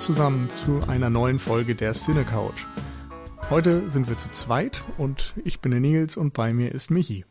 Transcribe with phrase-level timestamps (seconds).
[0.00, 2.64] Zusammen zu einer neuen Folge der Cine Couch.
[3.50, 7.26] Heute sind wir zu zweit und ich bin der Nils und bei mir ist Michi.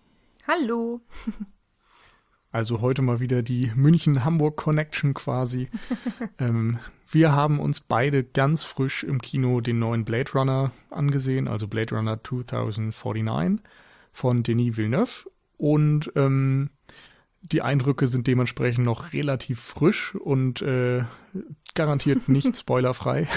[0.48, 1.02] Hallo.
[2.52, 5.70] Also heute mal wieder die München-Hamburg-Connection quasi.
[6.40, 11.68] ähm, wir haben uns beide ganz frisch im Kino den neuen Blade Runner angesehen, also
[11.68, 13.64] Blade Runner 2049
[14.12, 15.30] von Denis Villeneuve.
[15.58, 16.72] Und ähm,
[17.42, 21.04] die Eindrücke sind dementsprechend noch relativ frisch und äh,
[21.76, 23.28] garantiert nicht spoilerfrei.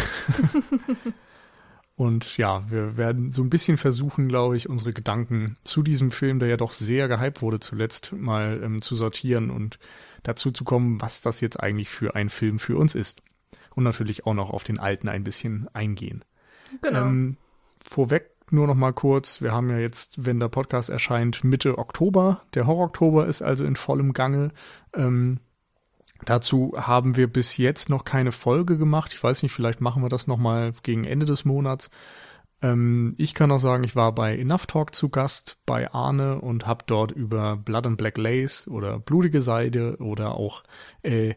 [1.97, 6.39] und ja, wir werden so ein bisschen versuchen, glaube ich, unsere Gedanken zu diesem Film,
[6.39, 9.79] der ja doch sehr gehypt wurde zuletzt, mal ähm, zu sortieren und
[10.23, 13.23] dazu zu kommen, was das jetzt eigentlich für ein Film für uns ist.
[13.75, 16.25] Und natürlich auch noch auf den alten ein bisschen eingehen.
[16.83, 17.07] Genau.
[17.07, 17.37] Ähm,
[17.85, 22.43] vorweg nur noch mal kurz, wir haben ja jetzt, wenn der Podcast erscheint, Mitte Oktober.
[22.55, 24.53] Der Horror-Oktober ist also in vollem Gange.
[24.95, 25.41] Ähm,
[26.25, 29.13] dazu haben wir bis jetzt noch keine Folge gemacht.
[29.15, 31.91] Ich weiß nicht, vielleicht machen wir das noch mal gegen Ende des Monats.
[32.63, 36.67] Ähm, ich kann auch sagen, ich war bei Enough Talk zu Gast bei Arne und
[36.67, 40.63] habe dort über Blood and Black Lace oder Blutige Seide oder auch
[41.03, 41.35] äh,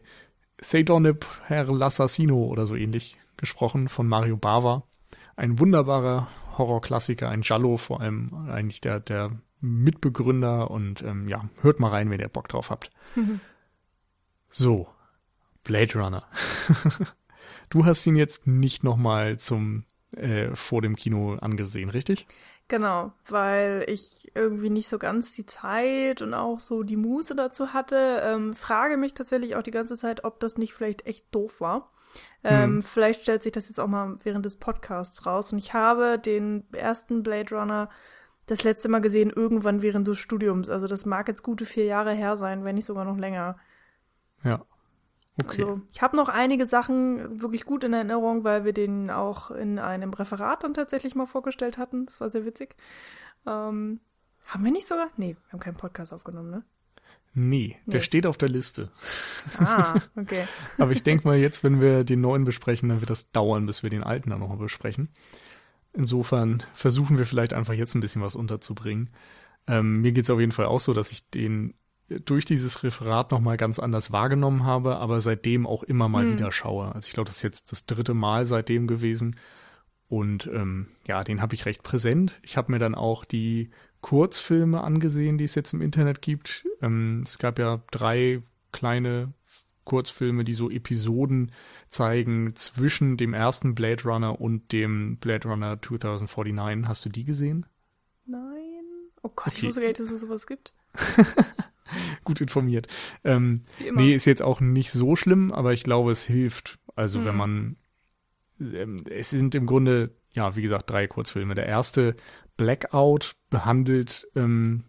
[0.60, 4.84] Seidonip Herr l'Assassino oder so ähnlich gesprochen von Mario Bava.
[5.36, 11.80] Ein wunderbarer Horrorklassiker, ein Jallo vor allem eigentlich der, der Mitbegründer und ähm, ja, hört
[11.80, 12.90] mal rein, wenn ihr Bock drauf habt.
[14.48, 14.88] So,
[15.64, 16.26] Blade Runner.
[17.70, 22.26] du hast ihn jetzt nicht nochmal zum äh, vor dem Kino angesehen, richtig?
[22.68, 27.72] Genau, weil ich irgendwie nicht so ganz die Zeit und auch so die Muße dazu
[27.72, 28.22] hatte.
[28.24, 31.92] Ähm, frage mich tatsächlich auch die ganze Zeit, ob das nicht vielleicht echt doof war.
[32.44, 32.82] Ähm, hm.
[32.82, 35.52] Vielleicht stellt sich das jetzt auch mal während des Podcasts raus.
[35.52, 37.88] Und ich habe den ersten Blade Runner
[38.46, 40.70] das letzte Mal gesehen, irgendwann während des Studiums.
[40.70, 43.56] Also das mag jetzt gute vier Jahre her sein, wenn nicht sogar noch länger.
[44.44, 44.64] Ja.
[45.38, 45.62] Okay.
[45.64, 49.78] Also ich habe noch einige Sachen wirklich gut in Erinnerung, weil wir den auch in
[49.78, 52.06] einem Referat dann tatsächlich mal vorgestellt hatten.
[52.06, 52.74] Das war sehr witzig.
[53.46, 54.00] Ähm,
[54.46, 55.08] haben wir nicht sogar?
[55.16, 56.64] Nee, wir haben keinen Podcast aufgenommen, ne?
[57.38, 58.04] Nee, der Nee.
[58.04, 58.90] steht auf der Liste.
[59.58, 60.44] Ah, okay.
[60.78, 63.82] Aber ich denke mal, jetzt, wenn wir den neuen besprechen, dann wird das dauern, bis
[63.82, 65.10] wir den alten dann nochmal besprechen.
[65.92, 69.10] Insofern versuchen wir vielleicht einfach jetzt ein bisschen was unterzubringen.
[69.66, 71.74] Ähm, mir geht's auf jeden Fall auch so, dass ich den
[72.08, 76.32] durch dieses Referat nochmal ganz anders wahrgenommen habe, aber seitdem auch immer mal Hm.
[76.32, 76.94] wieder schaue.
[76.94, 79.36] Also ich glaube, das ist jetzt das dritte Mal seitdem gewesen.
[80.08, 82.38] Und ähm, ja, den habe ich recht präsent.
[82.42, 83.70] Ich habe mir dann auch die
[84.06, 86.64] Kurzfilme angesehen, die es jetzt im Internet gibt.
[86.80, 88.40] Ähm, es gab ja drei
[88.70, 89.32] kleine
[89.82, 91.50] Kurzfilme, die so Episoden
[91.88, 96.86] zeigen zwischen dem ersten Blade Runner und dem Blade Runner 2049.
[96.88, 97.66] Hast du die gesehen?
[98.26, 98.84] Nein.
[99.24, 99.66] Oh Gott, ich Okay.
[99.66, 100.74] wusste gar nicht, dass es sowas gibt.
[102.22, 102.86] Gut informiert.
[103.24, 104.02] Ähm, Wie immer.
[104.02, 106.78] nee, ist jetzt auch nicht so schlimm, aber ich glaube, es hilft.
[106.94, 107.38] Also wenn Mhm.
[107.38, 107.76] man,
[108.60, 111.56] ähm, es sind im Grunde, ja, wie gesagt, drei Kurzfilme.
[111.56, 112.14] Der erste,
[112.56, 114.84] Blackout, behandelt ähm,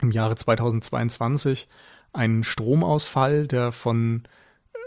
[0.00, 1.68] im Jahre 2022
[2.12, 4.24] einen Stromausfall, der von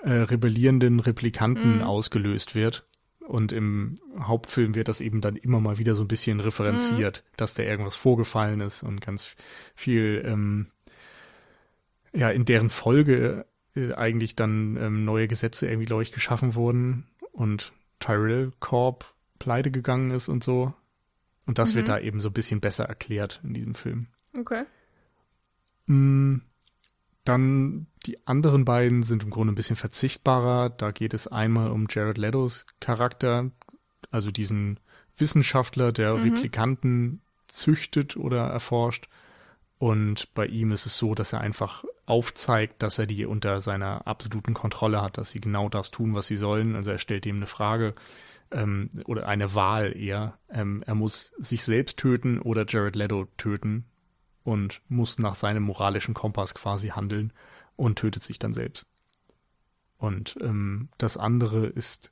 [0.03, 1.83] äh, rebellierenden Replikanten Mhm.
[1.83, 2.85] ausgelöst wird.
[3.27, 7.53] Und im Hauptfilm wird das eben dann immer mal wieder so ein bisschen referenziert, dass
[7.53, 9.35] da irgendwas vorgefallen ist und ganz
[9.75, 10.67] viel ähm,
[12.13, 13.45] ja, in deren Folge
[13.75, 19.71] äh, eigentlich dann ähm, neue Gesetze irgendwie, glaube ich, geschaffen wurden und Tyrell Corp pleite
[19.71, 20.73] gegangen ist und so.
[21.45, 21.91] Und das wird Mhm.
[21.91, 24.07] da eben so ein bisschen besser erklärt in diesem Film.
[24.37, 24.63] Okay.
[25.87, 26.37] Mm,
[27.23, 30.71] Dann die anderen beiden sind im Grunde ein bisschen verzichtbarer.
[30.71, 33.51] Da geht es einmal um Jared Letos Charakter,
[34.09, 34.79] also diesen
[35.17, 36.23] Wissenschaftler, der Mhm.
[36.33, 39.07] Replikanten züchtet oder erforscht.
[39.77, 44.07] Und bei ihm ist es so, dass er einfach aufzeigt, dass er die unter seiner
[44.07, 46.75] absoluten Kontrolle hat, dass sie genau das tun, was sie sollen.
[46.75, 47.93] Also er stellt ihm eine Frage
[48.51, 50.37] ähm, oder eine Wahl eher.
[50.49, 53.85] Ähm, er muss sich selbst töten oder Jared Leto töten
[54.43, 57.33] und muss nach seinem moralischen Kompass quasi handeln
[57.75, 58.85] und tötet sich dann selbst.
[59.97, 62.11] Und ähm, das andere ist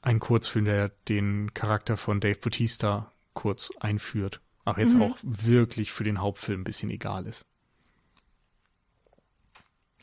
[0.00, 5.02] ein Kurzfilm, der den Charakter von Dave Bautista kurz einführt, aber jetzt Mhm.
[5.02, 7.44] auch wirklich für den Hauptfilm ein bisschen egal ist.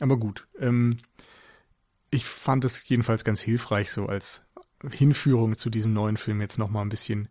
[0.00, 0.98] Aber gut, ähm,
[2.10, 4.44] ich fand es jedenfalls ganz hilfreich, so als
[4.90, 7.28] Hinführung zu diesem neuen Film jetzt nochmal ein bisschen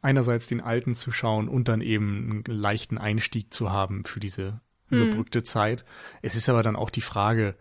[0.00, 4.60] einerseits den alten zu schauen und dann eben einen leichten Einstieg zu haben für diese
[4.88, 5.02] Hm.
[5.02, 5.84] überbrückte Zeit.
[6.22, 7.56] Es ist aber dann auch die Frage,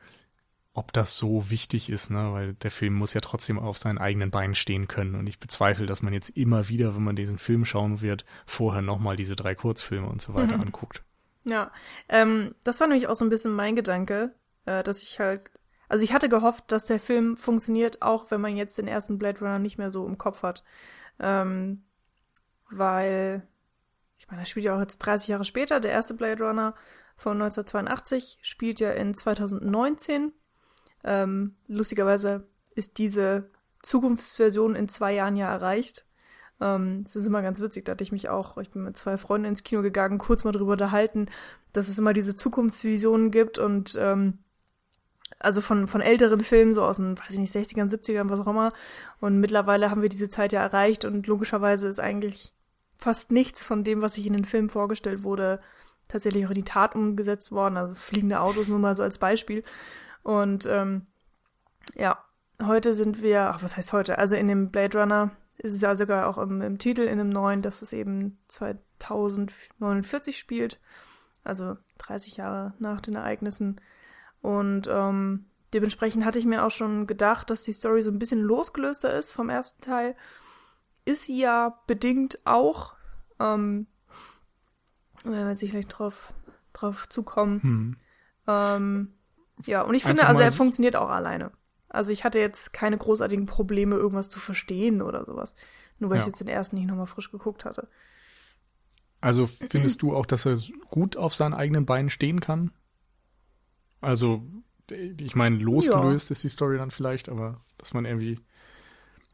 [0.73, 2.31] ob das so wichtig ist, ne?
[2.33, 5.15] weil der Film muss ja trotzdem auf seinen eigenen Beinen stehen können.
[5.15, 8.83] Und ich bezweifle, dass man jetzt immer wieder, wenn man diesen Film schauen wird, vorher
[8.83, 10.61] nochmal diese drei Kurzfilme und so weiter Mhm.
[10.61, 11.01] anguckt.
[11.45, 11.71] Ja,
[12.09, 14.33] ähm, das war nämlich auch so ein bisschen mein Gedanke,
[14.65, 15.49] äh, dass ich halt,
[15.89, 19.39] Also ich hatte gehofft, dass der Film funktioniert, auch wenn man jetzt den ersten Blade
[19.39, 20.63] Runner nicht mehr so im Kopf hat.
[21.19, 21.83] Ähm,
[22.69, 23.47] weil,
[24.17, 25.79] ich meine, er spielt ja auch jetzt 30 Jahre später.
[25.79, 26.75] Der erste Blade Runner
[27.15, 30.33] von 1982 spielt ja in 2019.
[31.03, 33.49] Ähm, lustigerweise ist diese
[33.81, 36.05] Zukunftsversion in zwei Jahren ja erreicht.
[36.59, 39.17] Ähm, es ist immer ganz witzig, da hatte ich mich auch, ich bin mit zwei
[39.17, 41.27] Freunden ins Kino gegangen, kurz mal drüber unterhalten,
[41.71, 44.39] dass es immer diese Zukunftsvisionen gibt und ähm,
[45.39, 48.47] also von, von älteren Filmen, so aus den, weiß ich nicht, 60ern, 70ern, was auch
[48.47, 48.73] immer.
[49.19, 52.53] Und mittlerweile haben wir diese Zeit ja erreicht und logischerweise ist eigentlich
[52.97, 55.59] fast nichts von dem, was sich in den Filmen vorgestellt wurde,
[56.07, 57.77] tatsächlich auch in die Tat umgesetzt worden.
[57.77, 59.63] Also fliegende Autos nur mal so als Beispiel.
[60.23, 61.05] Und ähm,
[61.95, 62.17] ja,
[62.61, 64.17] heute sind wir, ach, was heißt heute?
[64.17, 67.29] Also in dem Blade Runner ist es ja sogar auch im, im Titel, in dem
[67.29, 70.79] neuen, dass es eben 2049 spielt.
[71.43, 73.79] Also 30 Jahre nach den Ereignissen.
[74.41, 78.41] Und ähm, dementsprechend hatte ich mir auch schon gedacht, dass die Story so ein bisschen
[78.41, 80.15] losgelöster ist vom ersten Teil.
[81.05, 82.95] Ist sie ja bedingt auch.
[83.39, 83.87] Ähm,
[85.23, 86.33] wenn wir jetzt gleich drauf,
[86.73, 87.61] drauf zukommen.
[87.61, 87.97] Hm.
[88.47, 89.13] Ähm,
[89.65, 91.51] ja, und ich finde, also er funktioniert auch alleine.
[91.89, 95.55] Also ich hatte jetzt keine großartigen Probleme, irgendwas zu verstehen oder sowas.
[95.99, 96.21] Nur weil ja.
[96.21, 97.87] ich jetzt den ersten nicht nochmal frisch geguckt hatte.
[99.19, 100.57] Also findest du auch, dass er
[100.89, 102.71] gut auf seinen eigenen Beinen stehen kann?
[104.01, 104.45] Also,
[104.89, 106.33] ich meine, losgelöst ja.
[106.33, 108.39] ist die Story dann vielleicht, aber dass man irgendwie.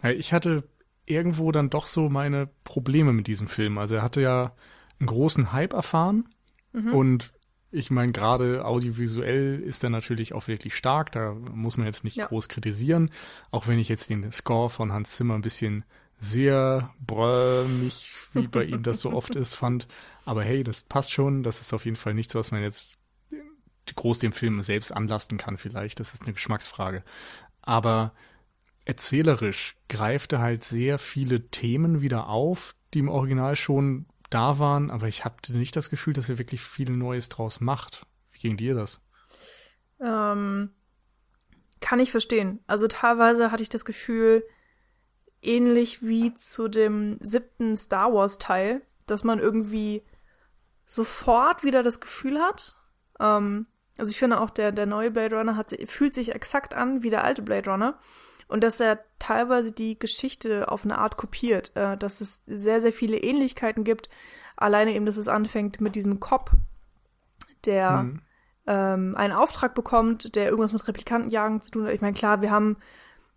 [0.02, 0.68] Ja, ich hatte
[1.06, 3.78] irgendwo dann doch so meine Probleme mit diesem Film.
[3.78, 4.54] Also er hatte ja
[5.00, 6.30] einen großen Hype erfahren
[6.72, 6.94] mhm.
[6.94, 7.34] und
[7.72, 12.18] ich meine, gerade audiovisuell ist er natürlich auch wirklich stark, da muss man jetzt nicht
[12.18, 12.28] ja.
[12.28, 13.10] groß kritisieren,
[13.50, 15.84] auch wenn ich jetzt den Score von Hans Zimmer ein bisschen
[16.20, 19.88] sehr bräumig, wie bei ihm das so oft ist, fand.
[20.24, 22.96] Aber hey, das passt schon, das ist auf jeden Fall nichts, was man jetzt
[23.96, 27.04] groß dem Film selbst anlasten kann vielleicht, das ist eine Geschmacksfrage.
[27.62, 28.14] Aber
[28.86, 34.90] erzählerisch greift er halt sehr viele Themen wieder auf, die im Original schon da waren,
[34.90, 38.06] aber ich hatte nicht das Gefühl, dass er wirklich viel Neues draus macht.
[38.32, 39.00] Wie ging dir das?
[40.00, 40.72] Ähm,
[41.80, 42.60] kann ich verstehen.
[42.66, 44.44] Also teilweise hatte ich das Gefühl,
[45.42, 50.04] ähnlich wie zu dem siebten Star Wars Teil, dass man irgendwie
[50.86, 52.76] sofort wieder das Gefühl hat.
[53.20, 53.68] Ähm,
[53.98, 57.10] also ich finde auch der, der neue Blade Runner hat, fühlt sich exakt an wie
[57.10, 57.98] der alte Blade Runner
[58.48, 62.94] und dass er teilweise die Geschichte auf eine Art kopiert, äh, dass es sehr, sehr
[62.94, 64.10] viele Ähnlichkeiten gibt.
[64.56, 66.52] Alleine eben, dass es anfängt mit diesem Cop,
[67.66, 68.22] der mhm.
[68.68, 71.94] ähm, einen Auftrag bekommt, der irgendwas mit Replikantenjagen zu tun hat.
[71.94, 72.78] Ich meine, klar, wir haben,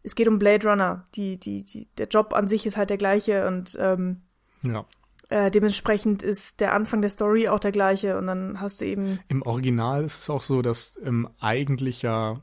[0.03, 1.07] es geht um Blade Runner.
[1.15, 4.23] Die, die, die, der Job an sich ist halt der gleiche und ähm,
[4.63, 4.85] ja.
[5.29, 9.19] Äh, dementsprechend ist der Anfang der Story auch der gleiche und dann hast du eben.
[9.29, 12.41] Im Original ist es auch so, dass ähm, eigentlich ja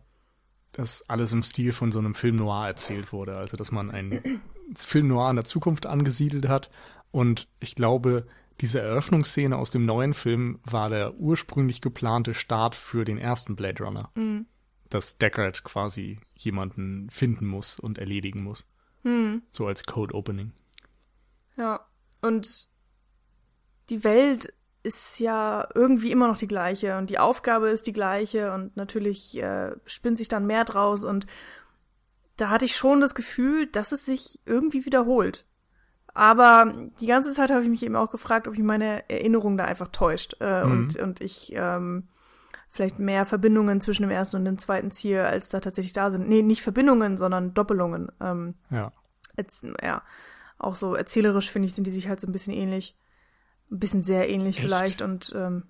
[0.74, 3.38] dass alles im Stil von so einem Film noir erzählt wurde.
[3.38, 4.42] Also, dass man einen
[4.76, 6.70] Film noir in der Zukunft angesiedelt hat.
[7.12, 8.28] Und ich glaube,
[8.60, 13.84] diese Eröffnungsszene aus dem neuen Film war der ursprünglich geplante Start für den ersten Blade
[13.84, 14.12] Runner.
[14.16, 14.48] Mhm.
[14.90, 18.66] Dass Deckard quasi jemanden finden muss und erledigen muss.
[19.04, 19.44] Mhm.
[19.52, 20.54] So als Code Opening.
[21.56, 21.86] Ja,
[22.22, 22.68] und
[23.90, 28.54] die Welt ist ja irgendwie immer noch die gleiche und die Aufgabe ist die gleiche
[28.54, 31.26] und natürlich äh, spinnt sich dann mehr draus und
[32.36, 35.46] da hatte ich schon das Gefühl, dass es sich irgendwie wiederholt.
[36.14, 39.66] Aber die ganze Zeit habe ich mich eben auch gefragt, ob ich meine Erinnerung da
[39.66, 40.72] einfach täuscht äh, mhm.
[40.72, 42.08] und, und ich ähm,
[42.70, 46.28] vielleicht mehr Verbindungen zwischen dem ersten und dem zweiten ziehe, als da tatsächlich da sind.
[46.28, 48.12] Nee, nicht Verbindungen, sondern Doppelungen.
[48.20, 48.92] Ähm, ja.
[49.38, 50.04] Jetzt, ja.
[50.60, 52.96] Auch so erzählerisch, finde ich, sind die sich halt so ein bisschen ähnlich
[53.74, 54.66] ein bisschen sehr ähnlich Echt?
[54.66, 55.64] vielleicht und ähm,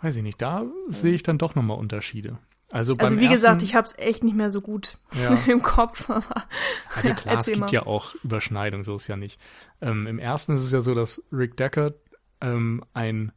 [0.00, 2.38] weiß ich nicht, da sehe ich dann doch nochmal Unterschiede.
[2.70, 5.34] Also, also wie ersten, gesagt, ich habe es echt nicht mehr so gut ja.
[5.46, 6.08] im Kopf.
[6.94, 7.70] also klar, es gibt mal.
[7.70, 9.38] ja auch Überschneidungen, so ist ja nicht.
[9.82, 11.94] Ähm, Im ersten ist es ja so, dass Rick Deckard
[12.40, 13.32] ähm, ein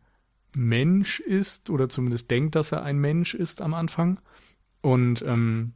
[0.55, 4.21] Mensch ist oder zumindest denkt, dass er ein Mensch ist am Anfang
[4.81, 5.73] und ähm,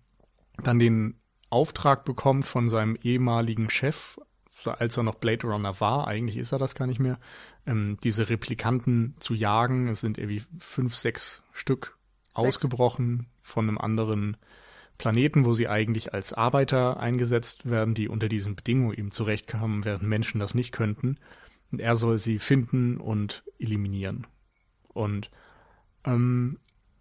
[0.64, 1.20] dann den
[1.50, 4.20] Auftrag bekommt von seinem ehemaligen Chef,
[4.66, 7.20] als er noch Blade Runner war, eigentlich ist er das gar nicht mehr,
[7.66, 9.88] ähm, diese Replikanten zu jagen.
[9.88, 11.98] Es sind irgendwie fünf, sechs Stück
[12.36, 12.48] sechs.
[12.48, 14.38] ausgebrochen von einem anderen
[14.98, 20.04] Planeten, wo sie eigentlich als Arbeiter eingesetzt werden, die unter diesen Bedingungen eben zurechtkamen, während
[20.04, 21.18] Menschen das nicht könnten.
[21.72, 24.28] Und er soll sie finden und eliminieren.
[24.90, 25.32] Und
[26.04, 26.60] ähm,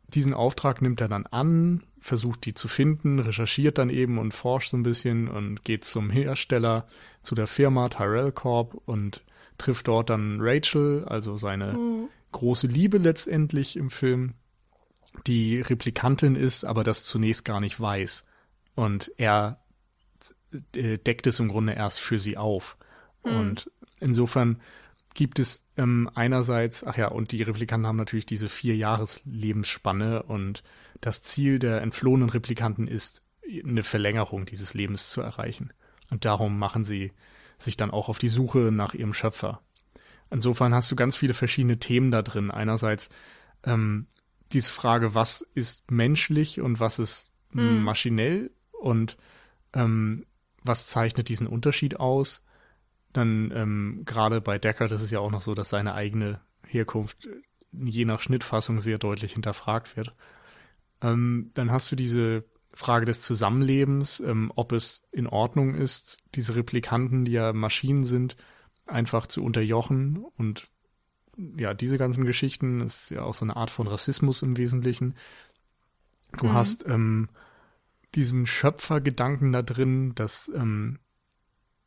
[0.08, 4.70] diesen Auftrag nimmt er dann an, versucht die zu finden, recherchiert dann eben und forscht
[4.70, 6.86] so ein bisschen und geht zum Hersteller,
[7.22, 9.22] zu der Firma Tyrell Corp und
[9.58, 12.08] trifft dort dann Rachel, also seine mhm.
[12.32, 14.34] große Liebe letztendlich im Film,
[15.26, 18.24] die Replikantin ist, aber das zunächst gar nicht weiß.
[18.74, 19.60] Und er
[20.74, 22.76] äh, deckt es im Grunde erst für sie auf.
[23.24, 23.36] Mhm.
[23.36, 24.60] Und insofern
[25.18, 30.22] gibt es ähm, einerseits, ach ja, und die Replikanten haben natürlich diese vier Jahres Lebensspanne
[30.22, 30.62] und
[31.00, 33.22] das Ziel der entflohenen Replikanten ist,
[33.64, 35.72] eine Verlängerung dieses Lebens zu erreichen.
[36.08, 37.10] Und darum machen sie
[37.58, 39.60] sich dann auch auf die Suche nach ihrem Schöpfer.
[40.30, 42.52] Insofern hast du ganz viele verschiedene Themen da drin.
[42.52, 43.08] Einerseits
[43.64, 44.06] ähm,
[44.52, 47.82] diese Frage, was ist menschlich und was ist hm.
[47.82, 49.16] maschinell und
[49.72, 50.26] ähm,
[50.62, 52.44] was zeichnet diesen Unterschied aus?
[53.12, 57.28] Dann ähm, gerade bei Deckard ist es ja auch noch so, dass seine eigene Herkunft
[57.72, 60.14] je nach Schnittfassung sehr deutlich hinterfragt wird.
[61.00, 66.54] Ähm, dann hast du diese Frage des Zusammenlebens, ähm, ob es in Ordnung ist, diese
[66.54, 68.36] Replikanten, die ja Maschinen sind,
[68.86, 70.68] einfach zu unterjochen und
[71.56, 75.14] ja, diese ganzen Geschichten ist ja auch so eine Art von Rassismus im Wesentlichen.
[76.36, 76.52] Du mhm.
[76.52, 77.28] hast ähm,
[78.14, 80.98] diesen Schöpfergedanken da drin, dass ähm,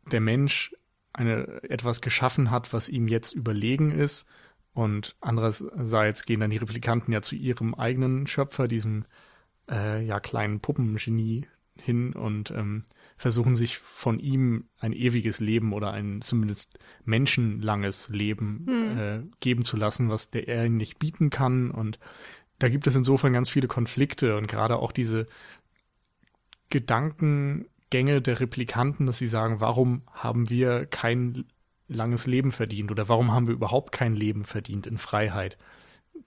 [0.10, 0.74] der Mensch
[1.14, 4.28] eine etwas geschaffen hat, was ihm jetzt überlegen ist.
[4.74, 9.06] Und andererseits gehen dann die Replikanten ja zu ihrem eigenen Schöpfer, diesem
[9.70, 12.86] äh, ja kleinen Puppengenie hin und ähm,
[13.18, 18.98] versuchen sich von ihm ein ewiges Leben oder ein zumindest menschenlanges Leben hm.
[18.98, 21.72] äh, geben zu lassen, was der er nicht bieten kann.
[21.72, 22.00] Und
[22.60, 25.28] da gibt es insofern ganz viele Konflikte und gerade auch diese
[27.92, 31.46] Gedankengänge der Replikanten, dass sie sagen, warum haben wir kein
[31.88, 35.58] langes Leben verdient oder warum haben wir überhaupt kein Leben verdient in Freiheit?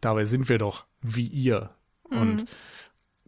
[0.00, 1.70] Dabei sind wir doch wie ihr.
[2.10, 2.18] Mhm.
[2.18, 2.46] Und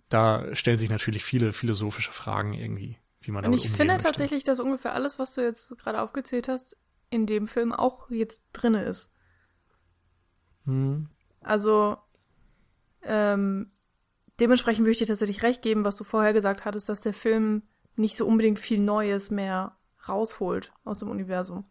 [0.08, 4.06] da stellen sich natürlich viele philosophische Fragen irgendwie wie man damit Und ich finde möchte.
[4.06, 6.76] tatsächlich, dass ungefähr alles, was du jetzt gerade aufgezählt hast,
[7.10, 9.12] in dem Film auch jetzt drinne ist.
[10.64, 11.08] Hm.
[11.40, 11.96] Also,
[13.02, 13.72] ähm,
[14.38, 17.62] dementsprechend würde ich dir tatsächlich recht geben, was du vorher gesagt hattest, dass der Film
[17.96, 19.76] nicht so unbedingt viel Neues mehr
[20.08, 21.64] rausholt aus dem Universum.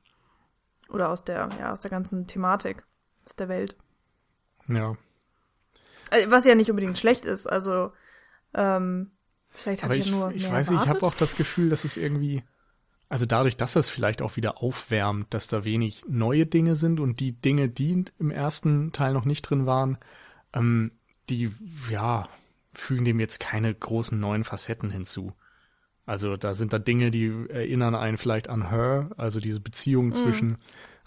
[0.89, 2.85] Oder aus der, ja, aus der ganzen Thematik,
[3.25, 3.75] aus der Welt.
[4.67, 4.93] Ja.
[6.11, 7.47] Äh, was ja nicht unbedingt schlecht ist.
[7.47, 7.91] Also,
[8.53, 9.11] ähm,
[9.49, 10.31] Vielleicht habe ich, ja nur.
[10.31, 12.43] Ich weiß, ich habe auch das Gefühl, dass es irgendwie,
[13.09, 17.19] also dadurch, dass das vielleicht auch wieder aufwärmt, dass da wenig neue Dinge sind und
[17.19, 19.97] die Dinge, die im ersten Teil noch nicht drin waren,
[20.53, 20.91] ähm,
[21.29, 21.51] die,
[21.89, 22.27] ja,
[22.73, 25.33] fügen dem jetzt keine großen neuen Facetten hinzu.
[26.05, 30.13] Also da sind da Dinge, die erinnern einen vielleicht an Her, also diese Beziehung mm.
[30.13, 30.57] zwischen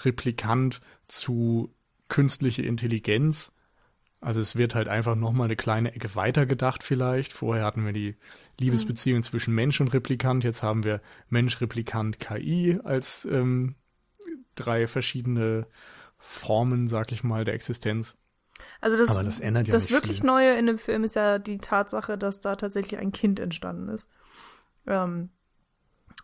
[0.00, 1.72] Replikant zu
[2.08, 3.52] künstliche Intelligenz
[4.20, 7.32] also es wird halt einfach nochmal eine kleine Ecke weiter gedacht vielleicht.
[7.32, 8.16] Vorher hatten wir die
[8.58, 9.22] Liebesbeziehung mhm.
[9.22, 10.42] zwischen Mensch und Replikant.
[10.42, 13.76] Jetzt haben wir Mensch, Replikant, KI als ähm,
[14.56, 15.68] drei verschiedene
[16.18, 18.16] Formen, sag ich mal, der Existenz.
[18.80, 20.26] Also das, Aber das ändert ja Das wirklich viel.
[20.26, 24.10] Neue in dem Film ist ja die Tatsache, dass da tatsächlich ein Kind entstanden ist.
[24.88, 25.30] Ähm,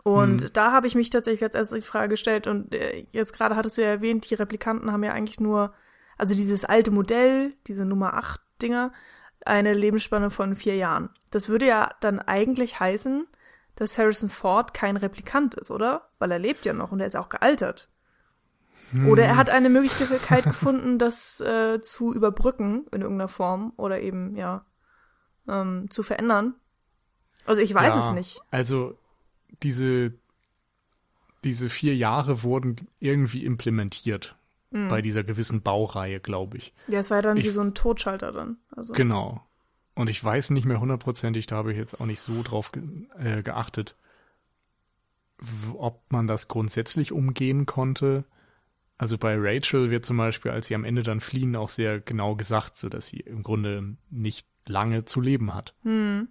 [0.03, 0.51] und hm.
[0.53, 3.79] da habe ich mich tatsächlich als erste die Frage gestellt und äh, jetzt gerade hattest
[3.79, 5.73] du ja erwähnt, die Replikanten haben ja eigentlich nur
[6.19, 8.93] also dieses alte Modell, diese Nummer 8 Dinger,
[9.45, 11.11] eine Lebensspanne von vier Jahren.
[11.31, 13.27] Das würde ja dann eigentlich heißen,
[13.77, 16.09] dass Harrison Ford kein Replikant ist, oder?
[16.19, 17.91] Weil er lebt ja noch und er ist auch gealtert.
[18.91, 19.09] Hm.
[19.09, 24.37] Oder er hat eine Möglichkeit gefunden, das äh, zu überbrücken in irgendeiner Form oder eben,
[24.37, 24.65] ja,
[25.49, 26.55] ähm, zu verändern.
[27.47, 28.41] Also ich weiß ja, es nicht.
[28.51, 28.97] Also
[29.63, 30.13] diese,
[31.45, 34.37] diese vier Jahre wurden irgendwie implementiert
[34.71, 34.89] mhm.
[34.89, 36.75] bei dieser gewissen Baureihe, glaube ich.
[36.89, 38.59] Ja, es war ja dann ich, wie so ein Totschalter dann.
[38.77, 38.93] Also.
[38.93, 39.43] Genau.
[39.95, 42.83] Und ich weiß nicht mehr hundertprozentig, da habe ich jetzt auch nicht so drauf ge
[43.19, 43.97] äh, geachtet,
[45.77, 48.25] ob man das grundsätzlich umgehen konnte.
[48.99, 52.35] Also bei Rachel wird zum Beispiel, als sie am Ende dann fliehen, auch sehr genau
[52.35, 55.75] gesagt, so dass sie im Grunde nicht lange zu leben hat.
[55.83, 56.29] Hm.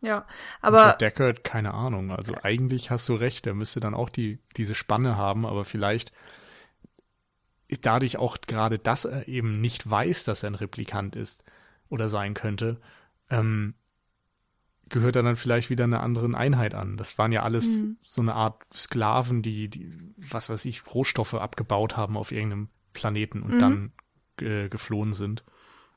[0.00, 0.26] Ja,
[0.60, 0.92] aber.
[0.92, 2.12] Und Deckard, keine Ahnung.
[2.12, 6.12] Also eigentlich hast du recht, er müsste dann auch die, diese Spanne haben, aber vielleicht
[7.82, 11.44] dadurch auch gerade, dass er eben nicht weiß, dass er ein Replikant ist
[11.88, 12.80] oder sein könnte,
[13.30, 13.74] ähm,
[14.88, 16.96] gehört er dann vielleicht wieder einer anderen Einheit an.
[16.96, 17.98] Das waren ja alles mhm.
[18.00, 23.42] so eine Art Sklaven, die, die, was weiß ich, Rohstoffe abgebaut haben auf irgendeinem Planeten
[23.42, 23.58] und mhm.
[23.58, 23.92] dann
[24.40, 25.44] äh, geflohen sind.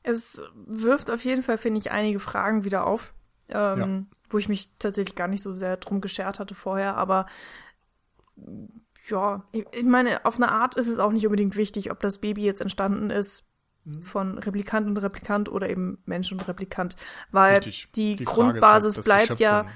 [0.02, 3.14] Es wirft auf jeden Fall, finde ich, einige Fragen wieder auf,
[3.48, 4.16] ähm, ja.
[4.30, 7.26] wo ich mich tatsächlich gar nicht so sehr drum geschert hatte vorher, aber
[9.08, 12.44] ja, ich meine, auf eine Art ist es auch nicht unbedingt wichtig, ob das Baby
[12.44, 13.48] jetzt entstanden ist
[13.84, 14.02] mhm.
[14.02, 16.96] von Replikant und Replikant oder eben Mensch und Replikant,
[17.30, 17.88] weil Richtig.
[17.94, 19.66] die, die Grundbasis halt bleibt ja,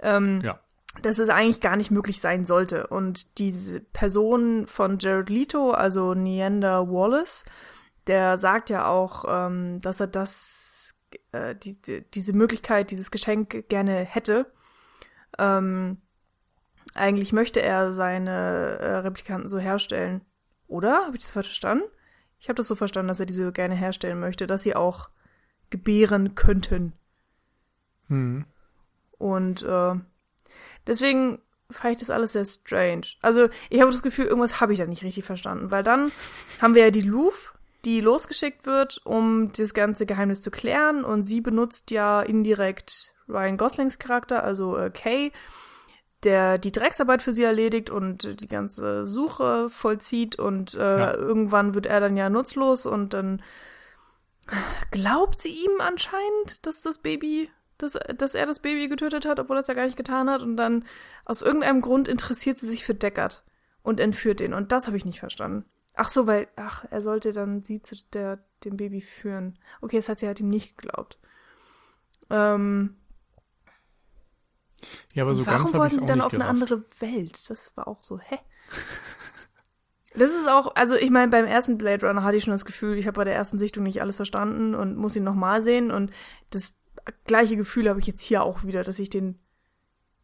[0.00, 0.60] ähm, ja,
[1.02, 2.86] dass es eigentlich gar nicht möglich sein sollte.
[2.86, 7.44] Und diese Person von Jared Leto, also Neander Wallace,
[8.06, 10.59] der sagt ja auch, ähm, dass er das
[11.32, 14.46] äh, die, die, diese Möglichkeit, dieses Geschenk gerne hätte.
[15.38, 15.98] Ähm,
[16.94, 20.22] eigentlich möchte er seine äh, Replikanten so herstellen.
[20.66, 21.06] Oder?
[21.06, 21.84] Habe ich das falsch verstanden?
[22.38, 25.10] Ich habe das so verstanden, dass er diese gerne herstellen möchte, dass sie auch
[25.68, 26.94] gebären könnten.
[28.08, 28.44] Hm.
[29.18, 29.94] Und äh,
[30.86, 31.40] deswegen
[31.70, 33.02] fand ich das alles sehr strange.
[33.22, 36.10] Also ich habe das Gefühl, irgendwas habe ich da nicht richtig verstanden, weil dann
[36.60, 41.22] haben wir ja die Louvre, die losgeschickt wird, um das ganze Geheimnis zu klären und
[41.22, 45.32] sie benutzt ja indirekt Ryan Goslings Charakter, also äh, Kay,
[46.24, 51.14] der die Drecksarbeit für sie erledigt und die ganze Suche vollzieht und äh, ja.
[51.14, 53.42] irgendwann wird er dann ja nutzlos und dann
[54.90, 59.56] glaubt sie ihm anscheinend, dass das Baby, dass, dass er das Baby getötet hat, obwohl
[59.56, 60.84] er es ja gar nicht getan hat und dann
[61.24, 63.44] aus irgendeinem Grund interessiert sie sich für Deckard
[63.82, 65.64] und entführt ihn und das habe ich nicht verstanden.
[66.02, 69.58] Ach so, weil, ach, er sollte dann sie zu der, dem Baby führen.
[69.82, 71.18] Okay, das heißt, sie hat ihm nicht geglaubt.
[72.30, 72.96] Ähm,
[75.12, 76.42] ja, aber so warum ganz wollten sie dann auf gerafft.
[76.42, 77.50] eine andere Welt?
[77.50, 78.38] Das war auch so, hä?
[80.14, 82.96] Das ist auch, also ich meine, beim ersten Blade Runner hatte ich schon das Gefühl,
[82.96, 85.90] ich habe bei der ersten Sichtung nicht alles verstanden und muss ihn nochmal sehen.
[85.90, 86.12] Und
[86.48, 86.78] das
[87.26, 89.38] gleiche Gefühl habe ich jetzt hier auch wieder, dass ich den,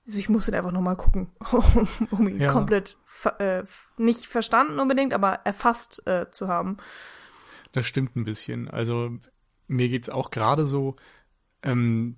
[0.07, 1.33] also ich muss den einfach nochmal gucken,
[2.11, 2.53] um, ihn Ja.
[2.53, 2.97] komplett
[3.39, 3.63] äh,
[3.97, 6.77] nicht verstanden unbedingt, aber erfasst äh, zu haben.
[7.73, 8.69] Das stimmt ein bisschen.
[8.69, 9.11] Also
[9.67, 10.97] mir geht's auch gerade so
[11.63, 12.17] ähm,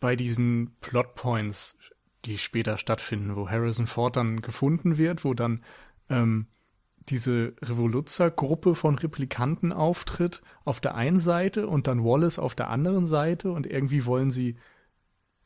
[0.00, 1.78] bei diesen Plotpoints,
[2.24, 5.62] die später stattfinden, wo Harrison Ford dann gefunden wird, wo dann
[6.08, 6.46] ähm,
[7.08, 13.06] diese Revoluzzer-Gruppe von Replikanten auftritt auf der einen Seite und dann Wallace auf der anderen
[13.06, 14.56] Seite und irgendwie wollen sie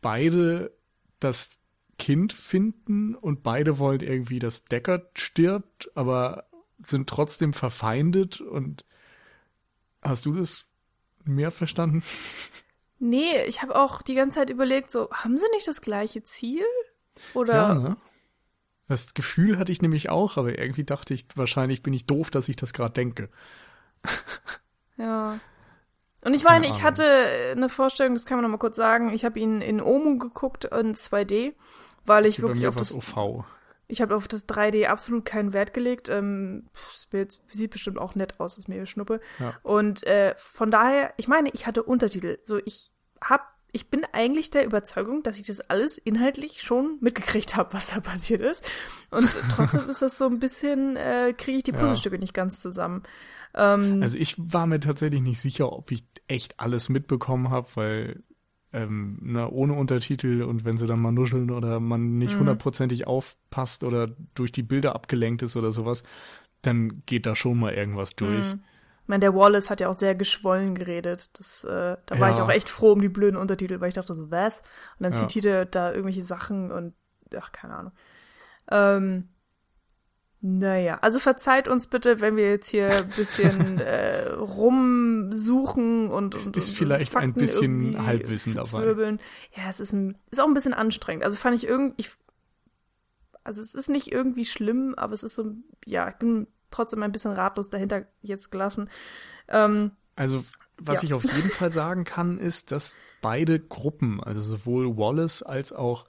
[0.00, 0.72] beide
[1.20, 1.58] das
[1.98, 6.48] Kind finden und beide wollen irgendwie, dass Deckard stirbt, aber
[6.82, 8.84] sind trotzdem verfeindet und
[10.02, 10.66] hast du das
[11.24, 12.02] mehr verstanden?
[12.98, 16.64] Nee, ich habe auch die ganze Zeit überlegt, so, haben sie nicht das gleiche Ziel?
[17.34, 17.96] Oder Ja, ne?
[18.88, 22.48] Das Gefühl hatte ich nämlich auch, aber irgendwie dachte ich, wahrscheinlich bin ich doof, dass
[22.48, 23.30] ich das gerade denke.
[24.96, 25.38] Ja.
[26.22, 27.04] Und ich meine, ich hatte
[27.52, 29.10] eine Vorstellung, das kann man noch mal kurz sagen.
[29.12, 31.54] Ich habe ihn in Omu geguckt in 2D,
[32.04, 33.44] weil ich bei wirklich auf das, OV.
[33.88, 36.08] ich habe auf das 3D absolut keinen Wert gelegt.
[36.10, 36.66] Ähm,
[37.10, 39.20] wird- sieht bestimmt auch nett aus, ist mir Schnuppe.
[39.38, 39.54] Ja.
[39.62, 42.38] Und äh, von daher, ich meine, ich hatte Untertitel.
[42.44, 42.90] So, ich
[43.22, 47.94] hab, ich bin eigentlich der Überzeugung, dass ich das alles inhaltlich schon mitgekriegt habe, was
[47.94, 48.62] da passiert ist.
[49.10, 51.78] Und trotzdem ist das so ein bisschen, äh, kriege ich die Ja.
[51.80, 53.04] Puzzlestücke nicht ganz zusammen.
[53.54, 58.22] Ähm, Also ich war mir tatsächlich nicht sicher, ob ich echt alles mitbekommen habe, weil
[58.72, 62.40] ähm, na, ohne Untertitel und wenn sie dann mal nuscheln oder man nicht Mhm.
[62.40, 66.04] hundertprozentig aufpasst oder durch die Bilder abgelenkt ist oder sowas,
[66.62, 68.54] dann geht da schon mal irgendwas durch.
[68.54, 68.60] Mhm.
[69.04, 71.30] Ich meine, der Wallace hat ja auch sehr geschwollen geredet.
[71.38, 72.34] Das, äh, da war Ja.
[72.36, 74.60] ich auch echt froh um die blöden Untertitel, weil ich dachte so, was?
[74.98, 75.18] Und dann Ja.
[75.18, 76.94] zitiert er da irgendwelche Sachen und
[77.36, 77.92] ach, keine Ahnung.
[78.70, 79.28] Ähm,
[80.42, 86.46] naja, also verzeiht uns bitte, wenn wir jetzt hier ein bisschen äh, rumsuchen und, Es
[86.46, 89.18] und ist und, vielleicht und ein bisschen Halbwissen dabei.
[89.54, 91.24] Ja, es ist, ein, ist auch ein bisschen anstrengend.
[91.24, 92.10] Also fand ich irgendwie, ich,
[93.44, 95.52] also es ist nicht irgendwie schlimm, aber es ist so,
[95.84, 98.88] ja, ich bin trotzdem ein bisschen ratlos dahinter jetzt gelassen.
[99.48, 100.44] Ähm, Also,
[100.78, 101.06] was Ja.
[101.06, 106.06] ich auf jeden Fall sagen kann, ist, dass beide Gruppen, also sowohl Wallace als auch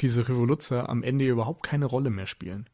[0.00, 2.68] diese Revoluzzer, am Ende überhaupt keine Rolle mehr spielen.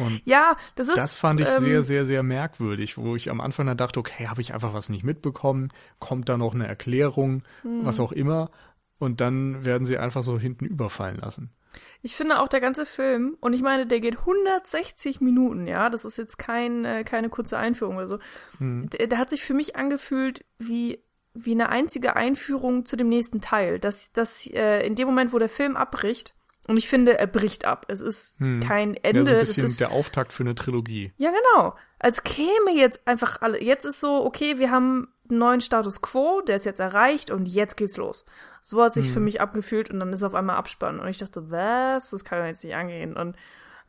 [0.00, 0.96] Und ja, das ist.
[0.96, 4.28] das fand ich ähm, sehr, sehr, sehr merkwürdig, wo ich am Anfang dann dachte, okay,
[4.28, 5.68] habe ich einfach was nicht mitbekommen?
[5.98, 7.84] Kommt da noch eine Erklärung, hm.
[7.84, 8.50] was auch immer?
[8.98, 11.50] Und dann werden sie einfach so hinten überfallen lassen.
[12.02, 16.04] Ich finde auch der ganze Film, und ich meine, der geht 160 Minuten, ja, das
[16.04, 18.18] ist jetzt kein, äh, keine kurze Einführung oder so.
[18.58, 18.88] Hm.
[18.90, 21.00] Der, der hat sich für mich angefühlt wie,
[21.34, 23.78] wie eine einzige Einführung zu dem nächsten Teil.
[23.78, 26.34] Dass, dass äh, in dem Moment, wo der Film abbricht,
[26.68, 27.86] und ich finde, er bricht ab.
[27.88, 28.60] Es ist Hm.
[28.60, 29.24] kein Ja, Ende.
[29.24, 31.12] so ein das bisschen ist der Auftakt für eine Trilogie.
[31.16, 31.74] Ja, genau.
[31.98, 33.62] Als käme jetzt einfach alle.
[33.62, 37.46] Jetzt ist so, okay, wir haben einen neuen Status quo, der ist jetzt erreicht und
[37.46, 38.26] jetzt geht's los.
[38.62, 39.12] So hat sich Hm.
[39.14, 41.00] für mich abgefühlt und dann ist auf einmal Abspann.
[41.00, 42.10] Und ich dachte, was?
[42.10, 43.16] Das kann doch jetzt nicht angehen.
[43.16, 43.36] Und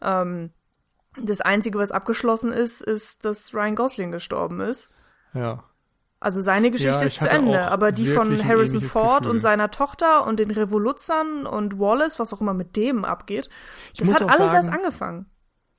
[0.01, 0.51] ähm,
[1.21, 4.89] das Einzige, was abgeschlossen ist, ist, dass Ryan Gosling gestorben ist.
[5.33, 5.63] Ja.
[6.21, 9.31] Also seine Geschichte Ja, ist zu Ende, aber die von Harrison Ford Gefühl.
[9.31, 13.49] und seiner Tochter und den Revoluzern und Wallace, was auch immer mit dem abgeht,
[13.93, 15.25] Ich das hat alles erst sagen, angefangen.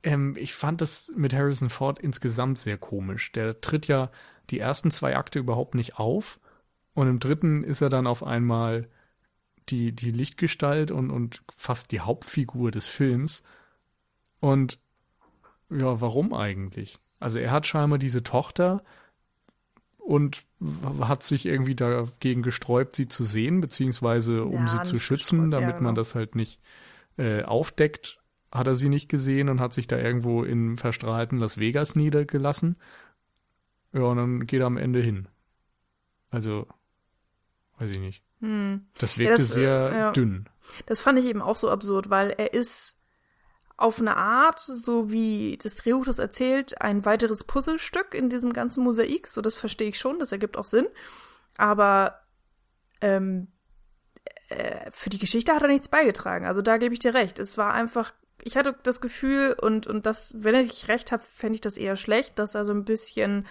[0.03, 3.31] Ähm, ich fand das mit Harrison Ford insgesamt sehr komisch.
[3.31, 4.11] Der tritt ja
[4.51, 6.41] die ersten zwei Akte überhaupt nicht auf
[6.93, 8.89] und im dritten ist er dann auf einmal
[9.69, 13.45] die, die Lichtgestalt und, und fast die Hauptfigur des Films.
[14.41, 14.81] Und
[15.71, 16.99] ja, warum eigentlich?
[17.21, 18.83] Also er hat scheinbar diese Tochter
[20.05, 20.45] und
[21.01, 25.53] hat sich irgendwie dagegen gesträubt, sie zu sehen, beziehungsweise um Ja, sie zu schützen, gesträubt,
[25.53, 26.01] ja, damit man genau.
[26.01, 26.61] das halt nicht
[27.19, 31.59] äh, aufdeckt, hat er sie nicht gesehen und hat sich da irgendwo in verstrahlten Las
[31.59, 32.77] Vegas niedergelassen.
[33.93, 35.29] Ja, und dann geht er am Ende hin.
[36.31, 36.67] Also,
[37.79, 38.23] weiß ich nicht.
[38.41, 38.87] Hm.
[38.99, 40.13] Das wirkte das, äh, sehr ja.
[40.13, 40.49] dünn.
[40.87, 42.97] Das fand ich eben auch so absurd, weil er ist
[43.77, 48.85] auf eine Art, so wie das Drehbuch das erzählt, ein weiteres Puzzlestück in diesem ganzen
[48.85, 49.27] Mosaik.
[49.27, 50.87] So, das verstehe ich schon, das ergibt auch Sinn.
[51.57, 52.21] Aber
[53.01, 53.49] ähm,
[54.49, 56.47] äh, für die Geschichte hat er nichts beigetragen.
[56.47, 57.39] Also da gebe ich dir recht.
[57.39, 61.55] Es war einfach, ich hatte das Gefühl, und, und das, wenn ich recht habe, fände
[61.55, 63.47] ich das eher schlecht, dass er so ein bisschen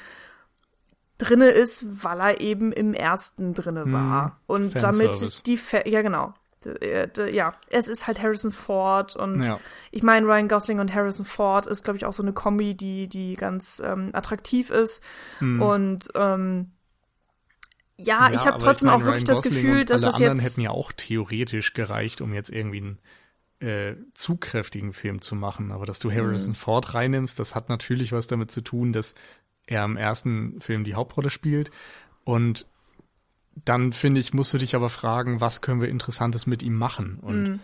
[1.17, 4.39] drinne ist, weil er eben im ersten drinne Hm, war.
[4.47, 5.19] Und Fanservice.
[5.19, 6.33] damit die, Fa ja genau.
[6.65, 9.59] Äh, d- Ja, es ist halt Harrison Ford und Ja.
[9.91, 13.07] ich meine, Ryan Gosling und Harrison Ford ist, glaube ich, auch so eine Kombi, die,
[13.07, 15.01] die ganz ähm, attraktiv ist.
[15.39, 15.61] Hm.
[15.61, 16.71] Und ähm,
[17.97, 20.35] ja, ich habe trotzdem meine, auch wirklich Ryan das Gosling Gefühl, dass alle das anderen
[20.39, 20.45] jetzt.
[20.45, 22.99] hätten ja auch theoretisch gereicht, um jetzt irgendwie einen
[23.59, 25.71] äh, zugkräftigen Film zu machen.
[25.71, 26.13] Aber dass du Mhm.
[26.15, 29.13] Harrison Ford reinnimmst, das hat natürlich was damit zu tun, dass
[29.67, 31.69] er im ersten Film die Hauptrolle spielt.
[32.23, 32.65] Und
[33.55, 37.19] dann finde ich, musst du dich aber fragen, was können wir Interessantes mit ihm machen?
[37.21, 37.59] Und Mhm.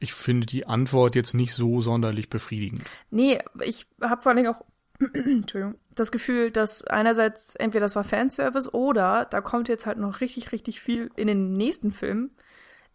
[0.00, 2.82] ich finde die Antwort jetzt nicht so sonderlich befriedigend.
[3.10, 4.64] Nee, ich habe vor allen Dingen auch
[5.14, 10.20] Entschuldigung, das Gefühl, dass einerseits entweder das war Fanservice oder da kommt jetzt halt noch
[10.20, 12.30] richtig, richtig viel in den nächsten Film,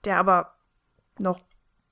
[0.06, 0.56] der aber
[1.20, 1.42] noch,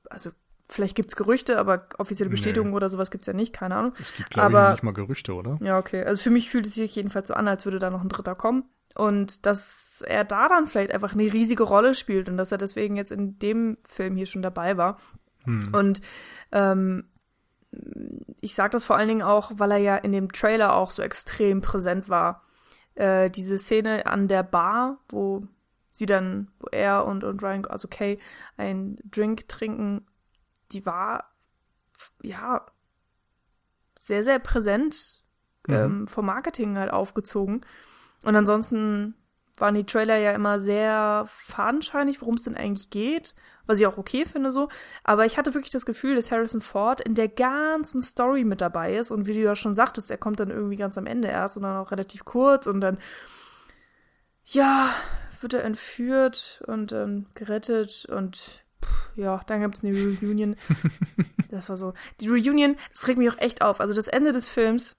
[0.10, 0.32] also
[0.70, 2.36] vielleicht gibt's Gerüchte, aber offizielle Nee.
[2.36, 3.94] Bestätigung oder sowas gibt's ja nicht, keine Ahnung.
[4.00, 5.58] Es gibt, glaube ich, nicht mal Gerüchte, oder?
[5.62, 6.04] Ja, okay.
[6.04, 8.36] Also für mich fühlt es sich jedenfalls so an, als würde da noch ein dritter
[8.36, 8.64] kommen.
[8.96, 12.96] Und dass er da dann vielleicht einfach eine riesige Rolle spielt und dass er deswegen
[12.96, 14.98] jetzt in dem Film hier schon dabei war.
[15.44, 15.74] Hm.
[15.74, 16.02] Und
[16.52, 17.10] ähm,
[18.40, 21.02] ich sage das vor allen Dingen auch, weil er ja in dem Trailer auch so
[21.02, 22.44] extrem präsent war.
[22.96, 25.46] Äh, diese Szene an der Bar, wo
[25.92, 28.20] sie dann, wo er und, und Ryan, also Kay,
[28.56, 30.06] einen Drink trinken,
[30.72, 31.32] die war
[32.22, 32.66] ja
[34.00, 35.20] sehr, sehr präsent
[35.68, 35.74] Mhm.
[35.74, 37.62] ähm, vom Marketing halt aufgezogen.
[38.26, 39.16] Und ansonsten
[39.58, 43.36] waren die Trailer ja immer sehr fadenscheinig, worum es denn eigentlich geht,
[43.66, 44.70] was ich auch okay finde so.
[45.04, 48.96] Aber ich hatte wirklich das Gefühl, dass Harrison Ford in der ganzen Story mit dabei
[48.96, 51.58] ist und wie du ja schon sagtest, er kommt dann irgendwie ganz am Ende erst
[51.58, 52.98] und dann auch relativ kurz und dann
[54.44, 54.90] ja,
[55.42, 58.64] wird er entführt und ähm, gerettet und
[59.16, 60.56] ja, dann gab's eine Reunion.
[61.50, 61.94] das war so.
[62.22, 63.80] Die Reunion, das regt mich auch echt auf.
[63.80, 64.96] Also das Ende des Films,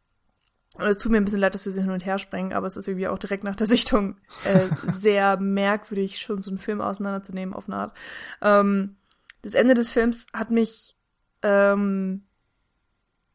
[0.78, 2.66] und es tut mir ein bisschen leid, dass wir sie hin und her sprengen, aber
[2.66, 6.80] es ist irgendwie auch direkt nach der Sichtung äh, sehr merkwürdig, schon so einen Film
[6.80, 7.94] auseinanderzunehmen auf eine Art.
[8.42, 8.96] Ähm,
[9.42, 10.96] das Ende des Films hat mich,
[11.42, 12.24] ähm,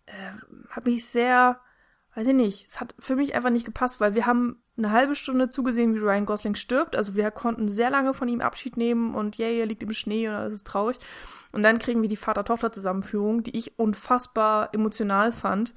[0.06, 0.12] äh,
[0.70, 1.60] hat mich sehr,
[2.16, 5.16] weiß ich nicht, es hat für mich einfach nicht gepasst, weil wir haben eine halbe
[5.16, 6.96] Stunde zugesehen, wie Ryan Gosling stirbt.
[6.96, 10.28] Also wir konnten sehr lange von ihm Abschied nehmen und yay, er liegt im Schnee
[10.28, 10.98] und alles ist traurig.
[11.52, 15.74] Und dann kriegen wir die Vater-Tochter-Zusammenführung, die ich unfassbar emotional fand.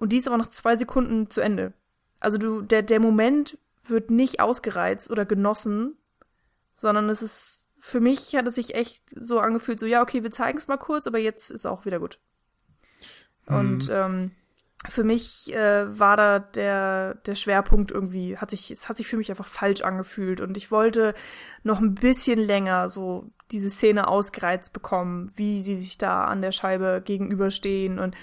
[0.00, 1.72] Und die ist aber nach zwei Sekunden zu Ende.
[2.18, 5.96] Also du, der, der Moment wird nicht ausgereizt oder genossen,
[6.74, 10.30] sondern es ist, für mich hat es sich echt so angefühlt, so, ja, okay, wir
[10.30, 12.18] zeigen es mal kurz, aber jetzt ist auch wieder gut.
[13.46, 13.92] Und Mhm.
[13.94, 14.30] ähm,
[14.88, 19.18] für mich äh, war da der, der Schwerpunkt irgendwie, hat sich, es hat sich für
[19.18, 21.14] mich einfach falsch angefühlt und ich wollte
[21.62, 26.52] noch ein bisschen länger so diese Szene ausgereizt bekommen, wie sie sich da an der
[26.52, 28.16] Scheibe gegenüberstehen und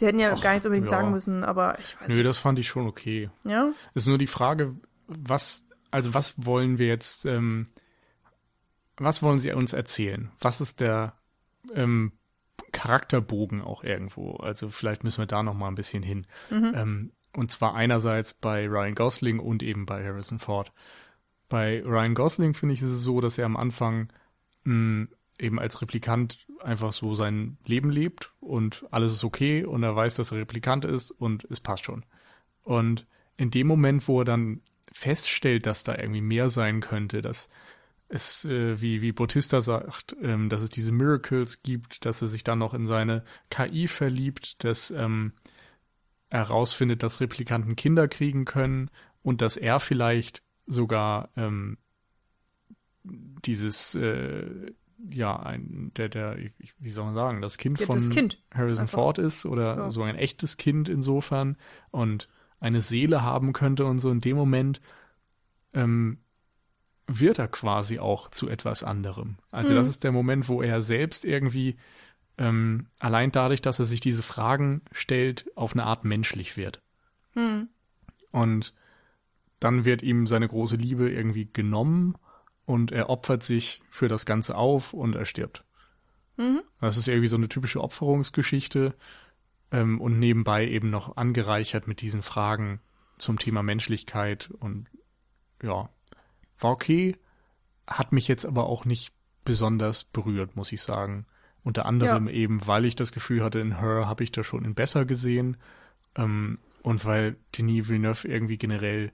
[0.00, 0.96] sie hätten ja Ach, gar nichts unbedingt ja.
[0.96, 2.26] sagen müssen, aber ich weiß Nö, nicht.
[2.26, 3.28] das fand ich schon okay.
[3.44, 3.70] Ja?
[3.94, 4.74] Ist nur die Frage,
[5.06, 7.66] was, also was wollen wir jetzt, ähm,
[8.96, 10.32] was wollen Sie uns erzählen?
[10.40, 11.12] Was ist der
[11.74, 12.12] ähm,
[12.72, 14.36] Charakterbogen auch irgendwo?
[14.36, 16.26] Also vielleicht müssen wir da noch mal ein bisschen hin.
[16.48, 16.72] Mhm.
[16.74, 20.72] Ähm, und zwar einerseits bei Ryan Gosling und eben bei Harrison Ford.
[21.50, 24.08] Bei Ryan Gosling finde ich ist es so, dass er am Anfang
[24.64, 25.08] mh,
[25.40, 30.14] eben als Replikant einfach so sein Leben lebt und alles ist okay und er weiß,
[30.14, 32.04] dass er Replikant ist und es passt schon.
[32.62, 34.60] Und in dem Moment, wo er dann
[34.92, 37.48] feststellt, dass da irgendwie mehr sein könnte, dass
[38.08, 42.44] es, äh, wie, wie Bautista sagt, ähm, dass es diese Miracles gibt, dass er sich
[42.44, 45.32] dann noch in seine KI verliebt, dass ähm,
[46.28, 48.90] er herausfindet, dass Replikanten Kinder kriegen können
[49.22, 51.78] und dass er vielleicht sogar ähm,
[53.04, 54.72] dieses, äh,
[55.10, 58.42] ja, ein, der, der, ich- wie soll man sagen, das Kind Ja, von das Kind.
[58.54, 58.98] Harrison Einfach.
[58.98, 59.90] Ford ist oder Ja.
[59.90, 61.56] so ein echtes Kind insofern
[61.90, 62.28] und
[62.60, 64.80] eine Seele haben könnte und so in dem Moment
[65.72, 66.18] ähm,
[67.06, 69.36] wird er quasi auch zu etwas anderem.
[69.50, 69.76] Also Mhm.
[69.78, 71.76] das ist der Moment, wo er selbst irgendwie
[72.38, 76.80] ähm, allein dadurch, dass er sich diese Fragen stellt, auf eine Art menschlich wird.
[77.34, 77.68] Hm.
[78.32, 78.72] Und
[79.58, 82.14] dann wird ihm seine große Liebe irgendwie genommen
[82.70, 85.64] und er opfert sich für das Ganze auf und er stirbt.
[86.36, 86.62] Mhm.
[86.80, 88.94] Das ist irgendwie so eine typische Opferungsgeschichte
[89.72, 92.80] ähm, und nebenbei eben noch angereichert mit diesen Fragen
[93.18, 94.86] zum Thema Menschlichkeit und
[95.64, 95.90] ja,
[96.60, 97.16] war okay,
[97.88, 99.12] hat mich jetzt aber auch nicht
[99.44, 101.26] besonders berührt, muss ich sagen.
[101.64, 102.34] Unter anderem ja.
[102.34, 105.56] eben, weil ich das Gefühl hatte, in Her habe ich da schon in besser gesehen
[106.14, 109.12] ähm, und weil Denis Villeneuve irgendwie generell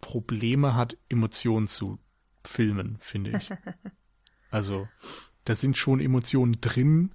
[0.00, 1.98] Probleme hat, Emotionen zu
[2.44, 3.50] filmen, finde ich.
[4.50, 4.88] also,
[5.44, 7.14] da sind schon Emotionen drin,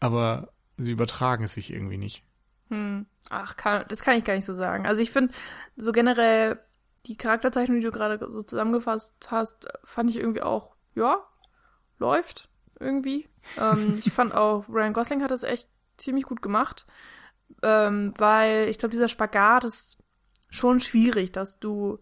[0.00, 2.24] aber sie übertragen sich irgendwie nicht.
[2.68, 3.06] Hm.
[3.30, 4.86] Ach, kann, das kann ich gar nicht so sagen.
[4.86, 5.34] Also ich finde
[5.76, 6.60] so generell
[7.06, 11.18] die Charakterzeichnung, die du gerade so zusammengefasst hast, fand ich irgendwie auch, ja,
[11.98, 13.28] läuft irgendwie.
[13.58, 16.86] Ähm, ich fand auch, Ryan Gosling hat das echt ziemlich gut gemacht,
[17.62, 19.98] ähm, weil ich glaube, dieser Spagat ist
[20.50, 21.98] schon schwierig, dass du,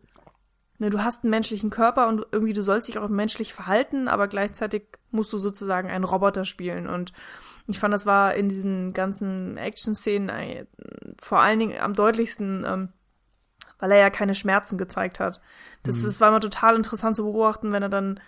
[0.79, 4.29] ne, du hast einen menschlichen Körper und irgendwie du sollst dich auch menschlich verhalten, aber
[4.29, 7.12] gleichzeitig musst du sozusagen einen Roboter spielen und
[7.69, 10.67] ich fand, das war in diesen ganzen Action-Szenen äh,
[11.21, 12.89] vor allen Dingen am deutlichsten, ähm,
[13.79, 15.41] weil er ja keine Schmerzen gezeigt hat.
[15.83, 16.05] Das, mhm.
[16.05, 18.21] das war immer total interessant zu beobachten, wenn er dann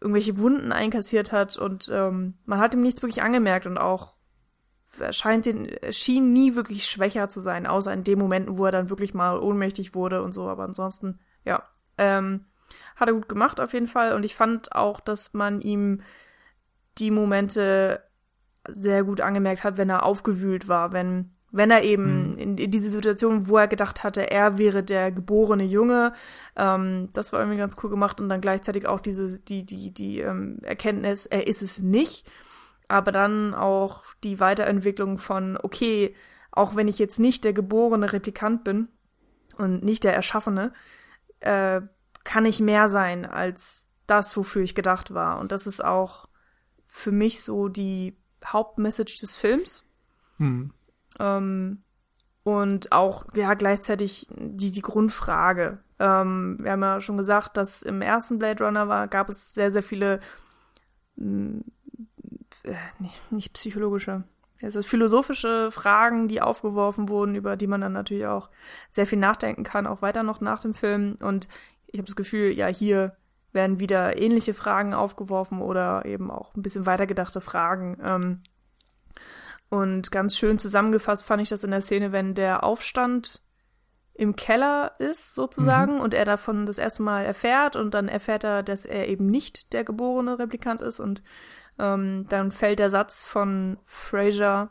[0.00, 4.14] irgendwelche Wunden einkassiert hat und ähm, man hat ihm nichts wirklich angemerkt und auch
[5.00, 8.66] er scheint den, er schien nie wirklich schwächer zu sein, außer in den Momenten, wo
[8.66, 11.62] er dann wirklich mal ohnmächtig wurde und so, aber ansonsten, ja,
[11.98, 12.44] ähm,
[12.96, 14.14] hat er gut gemacht auf jeden Fall.
[14.14, 16.02] Und ich fand auch, dass man ihm
[16.98, 18.02] die Momente
[18.68, 22.38] sehr gut angemerkt hat, wenn er aufgewühlt war, wenn wenn er eben mhm.
[22.38, 26.14] in, in, diese Situation, wo er gedacht hatte, er wäre der geborene Junge,
[26.56, 30.20] ähm, das war irgendwie ganz cool gemacht und dann gleichzeitig auch diese, die, die, die
[30.20, 32.26] ähm, Erkenntnis, er ist es nicht,
[32.88, 36.14] aber dann auch die Weiterentwicklung von, okay,
[36.50, 38.88] auch wenn ich jetzt nicht der geborene Replikant bin
[39.58, 40.72] und nicht der Erschaffene,
[41.42, 41.82] äh,
[42.24, 45.38] kann ich mehr sein als das, wofür ich gedacht war.
[45.38, 46.28] Und das ist auch
[46.86, 49.84] für mich so die Hauptmessage des Films.
[50.38, 50.72] Hm.
[51.18, 51.82] Ähm,
[52.44, 55.78] und auch ja gleichzeitig die, die Grundfrage.
[55.98, 59.70] Ähm, wir haben ja schon gesagt, dass im ersten Blade Runner war, gab es sehr,
[59.70, 60.20] sehr viele
[61.16, 61.64] mh, hm,
[62.64, 64.24] äh, nicht, nicht psychologische,
[64.62, 68.48] es ist philosophische Fragen, die aufgeworfen wurden, über die man dann natürlich auch
[68.90, 71.16] sehr viel nachdenken kann, auch weiter noch nach dem Film.
[71.20, 71.48] Und
[71.86, 73.16] ich habe das Gefühl, ja, hier
[73.52, 77.98] werden wieder ähnliche Fragen aufgeworfen oder eben auch ein bisschen weitergedachte Fragen.
[78.06, 78.40] Ähm,
[79.68, 83.42] und ganz schön zusammengefasst fand ich das in der Szene, wenn der Aufstand
[84.14, 86.00] im Keller ist, sozusagen, mhm.
[86.00, 89.72] und er davon das erste Mal erfährt und dann erfährt er, dass er eben nicht
[89.72, 91.22] der geborene Replikant ist und
[91.78, 94.70] ähm, dann fällt der Satz von Fraser,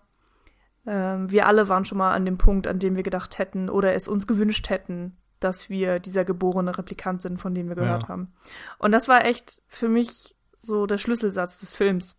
[0.86, 3.94] ähm, wir alle waren schon mal an dem Punkt, an dem wir gedacht hätten oder
[3.94, 8.10] es uns gewünscht hätten, dass wir dieser geborene Replikant sind, von dem wir gehört ja.
[8.10, 8.34] haben.
[8.78, 12.18] Und das war echt für mich so der Schlüsselsatz des Films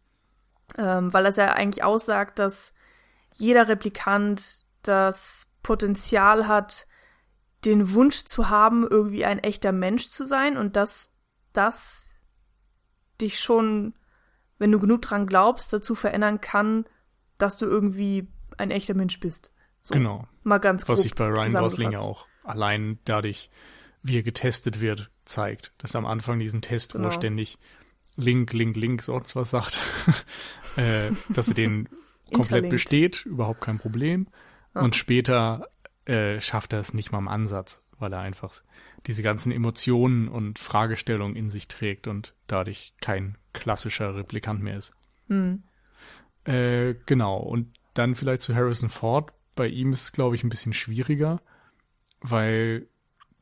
[0.79, 2.73] ähm, weil es ja eigentlich aussagt, dass
[3.35, 6.87] jeder Replikant das Potenzial hat,
[7.65, 11.13] den Wunsch zu haben, irgendwie ein echter Mensch zu sein und dass
[11.53, 12.21] das
[13.21, 13.95] dich schon,
[14.63, 16.85] wenn du genug dran glaubst, dazu verändern kann,
[17.37, 19.53] dass du irgendwie ein echter Mensch bist.
[19.81, 20.29] So, genau.
[20.45, 20.99] Mal ganz kurz.
[20.99, 23.51] Was sich bei Ryan Gosling ja auch allein dadurch,
[24.05, 25.73] wie er getestet wird, zeigt.
[25.79, 27.05] Dass am Anfang diesen Test, genau.
[27.05, 27.59] wo er ständig
[28.15, 29.81] Link, Link, Link, sonst was sagt,
[30.77, 31.89] äh, dass er den
[32.33, 34.29] komplett besteht, überhaupt kein Problem.
[34.77, 34.79] Oh.
[34.79, 35.67] Und später
[36.05, 38.53] äh, schafft er es nicht mal im Ansatz, weil er einfach
[39.07, 44.95] diese ganzen Emotionen und Fragestellungen in sich trägt und dadurch kein klassischer Replikant mehr ist.
[45.29, 45.63] Hm.
[46.45, 49.33] Äh, genau, und dann vielleicht zu Harrison Ford.
[49.55, 51.41] Bei ihm ist es, glaube ich, ein bisschen schwieriger,
[52.21, 52.87] weil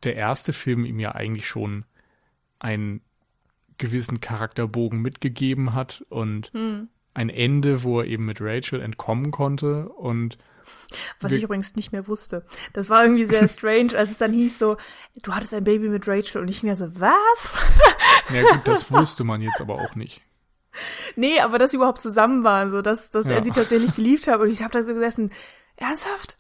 [0.03, 1.85] der erste Film ihm ja eigentlich schon
[2.59, 3.01] ein
[3.79, 6.88] gewissen Charakterbogen mitgegeben hat und hm.
[7.14, 10.37] ein Ende, wo er eben mit Rachel entkommen konnte und
[11.20, 12.44] was ich übrigens nicht mehr wusste.
[12.73, 14.77] Das war irgendwie sehr strange, als es dann hieß so,
[15.23, 17.55] du hattest ein Baby mit Rachel und ich mir so, was?
[18.33, 20.23] Ja gut, das wusste man jetzt aber auch nicht.
[21.16, 23.33] Nee, aber dass sie überhaupt zusammen waren, so dass, dass ja.
[23.33, 25.33] er sie tatsächlich geliebt hat und ich habe da so gesessen,
[25.77, 26.38] ernsthaft?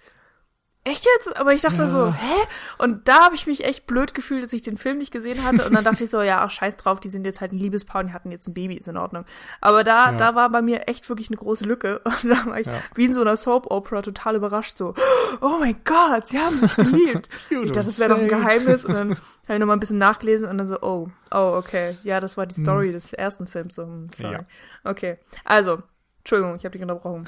[0.84, 1.36] Echt jetzt?
[1.38, 1.88] Aber ich dachte ja.
[1.88, 2.46] so, hä?
[2.78, 5.66] Und da habe ich mich echt blöd gefühlt, dass ich den Film nicht gesehen hatte.
[5.66, 8.00] Und dann dachte ich so, ja, ach, scheiß drauf, die sind jetzt halt ein Liebespaar
[8.00, 9.24] und die hatten jetzt ein Baby, ist in Ordnung.
[9.60, 10.16] Aber da, ja.
[10.16, 12.00] da war bei mir echt wirklich eine große Lücke.
[12.22, 12.74] Und da war ich ja.
[12.94, 14.94] wie in so einer Soap-Opera total überrascht, so,
[15.40, 17.28] oh mein Gott, sie haben mich geliebt.
[17.50, 18.84] ich dachte, das wäre doch ein Geheimnis.
[18.84, 19.10] Und dann
[19.44, 21.96] habe ich nochmal ein bisschen nachgelesen und dann so, oh, oh, okay.
[22.02, 22.92] Ja, das war die Story hm.
[22.94, 23.74] des ersten Films.
[23.74, 24.38] So, hm, sorry.
[24.84, 25.82] Okay, also,
[26.18, 27.26] Entschuldigung, ich habe dich unterbrochen.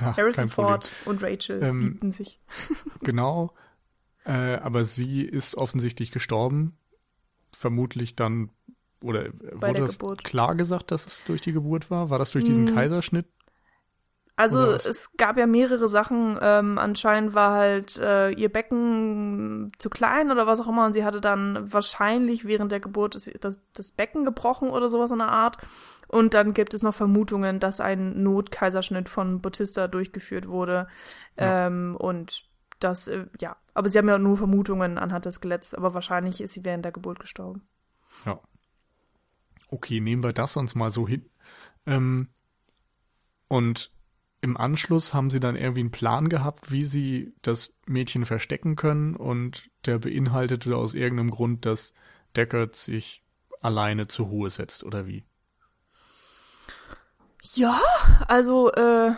[0.00, 2.40] Ja, Harrison Ford und Rachel ähm, liebten sich.
[3.00, 3.54] genau.
[4.24, 6.76] Äh, aber sie ist offensichtlich gestorben.
[7.56, 8.50] Vermutlich dann,
[9.02, 10.24] oder Bei wurde das Geburt.
[10.24, 12.10] klar gesagt, dass es durch die Geburt war?
[12.10, 12.74] War das durch diesen Hm.
[12.74, 13.26] Kaiserschnitt?
[14.38, 16.38] Also es gab ja mehrere Sachen.
[16.40, 21.04] Ähm, anscheinend war halt äh, ihr Becken zu klein oder was auch immer und sie
[21.04, 25.28] hatte dann wahrscheinlich während der Geburt das, das, das Becken gebrochen oder sowas in der
[25.32, 25.56] Art.
[26.08, 30.88] Und dann gibt es noch Vermutungen, dass ein Notkaiserschnitt von Bautista durchgeführt wurde.
[31.38, 31.66] Ja.
[31.66, 32.48] Ähm, und
[32.80, 36.54] das, äh, ja, aber sie haben ja nur Vermutungen anhand des Skeletts, aber wahrscheinlich ist
[36.54, 37.62] sie während der Geburt gestorben.
[38.24, 38.40] Ja.
[39.68, 41.28] Okay, nehmen wir das uns mal so hin.
[41.86, 42.28] Ähm,
[43.48, 43.92] und
[44.40, 49.16] im Anschluss haben sie dann irgendwie einen Plan gehabt, wie sie das Mädchen verstecken können
[49.16, 51.92] und der beinhaltete aus irgendeinem Grund, dass
[52.36, 53.24] Deckard sich
[53.60, 55.24] alleine zur Ruhe setzt oder wie.
[57.42, 57.80] Ja,
[58.26, 59.12] also äh,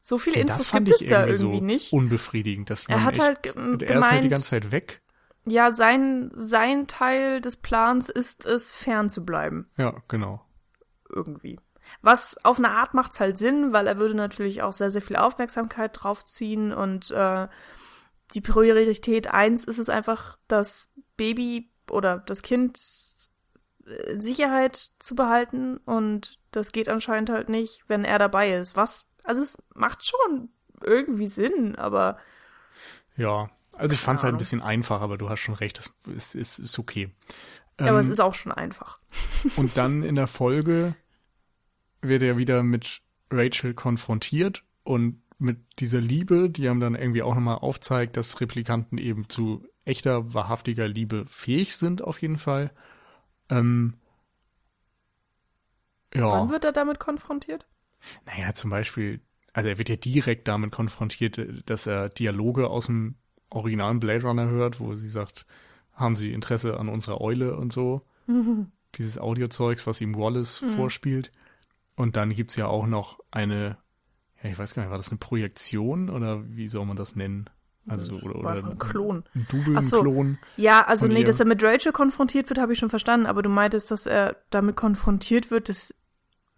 [0.00, 1.92] so viele Und Infos gibt es da irgendwie irgendwie so nicht.
[1.92, 2.70] unbefriedigend.
[2.70, 5.02] Dass Er man hat echt, halt er ist halt die gemeint- ganze Zeit weg.
[5.46, 9.70] Ja, sein, sein Teil des Plans ist es, fern zu bleiben.
[9.78, 10.44] Ja, genau.
[11.08, 11.58] Irgendwie.
[12.02, 15.16] Was auf eine Art macht's halt Sinn, weil er würde natürlich auch sehr, sehr viel
[15.16, 17.48] Aufmerksamkeit draufziehen und äh,
[18.34, 22.78] die Priorität eins ist es einfach, das Baby oder das Kind
[24.08, 28.76] in Sicherheit zu behalten und das geht anscheinend halt nicht, wenn er dabei ist.
[28.76, 30.50] Was, also es macht schon
[30.82, 32.18] irgendwie Sinn, aber
[33.16, 35.92] Ja, also ich fand es halt ein bisschen einfach, aber du hast schon recht, das
[36.14, 37.10] ist, ist, ist okay.
[37.80, 38.98] ja, aber es Ähm, ist auch schon einfach.
[39.56, 40.94] Und dann in der Folge
[42.02, 47.34] wird er wieder mit Rachel konfrontiert und mit dieser Liebe, die ihm dann irgendwie auch
[47.34, 52.72] nochmal aufzeigt, dass Replikanten eben zu echter, wahrhaftiger Liebe fähig sind, auf jeden Fall.
[53.50, 53.94] Ähm,
[56.14, 57.66] ja, Wann wird er damit konfrontiert?
[58.26, 59.20] naja, zum Beispiel,
[59.52, 63.16] also er wird ja direkt damit konfrontiert, dass er Dialoge aus dem
[63.50, 65.46] originalen Blade Runner hört, wo sie sagt,
[65.92, 68.02] haben Sie Interesse an unserer Eule und so
[68.96, 70.74] dieses Audiozeugs, was ihm Wallace Mhm.
[70.74, 71.32] vorspielt.
[71.96, 73.78] Und dann gibt's ja auch noch eine,
[74.42, 77.50] ja, ich weiß gar nicht, war das eine Projektion oder wie soll man das nennen?
[77.88, 79.24] Also, oder, oder ein Klon.
[79.34, 80.00] ein Double, so.
[80.02, 80.38] Klon.
[80.56, 81.24] Ja, also nee, ihr.
[81.24, 84.36] dass er mit Rachel konfrontiert wird, habe ich schon verstanden, aber du meintest, dass er
[84.50, 85.94] damit konfrontiert wird, dass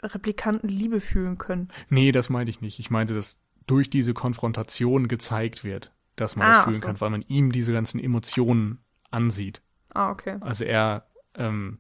[0.03, 1.69] Replikanten Liebe fühlen können.
[1.91, 2.79] Nee, das meinte ich nicht.
[2.79, 6.87] Ich meinte, dass durch diese Konfrontation gezeigt wird, dass man Ah, das fühlen so.
[6.87, 8.79] kann, weil man ihm diese ganzen Emotionen
[9.11, 9.61] ansieht.
[9.93, 10.39] Ah, okay.
[10.41, 11.79] Also er ähm,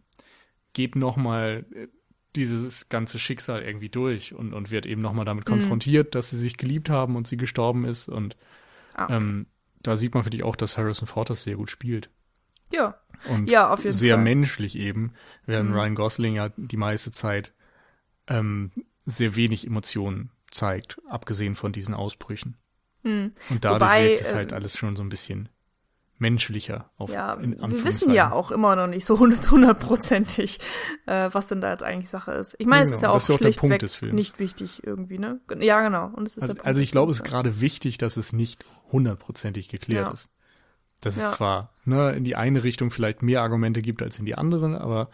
[0.75, 1.65] geht nochmal
[2.37, 5.53] dieses ganze Schicksal irgendwie durch und, und wird eben nochmal damit Mhm.
[5.53, 8.09] konfrontiert, dass sie sich geliebt haben und sie gestorben ist.
[8.09, 8.37] Und
[8.95, 9.15] Ah, okay.
[9.17, 9.47] ähm,
[9.83, 12.11] da sieht man, finde ich, auch, dass Harrison Ford das sehr gut spielt.
[12.71, 12.99] ja.
[13.29, 14.25] Und Ja, auf jeden sehr Fall.
[14.25, 15.13] menschlich eben,
[15.45, 15.77] während Mhm.
[15.77, 17.53] Ryan Gosling ja die meiste Zeit
[18.29, 18.71] ähm,
[19.05, 22.57] sehr wenig Emotionen zeigt, abgesehen von diesen Ausbrüchen.
[23.03, 23.33] Hm.
[23.51, 25.51] Und dadurch Wobei, wirkt es halt ähm, alles schon so ein bisschen
[26.21, 30.59] menschlicher auf Ja, wir wissen ja auch immer noch nicht so hundert- hundertprozentig,
[31.07, 32.55] äh, was denn da jetzt eigentlich Sache ist.
[32.59, 33.09] Ich meine, Ja, es ist genau.
[33.13, 34.15] ja auch auch schlichtweg Films.
[34.15, 35.41] nicht wichtig irgendwie, ne?
[35.61, 36.11] Ja, genau.
[36.15, 38.33] Und es ist Also, der Punkt also ich glaube, es ist gerade wichtig, dass es
[38.33, 40.13] nicht hundertprozentig geklärt Ja.
[40.13, 40.29] ist.
[41.01, 41.29] Dass Ja.
[41.29, 44.81] es zwar ne, in die eine Richtung vielleicht mehr Argumente gibt als in die andere,
[44.81, 45.09] aber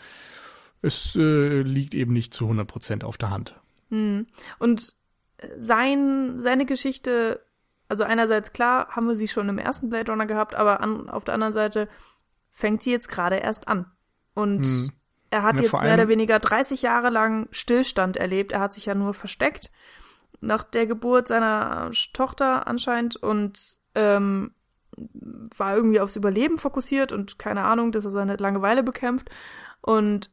[0.82, 3.54] es äh, liegt eben nicht zu 100 Prozent auf der Hand.
[3.90, 4.26] Hm.
[4.58, 4.94] Und
[5.58, 7.40] sein, seine Geschichte,
[7.88, 11.24] also einerseits klar, haben wir sie schon im ersten Blade Runner gehabt, aber an, auf
[11.24, 11.88] der anderen Seite
[12.52, 13.86] fängt sie jetzt gerade erst an.
[14.34, 14.90] Und Hm.
[15.30, 18.52] er hat Ja, jetzt mehr oder weniger 30 Jahre lang Stillstand erlebt.
[18.52, 19.70] Er hat sich ja nur versteckt
[20.40, 24.52] nach der Geburt seiner Tochter anscheinend und ähm,
[25.56, 29.30] war irgendwie aufs Überleben fokussiert und keine Ahnung, dass er seine Langeweile bekämpft.
[29.80, 30.30] Und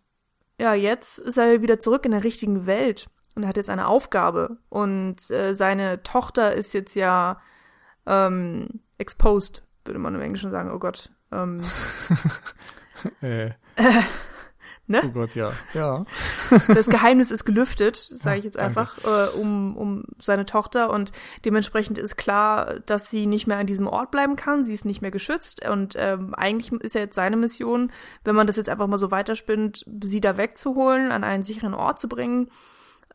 [0.59, 3.87] ja, jetzt ist er wieder zurück in der richtigen Welt und er hat jetzt eine
[3.87, 4.57] Aufgabe.
[4.69, 7.41] Und äh, seine Tochter ist jetzt ja
[8.05, 10.71] ähm, exposed, würde man im Englischen sagen.
[10.71, 11.11] Oh Gott.
[11.31, 11.61] Ähm,
[13.21, 13.51] Äh,
[14.87, 15.01] ne?
[15.03, 15.51] oh Gott, ja.
[15.73, 16.05] Ja.
[16.67, 18.79] Das Geheimnis ist gelüftet, sage ich jetzt danke.
[18.79, 20.91] einfach, äh, um, um seine Tochter.
[20.91, 21.11] Und
[21.45, 24.65] dementsprechend ist klar, dass sie nicht mehr an diesem Ort bleiben kann.
[24.65, 25.67] Sie ist nicht mehr geschützt.
[25.67, 27.91] Und ähm, eigentlich ist ja jetzt seine Mission,
[28.23, 31.99] wenn man das jetzt einfach mal so weiterspinnt, sie da wegzuholen, an einen sicheren Ort
[31.99, 32.49] zu bringen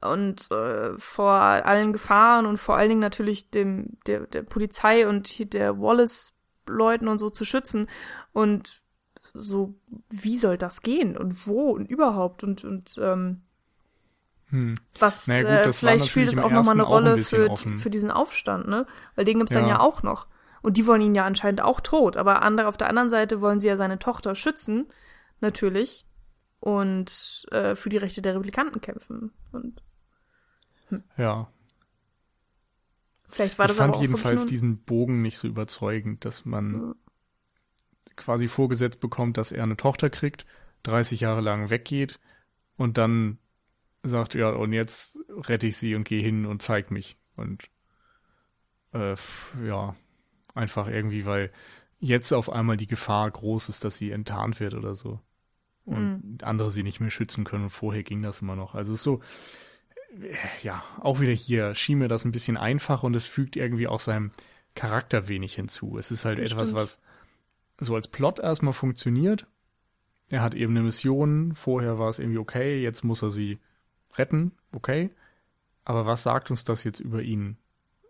[0.01, 5.27] und äh, vor allen Gefahren und vor allen Dingen natürlich dem der, der Polizei und
[5.27, 7.89] hier der Wallace-Leuten und so zu schützen.
[8.33, 8.83] Und
[9.35, 9.75] so,
[10.11, 13.43] wie soll das gehen und wo und überhaupt und und ähm,
[14.51, 14.77] Hm.
[14.99, 17.51] was Na ja, gut, äh, vielleicht spielt es auch nochmal eine ein Rolle bisschen für,
[17.51, 17.79] offen.
[17.79, 18.87] für diesen Aufstand, ne?
[19.15, 19.71] Weil den gibt's dann Ja.
[19.75, 20.27] ja auch noch.
[20.63, 22.17] Und die wollen ihn ja anscheinend auch tot.
[22.17, 24.87] Aber andere, auf der anderen Seite wollen sie ja seine Tochter schützen,
[25.41, 26.07] natürlich.
[26.61, 29.33] Und äh, für die Rechte der Replikanten kämpfen.
[29.53, 29.83] Und
[31.17, 31.51] Ja.
[33.29, 36.95] Vielleicht war ich das fand aber auch jedenfalls diesen Bogen nicht so überzeugend, dass man
[38.17, 40.47] quasi vorgesetzt bekommt, dass er eine Tochter kriegt,
[40.85, 42.19] 30 Jahre lang weggeht
[42.77, 43.39] und dann
[44.03, 47.17] sagt, ja, und jetzt rette ich sie und gehe hin und zeig mich.
[47.37, 47.65] Und
[48.93, 49.15] äh,
[49.65, 49.95] ja,
[50.55, 51.51] einfach irgendwie, weil
[51.99, 55.21] jetzt auf einmal die Gefahr groß ist, dass sie enttarnt wird oder so.
[55.85, 57.65] Und andere sie nicht mehr schützen können.
[57.65, 58.75] Und vorher ging das immer noch.
[58.75, 59.21] Also es ist so,
[60.63, 64.01] ja, auch wieder hier schien mir das ein bisschen einfach und es fügt irgendwie auch
[64.01, 64.33] seinem
[64.75, 65.99] Charakter wenig hinzu.
[65.99, 66.81] Es ist halt Das etwas, stimmt.
[66.83, 67.01] was
[67.81, 69.47] so als Plot erstmal funktioniert.
[70.29, 73.59] Er hat eben eine Mission, vorher war es irgendwie okay, jetzt muss er sie
[74.17, 75.11] retten, okay.
[75.85, 77.57] Aber was sagt uns das jetzt über ihn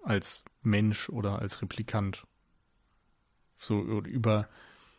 [0.03, 2.27] als Mensch oder als Replikant?
[3.57, 4.49] So über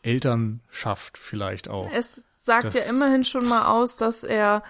[0.01, 1.89] Elternschaft vielleicht auch.
[1.91, 4.63] Es sagt Das- ja immerhin schon mal aus, dass er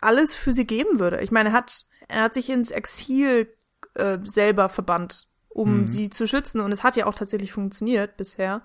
[0.00, 1.20] alles für sie geben würde.
[1.20, 3.48] Ich meine, er hat, er hat sich ins Exil
[3.94, 5.86] äh, selber verbannt, um Mhm.
[5.86, 6.60] sie zu schützen.
[6.60, 8.62] Und es hat ja auch tatsächlich funktioniert bisher.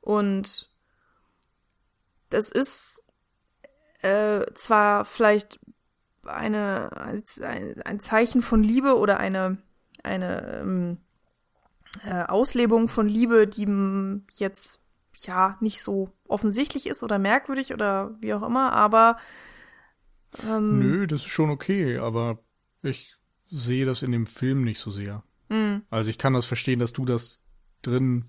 [0.00, 0.70] Und
[2.30, 3.04] das ist
[4.02, 5.60] äh, zwar vielleicht
[6.26, 9.58] eine, ein, ein Zeichen von Liebe oder eine,
[10.02, 10.98] eine ähm,
[12.04, 14.80] äh, Auslebung von Liebe, die m, jetzt
[15.16, 19.16] ja nicht so offensichtlich ist oder merkwürdig oder wie auch immer, aber
[20.42, 22.38] ähm, Nö, das ist schon okay, aber
[22.82, 23.14] ich
[23.46, 25.22] sehe das in dem Film nicht so sehr.
[25.48, 27.40] mh, Also ich kann das verstehen, dass du das
[27.82, 28.26] drin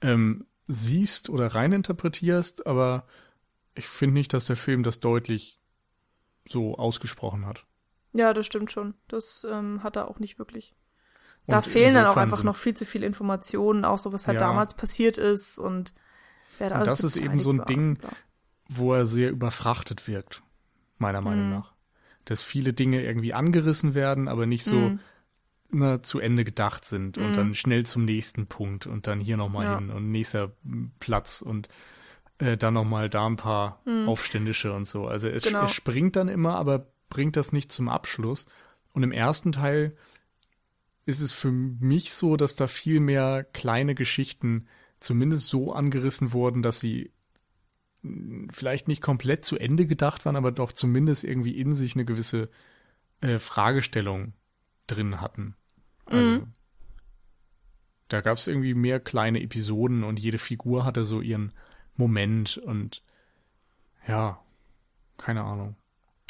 [0.00, 3.06] ähm, siehst oder reininterpretierst, aber
[3.74, 5.60] ich finde nicht, dass der Film das deutlich
[6.46, 7.66] so ausgesprochen hat.
[8.12, 8.94] ja, das stimmt schon.
[9.08, 10.74] Das ähm, hat er auch nicht wirklich.
[11.46, 14.26] Da Und fehlen dann auch einfach sind- noch viel zu viele Informationen, auch so was
[14.26, 14.48] halt Ja.
[14.48, 15.94] damals passiert ist und
[16.58, 17.98] wer da Und alles das ist eben so ein war Ding,
[18.68, 20.42] wo er sehr überfrachtet wirkt,
[21.00, 21.50] meiner Meinung Mhm.
[21.50, 21.72] nach.
[22.24, 25.00] Dass viele Dinge irgendwie angerissen werden, aber nicht so Mhm.
[25.72, 27.32] na, zu Ende gedacht sind und Mhm.
[27.32, 29.78] dann schnell zum nächsten Punkt und dann hier nochmal Ja.
[29.78, 31.68] hin und nächster m, Platz und
[32.38, 34.08] äh, dann nochmal da ein paar Mhm.
[34.08, 35.06] Aufständische und so.
[35.06, 35.64] Also es, Genau.
[35.64, 38.46] es springt dann immer, aber bringt das nicht zum Abschluss.
[38.92, 39.96] Und im ersten Teil
[41.06, 44.66] ist es für mich so, dass da viel mehr kleine Geschichten
[45.00, 47.10] zumindest so angerissen wurden, dass sie
[48.50, 52.48] vielleicht nicht komplett zu Ende gedacht waren, aber doch zumindest irgendwie in sich eine gewisse
[53.20, 54.32] äh, Fragestellung
[54.86, 55.54] drin hatten.
[56.06, 56.52] Also Mhm.
[58.08, 61.52] da gab es irgendwie mehr kleine Episoden und jede Figur hatte so ihren
[61.96, 63.02] Moment und
[64.08, 64.40] ja,
[65.18, 65.76] keine Ahnung.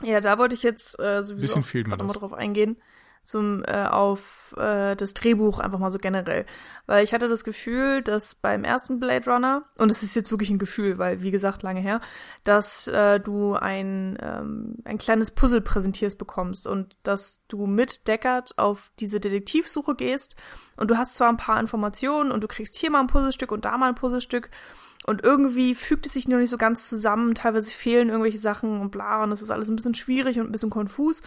[0.02, 2.76] Ja, da wollte ich jetzt äh, sowieso Bisschen auch fehlt mir gerade nochmal drauf eingehen,
[3.22, 6.46] zum, äh, auf äh, das Drehbuch einfach mal so generell.
[6.86, 10.50] Weil ich hatte das Gefühl, dass beim ersten Blade Runner, und es ist jetzt wirklich
[10.50, 12.00] ein Gefühl, weil, wie gesagt, lange her,
[12.44, 18.58] dass äh, du ein, ähm, ein kleines Puzzle präsentierst bekommst und dass du mit Deckard
[18.58, 20.36] auf diese Detektivsuche gehst
[20.76, 23.64] und du hast zwar ein paar Informationen und du kriegst hier mal ein Puzzlestück und
[23.64, 24.50] da mal ein Puzzlestück,
[25.07, 27.34] und irgendwie fügt es sich nur nicht so ganz zusammen.
[27.34, 29.22] Teilweise fehlen irgendwelche Sachen und bla.
[29.22, 31.22] Und es ist alles ein bisschen schwierig und ein bisschen konfus.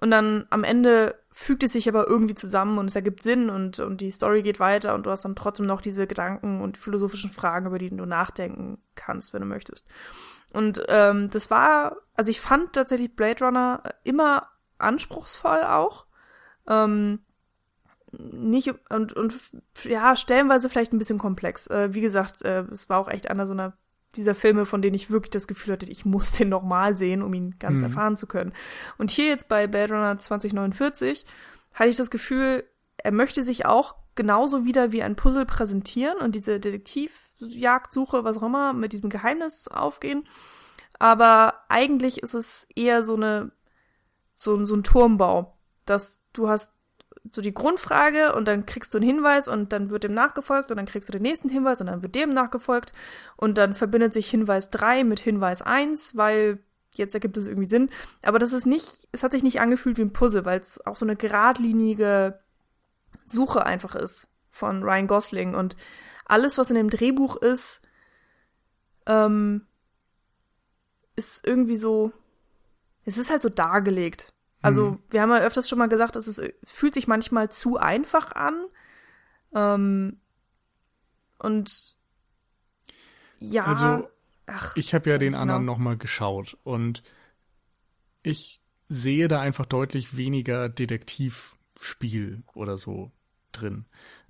[0.00, 3.78] Und dann am Ende fügt es sich aber irgendwie zusammen und es ergibt Sinn und,
[3.80, 7.30] und die Story geht weiter und du hast dann trotzdem noch diese Gedanken und philosophischen
[7.30, 9.86] Fragen, über die du nachdenken kannst, wenn du möchtest.
[10.52, 14.48] Und ähm, das war, also ich fand tatsächlich Blade Runner immer
[14.78, 16.06] anspruchsvoll auch.
[16.66, 17.20] Ähm,
[18.12, 19.34] nicht und, und
[19.84, 21.66] ja, stellenweise vielleicht ein bisschen komplex.
[21.68, 23.74] Äh, wie gesagt, äh, es war auch echt einer so einer
[24.16, 27.32] dieser Filme, von denen ich wirklich das Gefühl hatte, ich muss den nochmal sehen, um
[27.32, 27.84] ihn ganz Mhm.
[27.84, 28.52] erfahren zu können.
[28.98, 31.24] Und hier jetzt bei Blade Runner 2049
[31.74, 32.64] hatte ich das Gefühl,
[32.96, 38.42] er möchte sich auch genauso wieder wie ein Puzzle präsentieren und diese Detektivjagdsuche, was auch
[38.42, 40.24] immer, mit diesem Geheimnis aufgehen.
[40.98, 43.52] Aber eigentlich ist es eher so eine,
[44.34, 45.56] so, so ein Turmbau,
[45.86, 46.74] dass du hast
[47.30, 50.76] so die Grundfrage und dann kriegst du einen Hinweis und dann wird dem nachgefolgt und
[50.76, 52.92] dann kriegst du den nächsten Hinweis und dann wird dem nachgefolgt
[53.36, 56.58] und dann verbindet sich Hinweis 3 mit Hinweis 1, weil
[56.94, 57.90] jetzt ergibt es irgendwie Sinn.
[58.22, 60.96] Aber das ist nicht, es hat sich nicht angefühlt wie ein Puzzle, weil es auch
[60.96, 62.40] so eine geradlinige
[63.24, 65.76] Suche einfach ist von Ryan Gosling und
[66.24, 67.80] alles, was in dem Drehbuch ist,
[69.06, 69.66] ähm,
[71.16, 72.12] ist irgendwie so,
[73.04, 74.32] es ist halt so dargelegt.
[74.62, 74.98] Also, Mhm.
[75.10, 78.32] wir haben ja öfters schon mal gesagt, dass es äh, fühlt sich manchmal zu einfach
[78.32, 78.66] an.
[79.54, 80.20] Ähm,
[81.38, 81.96] und
[83.38, 84.08] ja, Also,
[84.46, 85.72] ach, Ich habe ja den Ganz anderen genau.
[85.74, 87.02] nochmal geschaut und
[88.22, 93.12] ich sehe da einfach deutlich weniger Detektivspiel oder so
[93.52, 93.86] drin.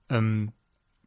[0.08, 0.52] Ähm,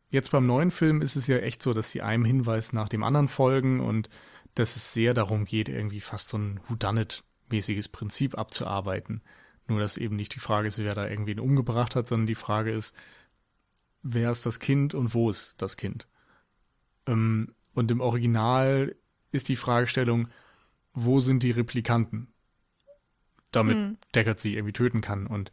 [0.10, 3.04] jetzt beim neuen Film ist es ja echt so, dass sie einem Hinweis nach dem
[3.04, 4.10] anderen folgen und
[4.56, 6.60] dass es sehr darum geht, irgendwie fast so ein
[7.54, 9.22] Whodunit-mäßiges Prinzip abzuarbeiten.
[9.68, 12.72] Nur, dass eben nicht die Frage ist, wer da irgendwen umgebracht hat, sondern die Frage
[12.72, 12.96] ist,
[14.02, 16.08] wer ist das Kind und wo ist das Kind?
[17.08, 18.96] Ähm, und im Original
[19.32, 20.28] ist die Fragestellung,
[20.94, 22.28] wo sind die Replikanten?
[23.52, 23.98] Damit hm.
[24.14, 25.28] Deckard sie irgendwie töten kann.
[25.28, 25.52] Und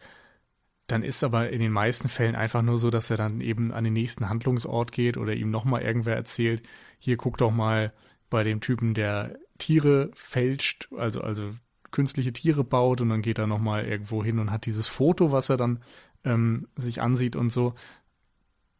[0.86, 3.84] dann ist aber in den meisten Fällen einfach nur so, dass er dann eben an
[3.84, 6.66] den nächsten Handlungsort geht oder ihm nochmal irgendwer erzählt,
[6.98, 7.92] hier guck doch mal
[8.28, 11.54] bei dem Typen, der Tiere fälscht, also, also
[11.90, 15.48] künstliche Tiere baut und dann geht er nochmal irgendwo hin und hat dieses Foto, was
[15.48, 15.80] er dann
[16.24, 17.74] ähm, sich ansieht und so.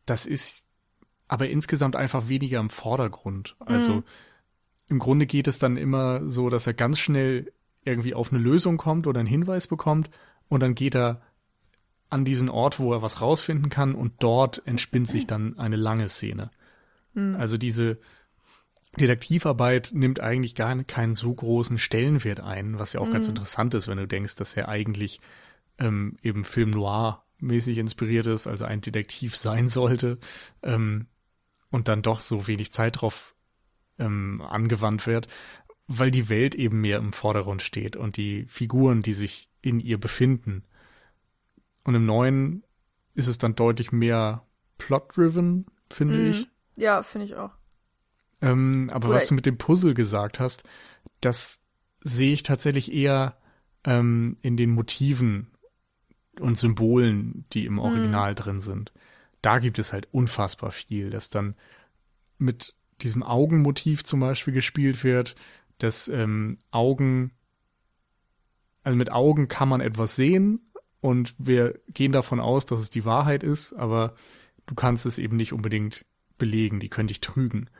[0.06, 0.66] Das ist
[1.28, 3.54] aber insgesamt einfach weniger im Vordergrund.
[3.61, 4.04] Also mhm.
[4.88, 7.52] im Grunde geht es dann immer so, dass er ganz schnell
[7.84, 10.11] irgendwie auf eine Lösung kommt oder einen Hinweis bekommt
[10.48, 11.22] und dann geht er
[12.11, 16.08] an diesen Ort, wo er was rausfinden kann und dort entspinnt sich dann eine lange
[16.08, 16.50] Szene.
[17.14, 17.36] Mhm.
[17.36, 17.98] Also diese
[18.99, 23.12] Detektivarbeit nimmt eigentlich gar keinen so großen Stellenwert ein, was ja auch mhm.
[23.12, 25.20] ganz interessant ist, wenn du denkst, dass er eigentlich
[25.78, 30.18] ähm, eben Film Noir mäßig inspiriert ist, also ein Detektiv sein sollte
[30.62, 31.07] ähm,
[31.70, 33.34] und dann doch so wenig Zeit drauf
[33.99, 35.28] ähm, angewandt wird,
[35.86, 39.99] weil die Welt eben mehr im Vordergrund steht und die Figuren, die sich in ihr
[39.99, 40.64] befinden,
[41.84, 42.64] und im neuen
[43.14, 44.43] ist es dann deutlich mehr
[44.78, 46.30] plot-driven, finde mhm.
[46.30, 46.49] ich.
[46.76, 47.51] Ja, finde ich auch.
[48.43, 50.64] Ähm, aber Oder was du mit dem Puzzle gesagt hast,
[51.20, 51.61] das
[52.03, 53.36] sehe ich tatsächlich eher
[53.84, 55.49] ähm, in den Motiven
[56.38, 58.36] und Symbolen, die im Original mhm.
[58.36, 58.93] drin sind.
[59.43, 61.55] Da gibt es halt unfassbar viel, dass dann
[62.38, 65.34] mit diesem Augenmotiv zum Beispiel gespielt wird,
[65.78, 67.32] dass ähm, Augen,
[68.82, 70.61] also mit Augen kann man etwas sehen,
[71.01, 74.14] und wir gehen davon aus, dass es die Wahrheit ist, aber
[74.66, 76.05] du kannst es eben nicht unbedingt
[76.38, 77.70] belegen, die können dich trügen.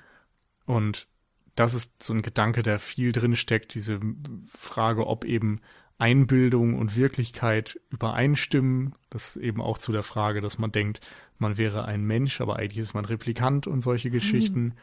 [0.67, 1.09] Und
[1.55, 4.01] das ist so ein Gedanke, der viel drin steckt, diese
[4.47, 5.61] Frage, ob eben
[5.99, 8.95] Einbildung und Wirklichkeit übereinstimmen.
[9.11, 11.01] Das ist eben auch zu der Frage, dass man denkt,
[11.39, 14.75] man wäre ein Mensch, aber eigentlich ist man Replikant und solche Geschichten.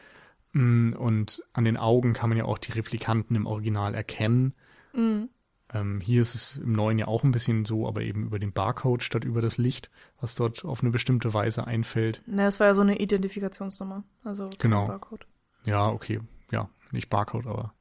[0.52, 0.94] Mhm.
[0.96, 4.54] Und an den Augen kann man ja auch die Replikanten im Original erkennen.
[4.92, 5.28] Mhm.
[5.74, 8.52] Ähm, hier ist es im neuen ja auch ein bisschen so, aber eben über den
[8.52, 12.22] Barcode statt über das Licht, was dort auf eine bestimmte Weise einfällt.
[12.26, 14.86] Na, das war ja so eine Identifikationsnummer, also genau.
[14.86, 15.26] Barcode.
[15.64, 17.74] Ja, okay, ja, nicht Barcode, aber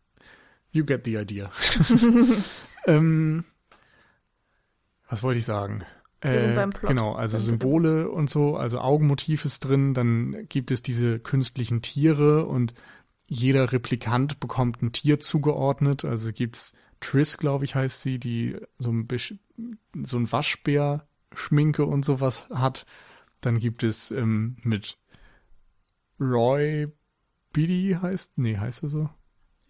[0.71, 1.51] you get the idea.
[2.87, 3.45] ähm,
[5.09, 5.83] was wollte ich sagen?
[6.19, 11.81] Äh, genau, also Symbole und so, also Augenmotiv ist drin, dann gibt es diese künstlichen
[11.81, 12.73] Tiere und
[13.27, 18.89] jeder Replikant bekommt ein Tier zugeordnet, also gibt's Triss, glaube ich, heißt sie, die so
[18.89, 19.39] ein bisschen
[20.03, 22.85] so ein Waschbär-Schminke und sowas hat.
[23.41, 24.97] Dann gibt es ähm, mit
[26.19, 26.87] Roy
[27.57, 29.09] Biddy heißt, nee, heißt er so?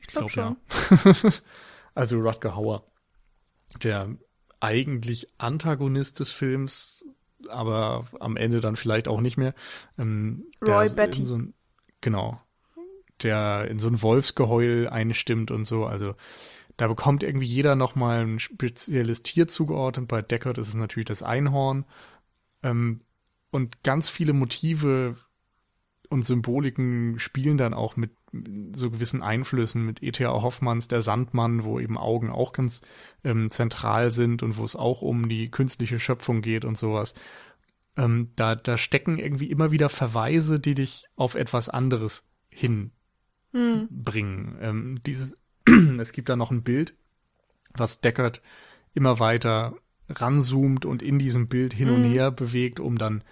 [0.02, 0.58] Ich glaube glaub,
[0.90, 1.14] schon.
[1.24, 1.32] Ja.
[1.96, 2.84] also Rutger Hauer,
[3.82, 4.10] der
[4.60, 7.06] eigentlich Antagonist des Films,
[7.48, 9.54] aber am Ende dann vielleicht auch nicht mehr.
[9.98, 11.24] Ähm, Roy Betty.
[11.24, 11.54] So ein,
[12.02, 12.42] genau.
[13.24, 15.86] Der in so ein Wolfsgeheul einstimmt und so.
[15.86, 16.14] Also
[16.76, 20.10] da bekommt irgendwie jeder nochmal ein spezielles Tier zugeordnet.
[20.10, 21.86] Bei Deckard ist es natürlich das Einhorn.
[22.64, 23.00] Ähm,
[23.50, 25.16] und ganz viele Motive
[26.10, 28.12] und Symboliken spielen dann auch mit
[28.76, 30.41] so gewissen Einflüssen mit E.T.A.
[30.41, 32.82] Hoffmanns Der Sandmann, wo eben Augen auch ganz
[33.24, 37.14] ähm, zentral sind und wo es auch um die künstliche Schöpfung geht und sowas.
[37.95, 42.91] Ähm, da, da stecken irgendwie immer wieder Verweise, die dich auf etwas anderes hinbringen.
[43.53, 44.58] Hm.
[44.62, 45.36] Ähm, dieses
[45.99, 46.95] es gibt da noch ein Bild,
[47.74, 48.41] was Deckard
[48.93, 49.76] immer weiter
[50.10, 52.14] ranzoomt und in diesem Bild hin und mhm.
[52.14, 53.24] her bewegt, um dann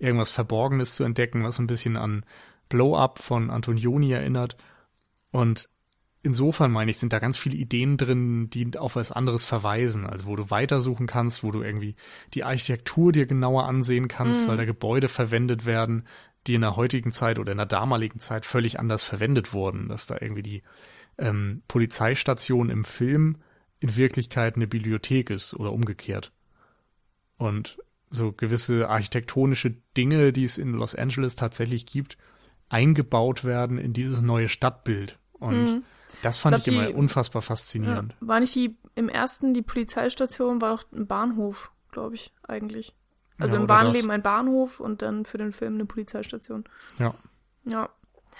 [0.00, 2.24] irgendwas Verborgenes zu entdecken, was ein bisschen an
[2.68, 4.56] Blow Up von Antonioni erinnert.
[5.30, 5.68] Und
[6.22, 10.06] insofern meine ich, sind da ganz viele Ideen drin, die auf was anderes verweisen.
[10.06, 11.96] Also wo du weitersuchen kannst, wo du irgendwie
[12.34, 14.48] die Architektur dir genauer ansehen kannst, mhm.
[14.48, 16.06] weil da Gebäude verwendet werden,
[16.46, 19.88] die in der heutigen Zeit oder in der damaligen Zeit völlig anders verwendet wurden.
[19.88, 20.62] Dass da irgendwie die
[21.18, 23.36] ähm, Polizeistation im Film
[23.80, 26.32] in Wirklichkeit eine Bibliothek ist oder umgekehrt.
[27.36, 27.78] Und
[28.10, 32.18] so gewisse architektonische Dinge, die es in Los Angeles tatsächlich gibt,
[32.68, 35.18] eingebaut werden in dieses neue Stadtbild.
[35.32, 35.82] Und mhm.
[36.22, 38.14] das fand ich, glaub, ich immer die, unfassbar faszinierend.
[38.20, 42.94] Ja, war nicht die im ersten die Polizeistation war doch ein Bahnhof, glaube ich, eigentlich.
[43.38, 46.64] Also ja, im wahren Leben ein Bahnhof und dann für den Film eine Polizeistation.
[46.98, 47.14] Ja.
[47.64, 47.88] Ja.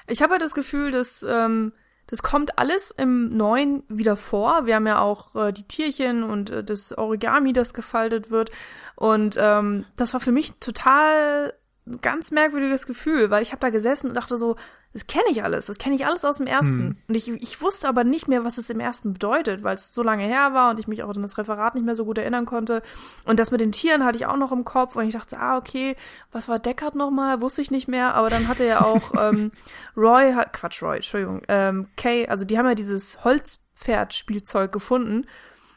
[0.07, 1.73] Ich habe halt das Gefühl, dass ähm,
[2.11, 4.67] das kommt alles im Neuen wieder vor.
[4.67, 8.51] Wir haben ja auch äh, die Tierchen und äh, das Origami, das gefaltet wird.
[8.97, 11.55] Und ähm, das war für mich total
[11.91, 14.57] ein ganz merkwürdiges Gefühl, weil ich habe da gesessen und dachte so,
[14.93, 16.79] das kenne ich alles, das kenne ich alles aus dem ersten.
[16.79, 16.97] Hm.
[17.07, 20.03] Und ich, ich wusste aber nicht mehr, was es im ersten bedeutet, weil es so
[20.03, 22.45] lange her war und ich mich auch an das Referat nicht mehr so gut erinnern
[22.45, 22.83] konnte.
[23.25, 25.57] Und das mit den Tieren hatte ich auch noch im Kopf und ich dachte, ah,
[25.57, 25.95] okay,
[26.33, 27.41] was war Deckard nochmal?
[27.41, 29.53] Wusste ich nicht mehr, aber dann hatte ja auch ähm,
[29.97, 35.27] Roy, hat, Quatsch, Roy, Entschuldigung, ähm, Kay, also die haben ja dieses Holzpferd-Spielzeug gefunden.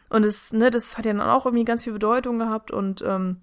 [0.09, 3.41] Und es, ne, das hat ja dann auch irgendwie ganz viel Bedeutung gehabt und ähm,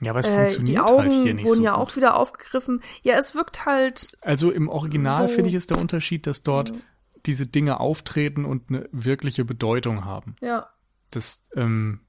[0.00, 1.80] ja, aber es äh, funktioniert die Augen halt hier nicht wurden so ja gut.
[1.80, 2.80] auch wieder aufgegriffen.
[3.02, 4.16] Ja, es wirkt halt.
[4.22, 6.82] Also im Original so finde ich ist der Unterschied, dass dort Mhm.
[7.26, 10.36] diese Dinge auftreten und eine wirkliche Bedeutung haben.
[10.40, 10.68] Ja,
[11.10, 12.00] Dass ähm,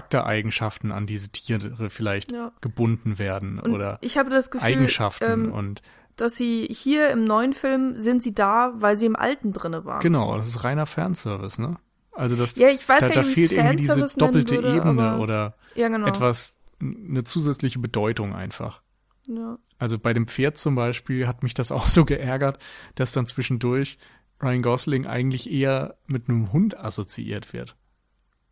[0.00, 2.52] Charaktereigenschaften an diese Tiere vielleicht ja.
[2.60, 5.82] gebunden werden Und oder ich habe das Gefühl, Eigenschaften ähm, und
[6.16, 10.00] dass sie hier im neuen Film sind sie da, weil sie im alten drinne waren.
[10.00, 11.76] genau, das ist reiner Fanservice, ne?
[12.12, 14.76] Also das Ja, ich weiß da, gar da nicht, ich fehlt irgendwie diese doppelte würde,
[14.76, 16.06] Ebene oder Ja, genau.
[16.06, 18.82] etwas eine zusätzliche Bedeutung einfach.
[19.28, 19.58] Ja.
[19.78, 22.58] Also bei dem Pferd zum Beispiel hat mich das auch so geärgert,
[22.94, 23.98] dass dann zwischendurch
[24.42, 27.76] Ryan Gosling eigentlich eher mit einem Hund assoziiert wird.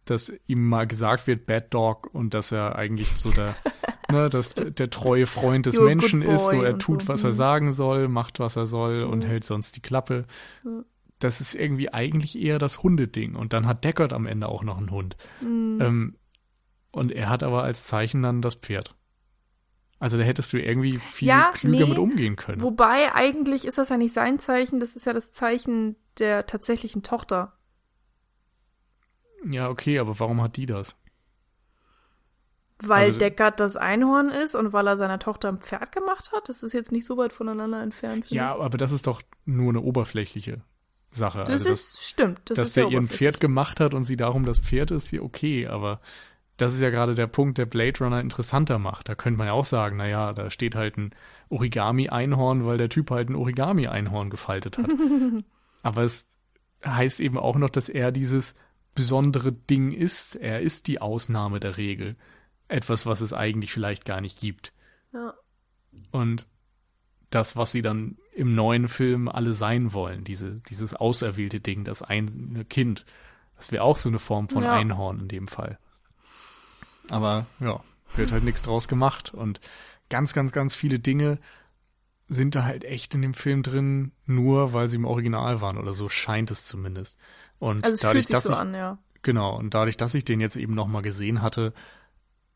[0.04, 3.56] Dass ihm mal gesagt wird, Bad Dog, und dass er eigentlich so der,
[4.10, 7.08] ne, dass der, treue Freund des You're Menschen ist, so er und tut, so.
[7.08, 7.34] was er Mhm.
[7.34, 9.28] sagen soll, macht, was er soll und Mhm.
[9.28, 10.26] hält sonst die Klappe.
[11.18, 13.34] Das ist irgendwie eigentlich eher das Hundeding.
[13.34, 15.16] Und dann hat Deckard am Ende auch noch einen Hund.
[15.40, 15.78] Mhm.
[15.80, 16.16] Ähm,
[16.90, 18.94] und er hat aber als Zeichen dann das Pferd.
[20.00, 21.86] Also da hättest du irgendwie viel Ja, klüger nee.
[21.90, 22.62] mit umgehen können.
[22.62, 27.02] Wobei eigentlich ist das ja nicht sein Zeichen, das ist ja das Zeichen der tatsächlichen
[27.02, 27.54] Tochter.
[29.48, 30.96] Ja, okay, aber warum hat die das?
[32.80, 36.48] Weil Also- Deckard das Einhorn ist und weil er seiner Tochter ein Pferd gemacht hat.
[36.48, 38.30] Das ist jetzt nicht so weit voneinander entfernt.
[38.30, 40.60] Ja, aber das ist doch nur eine oberflächliche
[41.10, 41.40] Sache.
[41.42, 41.44] ich.
[41.46, 42.40] das also, ist, stimmt.
[42.44, 43.08] Das dass ist der ihr ein.
[43.08, 46.00] Pferd gemacht hat und sie darum das Pferd ist, ja okay, aber
[46.58, 49.08] das ist ja gerade der Punkt, der Blade Runner interessanter macht.
[49.08, 51.14] Da könnte man ja auch sagen, naja, da steht halt ein
[51.48, 54.90] Origami-Einhorn, weil der Typ halt ein Origami-Einhorn gefaltet hat.
[55.82, 56.28] aber es
[56.84, 58.54] heißt eben auch noch, dass er dieses
[58.94, 60.34] besondere Ding ist.
[60.34, 62.16] Er ist die Ausnahme der Regel.
[62.66, 64.72] Etwas, was es eigentlich vielleicht gar nicht gibt.
[65.12, 65.34] Ja.
[66.10, 66.48] Und
[67.30, 72.02] das, was sie dann im neuen Film alle sein wollen, diese, dieses auserwählte Ding, das
[72.02, 73.04] eine Kind,
[73.56, 74.72] das wäre auch so eine Form von Ja.
[74.74, 75.78] Einhorn in dem Fall.
[77.10, 77.80] Aber ja,
[78.16, 79.60] wird halt nichts draus gemacht und
[80.10, 81.38] ganz, ganz, ganz viele Dinge
[82.28, 85.94] sind da halt echt in dem Film drin, nur weil sie im Original waren oder
[85.94, 87.16] so scheint es zumindest.
[87.58, 88.98] Und Also es dadurch, fühlt sich dass so ich an, ja.
[89.22, 91.72] Genau, und dadurch, dass ich den jetzt eben nochmal gesehen hatte,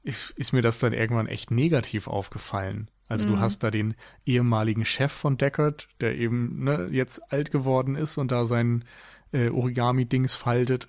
[0.03, 2.89] ist, ist mir das dann irgendwann echt negativ aufgefallen.
[3.09, 3.41] Also du Mhm.
[3.41, 3.95] hast da den
[4.27, 8.85] ehemaligen Chef von Deckard, der eben ne, jetzt alt geworden ist und da sein
[9.33, 10.89] äh, Origami-Dings faltet,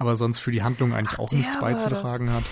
[0.00, 2.42] aber sonst für die Handlung eigentlich Ach, auch nichts beizutragen hat.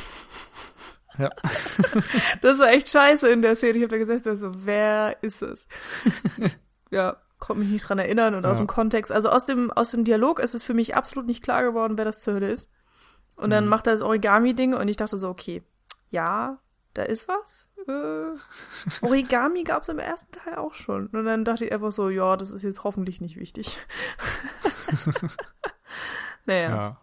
[1.19, 1.31] Ja,
[2.43, 3.79] Das war echt scheiße in der Szene.
[3.79, 5.67] Ich habe da gesessen und war so, wer ist es?
[6.91, 8.63] ja, konnte mich nicht dran erinnern und aus Ja.
[8.65, 9.11] dem Kontext.
[9.11, 12.05] Also aus dem, aus dem Dialog ist es für mich absolut nicht klar geworden, wer
[12.05, 12.71] das zur Hölle ist.
[13.35, 13.71] Und dann Mhm.
[13.71, 15.63] macht er das Origami-Ding und ich dachte so, okay,
[16.11, 16.59] ja,
[16.95, 17.71] da ist was.
[17.89, 18.37] Äh,
[19.07, 21.07] Origami gab es im ersten Teil auch schon.
[21.09, 23.79] Und dann dachte ich einfach so, ja, das ist jetzt hoffentlich nicht wichtig.
[26.47, 26.69] naja.
[26.71, 27.01] ja.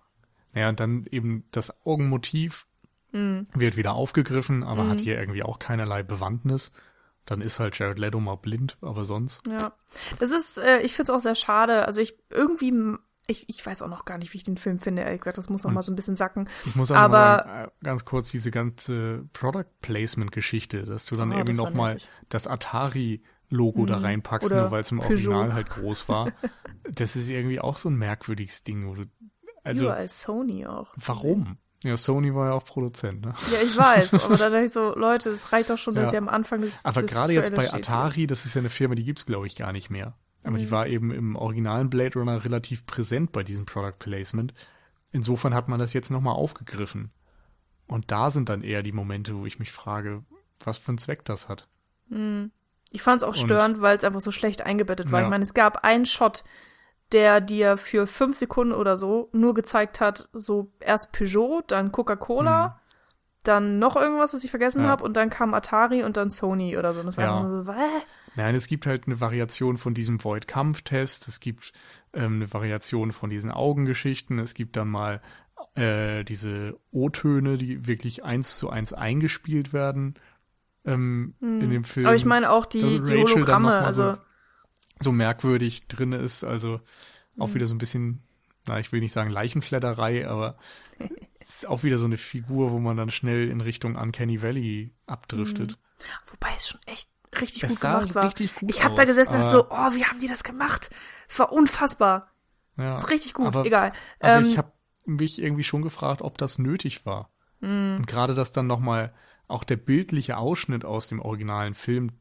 [0.56, 2.66] Naja, und dann eben das Augenmotiv
[3.12, 3.44] Mhm.
[3.54, 4.90] wird wieder aufgegriffen, aber Mhm.
[4.90, 6.72] hat hier irgendwie auch keinerlei Bewandtnis.
[7.28, 9.42] Dann ist halt Jared Leto mal blind, aber sonst.
[9.48, 9.74] Ja,
[10.20, 11.86] das ist, äh, ich finde es auch sehr schade.
[11.86, 12.74] Also ich irgendwie,
[13.28, 15.38] ich, ich weiß auch noch gar nicht, wie ich den Film finde, ehrlich gesagt.
[15.40, 16.48] Das muss noch Und- mal so ein bisschen sacken.
[16.66, 21.06] Ich muss auch Aber- mal sagen, äh, ganz kurz diese ganze Product Placement Geschichte, dass
[21.06, 21.98] du dann Ah, irgendwie nochmal
[22.30, 24.06] das Atari-Logo da Mhm.
[24.06, 25.14] reinpackst, Oder nur weil es im Peugeot.
[25.14, 26.32] Original halt groß war.
[26.84, 29.06] das ist irgendwie auch so ein merkwürdiges Ding, wo du,
[29.66, 30.94] also, Überall Sony auch.
[30.96, 31.58] warum?
[31.84, 33.34] Ja, Sony war ja auch Produzent, ne?
[33.52, 36.14] Ja, ich weiß, aber da dachte ich so, Leute, es reicht doch schon, dass Ja.
[36.14, 37.76] ihr am Anfang des Aber des gerade jetzt bei steht.
[37.76, 40.14] Atari, das ist ja eine Firma, die gibt's glaube ich gar nicht mehr.
[40.44, 40.72] Aber die Mhm.
[40.72, 44.54] war eben im originalen Blade Runner relativ präsent bei diesem Product Placement.
[45.12, 47.12] Insofern hat man das jetzt nochmal aufgegriffen.
[47.88, 50.24] Und da sind dann eher die Momente, wo ich mich frage,
[50.64, 51.68] was für einen Zweck das hat.
[52.10, 52.52] Mhm.
[52.92, 55.20] Ich fand es auch Und- störend, weil es einfach so schlecht eingebettet war.
[55.22, 55.26] Ja.
[55.28, 56.44] Ich meine, es gab einen Shot,
[57.12, 62.80] der dir für fünf Sekunden oder so nur gezeigt hat, so erst Peugeot, dann Coca-Cola,
[63.44, 64.86] dann noch irgendwas, was ich vergessen Mhm.
[64.86, 64.92] Ja.
[64.92, 67.02] habe, und dann kam Atari und dann Sony oder so.
[67.02, 67.38] Und das war Ja.
[67.38, 68.02] einfach so, Wäh?
[68.36, 71.72] Nein, es gibt halt eine Variation von diesem Void-Kampf-Test, es gibt
[72.14, 75.22] ähm, eine Variation von diesen Augengeschichten, es gibt dann mal
[75.76, 80.16] äh, diese O-Töne, die wirklich eins zu eins eingespielt werden
[80.86, 81.62] ähm, Hm.
[81.62, 82.08] in dem Film.
[82.08, 84.18] Aber ich meine auch die, dass die Hologramme, also so,
[85.00, 86.80] so merkwürdig drin ist, also
[87.38, 87.54] auch Mhm.
[87.56, 88.22] wieder so ein bisschen
[88.68, 90.58] na, ich will nicht sagen Leichenfledderei, aber
[91.40, 94.96] es ist auch wieder so eine Figur, wo man dann schnell in Richtung Uncanny Valley
[95.06, 95.72] abdriftet.
[95.72, 96.06] Mhm.
[96.32, 98.30] Wobei es schon echt richtig es gut gemacht war.
[98.30, 100.90] Gut ich habe da gesessen und so, oh, wie haben die das gemacht?
[101.28, 102.32] Es war unfassbar.
[102.78, 103.94] Ja, das ist richtig gut, aber, egal.
[104.20, 104.72] Aber ähm, ich habe
[105.06, 107.30] mich irgendwie schon gefragt, ob das nötig war.
[107.62, 107.98] Mhm.
[107.98, 109.14] Und gerade, dass dann nochmal
[109.48, 112.12] auch der bildliche Ausschnitt aus dem originalen Film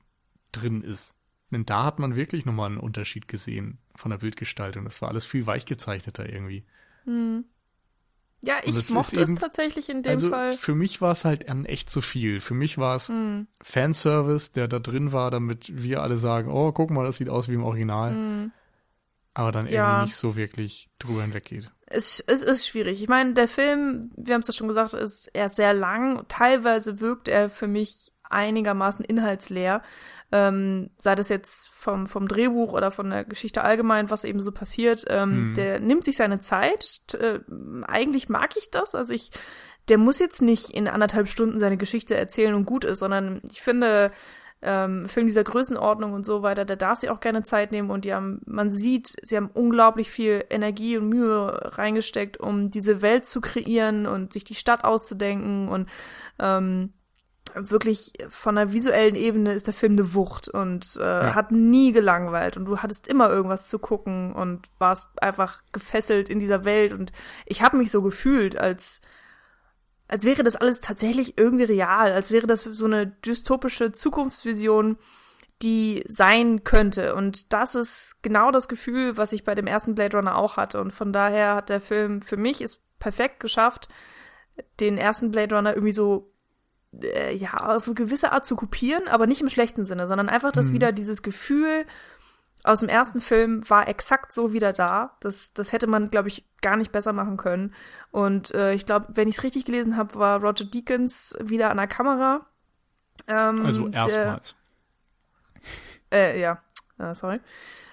[0.53, 1.15] drin ist.
[1.51, 4.85] Denn da hat man wirklich nochmal einen Unterschied gesehen von der Bildgestaltung.
[4.85, 6.65] Das war alles viel weichgezeichneter irgendwie.
[7.05, 7.45] Mhm.
[8.45, 10.53] Ja, ich mochte es tatsächlich in dem also Fall.
[10.57, 12.41] Für mich war es halt echt zu viel.
[12.41, 13.47] Für mich war es mm.
[13.63, 17.49] Fanservice, der da drin war, damit wir alle sagen, oh, guck mal, das sieht aus
[17.49, 18.13] wie im Original.
[18.13, 18.53] Mm.
[19.33, 19.87] Aber dann ja.
[19.87, 21.71] irgendwie nicht so wirklich drüber hinweggeht.
[21.87, 23.03] Es, es ist schwierig.
[23.03, 26.25] Ich meine, der Film, wir haben es ja schon gesagt, ist er sehr lang.
[26.29, 29.83] Teilweise wirkt er für mich einigermaßen inhaltsleer
[30.35, 34.51] ähm, sei das jetzt vom, vom Drehbuch oder von der Geschichte allgemein, was eben so
[34.51, 35.55] passiert, ähm, mhm.
[35.55, 37.15] der nimmt sich seine Zeit.
[37.15, 37.39] Äh,
[37.87, 38.97] eigentlich mag ich das.
[38.97, 39.31] Also ich,
[39.89, 43.63] der muss jetzt nicht in anderthalb Stunden seine Geschichte erzählen und gut ist, sondern ich
[43.63, 44.11] finde,
[44.61, 48.05] ähm, Film dieser Größenordnung und so weiter, der darf sich auch gerne Zeit nehmen und
[48.05, 53.25] die haben, man sieht, sie haben unglaublich viel Energie und Mühe reingesteckt, um diese Welt
[53.25, 55.89] zu kreieren und sich die Stadt auszudenken und
[56.41, 56.93] ähm,
[57.55, 61.35] wirklich von der visuellen Ebene ist der Film eine Wucht und äh, ja.
[61.35, 66.39] hat nie gelangweilt und du hattest immer irgendwas zu gucken und warst einfach gefesselt in
[66.39, 67.13] dieser Welt und
[67.47, 69.01] ich habe mich so gefühlt, als
[70.07, 74.99] als wäre das alles tatsächlich irgendwie real, als wäre das so eine dystopische Zukunftsvision,
[75.63, 77.15] die sein könnte.
[77.15, 80.81] Und das ist genau das Gefühl, was ich bei dem ersten Blade Runner auch hatte.
[80.81, 83.89] Und von daher hat der Film für mich es perfekt geschafft,
[84.79, 86.34] den ersten Blade Runner irgendwie so
[87.03, 90.53] äh, ja, auf eine gewisse Art zu kopieren, aber nicht im schlechten Sinne, sondern einfach,
[90.53, 90.75] dass mhm.
[90.75, 91.87] wieder dieses Gefühl
[92.65, 95.17] aus dem ersten Film war exakt so wieder da.
[95.21, 97.75] Das, das hätte man, glaube ich, gar nicht besser machen können.
[98.11, 101.77] Und äh, ich glaube, wenn ich es richtig gelesen habe, war Roger Deakins wieder an
[101.77, 102.47] der Kamera.
[103.29, 104.57] Ähm, also erstmals.
[106.13, 106.63] äh, ja,
[106.99, 107.39] äh, sorry.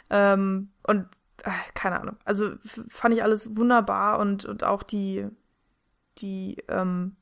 [0.10, 1.06] Ähm, und
[1.44, 2.16] äh, keine Ahnung.
[2.24, 2.52] Also
[2.88, 5.28] fand ich alles wunderbar und, und auch die,
[6.20, 7.18] die ähm,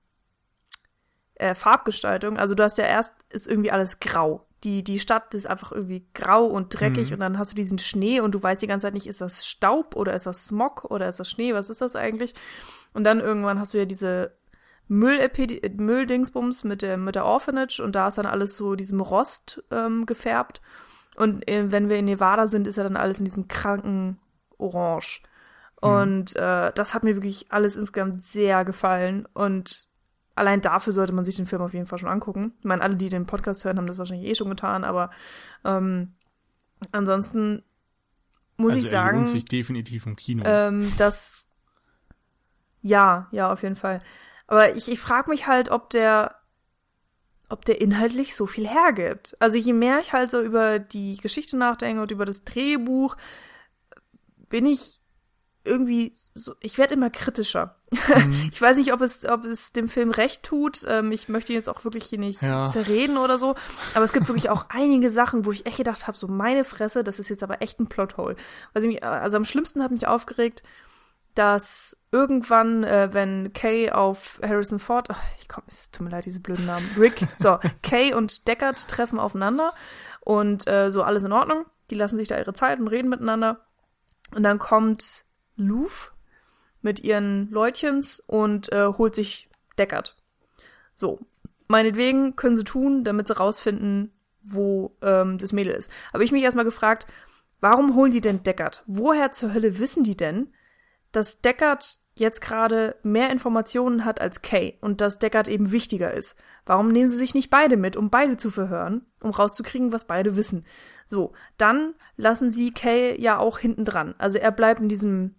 [1.39, 2.37] äh, Farbgestaltung.
[2.37, 4.45] Also du hast ja erst, ist irgendwie alles grau.
[4.63, 7.13] Die, die Stadt ist einfach irgendwie grau und dreckig mhm.
[7.13, 9.47] und dann hast du diesen Schnee und du weißt die ganze Zeit nicht, ist das
[9.47, 12.35] Staub oder ist das Smog oder ist das Schnee, was ist das eigentlich?
[12.93, 14.33] Und dann irgendwann hast du ja diese
[14.89, 20.05] Mülldingsbums mit der, mit der Orphanage und da ist dann alles so diesem Rost ähm,
[20.05, 20.61] gefärbt.
[21.15, 24.19] Und in, wenn wir in Nevada sind, ist ja dann alles in diesem kranken
[24.57, 25.21] Orange.
[25.81, 25.89] Mhm.
[25.89, 29.25] Und äh, das hat mir wirklich alles insgesamt sehr gefallen.
[29.33, 29.88] Und
[30.39, 32.53] allein dafür sollte man sich den Film auf jeden Fall schon angucken.
[32.59, 35.11] Ich meine, alle, die den Podcast hören, haben das wahrscheinlich eh schon getan, aber
[35.63, 36.13] ähm,
[36.91, 37.63] ansonsten
[38.57, 39.17] muss also ich sagen.
[39.17, 40.43] lohnt sich definitiv im Kino.
[40.45, 41.47] Ähm, dass
[42.81, 44.01] ja, ja, auf jeden Fall.
[44.47, 46.35] Aber ich, ich frage mich halt, ob der,
[47.49, 49.35] ob der inhaltlich so viel hergibt.
[49.39, 53.17] Also je mehr ich halt so über die Geschichte nachdenke und über das Drehbuch,
[54.49, 54.98] bin ich
[55.69, 57.75] irgendwie, so, ich werde immer kritischer.
[57.91, 58.49] Mhm.
[58.51, 60.83] ich weiß nicht, ob es, ob es dem Film recht tut.
[60.87, 62.67] Ähm, ich möchte ihn jetzt auch wirklich hier nicht ja.
[62.67, 63.55] zerreden oder so.
[63.93, 67.03] Aber es gibt wirklich auch einige Sachen, wo ich echt gedacht habe, so meine Fresse,
[67.03, 68.35] das ist jetzt aber echt ein Plothole.
[68.73, 70.63] Also, mich, also am schlimmsten hat mich aufgeregt,
[71.35, 76.25] dass irgendwann, äh, wenn Kay auf Harrison Ford, ach, ich komm, es tut mir leid,
[76.25, 79.73] diese blöden Namen, Rick, so, Kay und Deckard treffen aufeinander
[80.21, 81.65] und äh, so alles in Ordnung.
[81.91, 83.65] Die lassen sich da ihre Zeit und reden miteinander.
[84.35, 85.25] Und dann kommt
[85.59, 86.11] Louvre
[86.81, 90.15] mit ihren Leutchens und äh, holt sich Deckard.
[90.95, 91.19] So.
[91.67, 95.91] Meinetwegen können sie tun, damit sie rausfinden, wo ähm, das Mädel ist.
[96.11, 97.05] Aber ich mich erstmal gefragt,
[97.61, 98.83] warum holen die denn Deckard?
[98.87, 100.51] Woher zur Hölle wissen die denn,
[101.11, 106.35] dass Deckard jetzt gerade mehr Informationen hat als Kay und dass Deckard eben wichtiger ist?
[106.65, 110.35] Warum nehmen sie sich nicht beide mit, um beide zu verhören, um rauszukriegen, was beide
[110.35, 110.65] wissen?
[111.05, 114.15] So, dann lassen sie Kay ja auch hinten dran.
[114.17, 115.35] Also er bleibt in diesem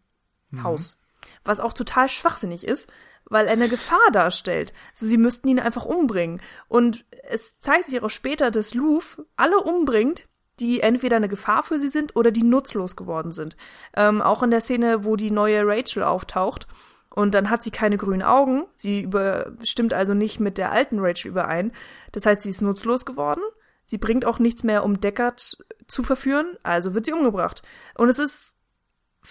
[0.50, 0.64] mhm.
[0.64, 1.00] Haus.
[1.44, 2.90] Was auch total schwachsinnig ist,
[3.24, 4.72] weil er eine Gefahr darstellt.
[4.92, 6.40] Also sie müssten ihn einfach umbringen.
[6.68, 10.24] Und es zeigt sich auch später, dass Louvre alle umbringt,
[10.58, 13.56] die entweder eine Gefahr für sie sind oder die nutzlos geworden sind.
[13.96, 16.66] Ähm, auch in der Szene, wo die neue Rachel auftaucht.
[17.08, 18.64] Und dann hat sie keine grünen Augen.
[18.76, 21.72] Sie überstimmt also nicht mit der alten Rachel überein.
[22.12, 23.42] Das heißt, sie ist nutzlos geworden.
[23.84, 26.56] Sie bringt auch nichts mehr, um Deckard zu verführen.
[26.62, 27.62] Also wird sie umgebracht.
[27.96, 28.56] Und es ist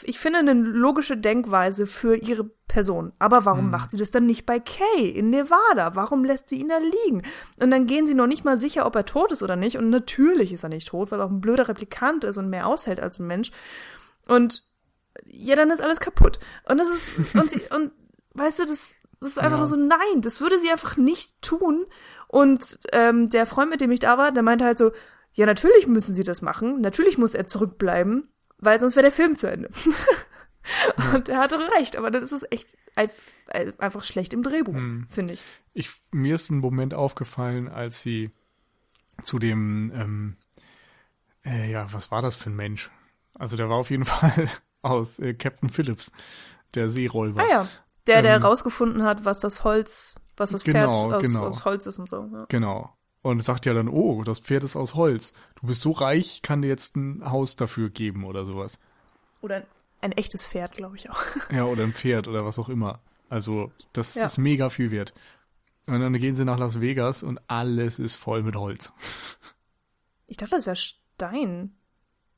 [0.03, 3.11] ich finde, eine logische Denkweise für ihre Person.
[3.17, 3.71] Aber warum hm.
[3.71, 5.95] macht sie das dann nicht bei Kay in Nevada?
[5.95, 7.23] Warum lässt sie ihn da liegen?
[7.61, 9.77] Und dann gehen sie noch nicht mal sicher, ob er tot ist oder nicht.
[9.77, 12.67] Und natürlich ist er nicht tot, weil er auch ein blöder Replikant ist und mehr
[12.67, 13.51] aushält als ein Mensch.
[14.27, 14.63] Und
[15.25, 16.39] ja, dann ist alles kaputt.
[16.67, 17.91] Und das ist, und sie, und
[18.35, 19.57] weißt du, das, das ist einfach Ja.
[19.57, 21.87] nur so, nein, das würde sie einfach nicht tun.
[22.27, 24.91] Und ähm, der Freund, mit dem ich da war, der meinte halt so,
[25.33, 28.29] ja, natürlich müssen sie das machen, natürlich muss er zurückbleiben,
[28.59, 29.69] weil sonst wäre der Film zu Ende.
[31.13, 33.09] Und er hatte recht, aber dann ist es echt ein-
[33.47, 35.07] ein- einfach schlecht im Drehbuch, Hm.
[35.09, 35.43] finde ich.
[35.73, 38.31] Ich, mir ist ein Moment aufgefallen, als sie
[39.23, 40.37] zu dem, ähm,
[41.45, 42.91] äh, ja, was war das für ein Mensch?
[43.33, 44.47] Also der war auf jeden Fall
[44.81, 46.11] aus äh, Captain Phillips,
[46.75, 47.41] der Seeräuber.
[47.41, 47.67] Ah ja,
[48.07, 51.47] der, der Ähm, rausgefunden hat, was das Holz, was das Genau, Pferd aus, genau.
[51.47, 52.29] aus Holz ist und so.
[52.31, 52.45] Ja.
[52.49, 52.93] Genau.
[53.21, 55.33] Und sagt ja dann, oh, das Pferd ist aus Holz.
[55.59, 58.79] Du bist so reich, kann dir jetzt ein Haus dafür geben oder sowas.
[59.41, 59.63] Oder ein,
[60.01, 61.21] ein echtes Pferd, glaube ich auch.
[61.51, 63.01] Ja, oder ein Pferd oder was auch immer.
[63.29, 64.25] Also, das Ja.
[64.25, 65.13] ist mega viel wert.
[65.85, 68.93] Und dann gehen sie nach Las Vegas und alles ist voll mit Holz.
[70.27, 71.75] Ich dachte, das wäre Stein.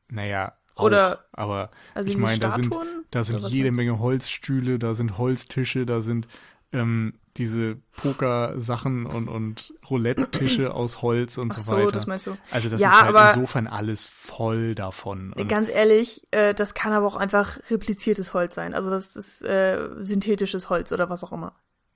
[0.08, 2.76] Naja, auch, Oder- aber Also ich meine, da sind,
[3.12, 3.72] da sind jede?
[3.72, 6.28] Menge Holzstühle, da sind Holztische, da sind
[6.72, 11.92] ähm, diese Poker-Sachen und, und Roulette-Tische aus Holz und Ach so so, weiter.
[11.92, 12.38] das meinst du.
[12.52, 15.34] also das Ja, ist halt aber- insofern alles voll davon.
[15.34, 18.74] Und Ganz ehrlich, äh, das kann aber auch einfach repliziertes Holz sein.
[18.74, 21.54] Also das ist äh, synthetisches Holz oder was auch immer.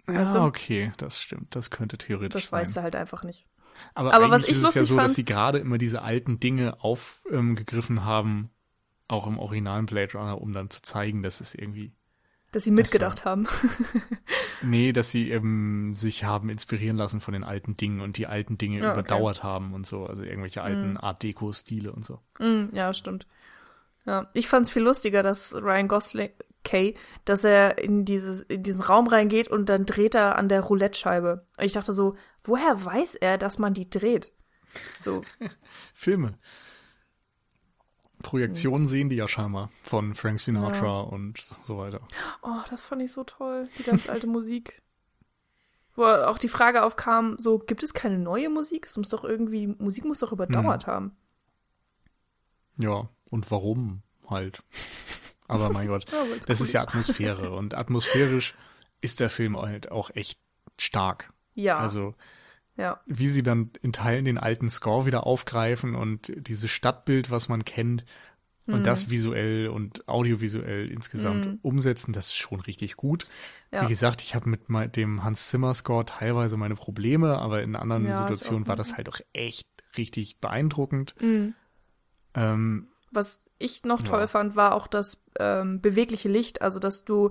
[0.07, 0.45] weißt ja, du?
[0.47, 1.55] okay, das stimmt.
[1.55, 2.61] Das könnte theoretisch Das sein.
[2.61, 3.45] weißt du halt einfach nicht.
[3.93, 6.39] Aber, Aber was ich ist es ja so, dass fand- sie gerade immer diese alten
[6.39, 8.49] Dinge aufgegriffen ähm, haben,
[9.07, 11.93] auch im originalen Blade Runner, um dann zu zeigen, dass es irgendwie,
[12.55, 13.49] Dass sie mitgedacht haben.
[14.61, 18.57] nee, dass sie eben sich haben inspirieren lassen von den alten Dingen und die alten
[18.57, 18.99] Dinge Ja, okay.
[18.99, 22.21] überdauert haben und so, also irgendwelche alten Art Deco-Stile und so.
[22.39, 23.27] Mm, ja, stimmt.
[24.05, 26.29] Ja, ich fand's viel lustiger, dass Ryan Gosling,
[26.63, 26.93] Kay,
[27.25, 31.45] dass er in, dieses, in diesen Raum reingeht und dann dreht er an der Roulette-Scheibe.
[31.57, 34.31] Und ich dachte so, woher weiß er, dass man die dreht?
[34.97, 35.23] So,
[35.93, 36.35] Filme.
[38.25, 40.99] Projektionen sehen die ja scheinbar von Frank Sinatra Ja.
[41.01, 41.99] und so weiter.
[42.41, 44.81] oh, das fand ich so toll, die ganz alte Musik.
[45.95, 48.87] Wo auch die Frage aufkam, so, gibt es keine neue Musik?
[48.87, 51.15] Es muss doch irgendwie, Musik muss doch überdauert haben.
[52.77, 54.63] Ja, und warum halt?
[55.47, 56.05] Aber mein Gott.
[56.11, 58.55] Ja, Das cool ist ja Atmosphäre und atmosphärisch
[59.01, 60.39] ist der Film halt auch echt
[60.79, 61.31] stark.
[61.53, 62.15] Ja, Also
[62.77, 62.99] ja.
[63.05, 67.65] wie sie dann in Teilen den alten Score wieder aufgreifen und dieses Stadtbild, was man
[67.65, 68.05] kennt,
[68.67, 68.83] und Mhm.
[68.83, 71.59] das visuell und audiovisuell insgesamt Mhm.
[71.61, 73.27] umsetzen, das ist schon richtig gut.
[73.71, 73.83] Ja.
[73.83, 78.07] Wie gesagt, ich habe mit dem Hans Zimmer Score teilweise meine Probleme, aber in anderen
[78.07, 79.67] Ja, Situationen war das halt auch echt
[79.97, 81.13] richtig beeindruckend.
[81.21, 81.53] Mhm.
[82.33, 87.29] Ähm, Was ich noch toll fand, war auch das ähm, bewegliche Licht, also dass du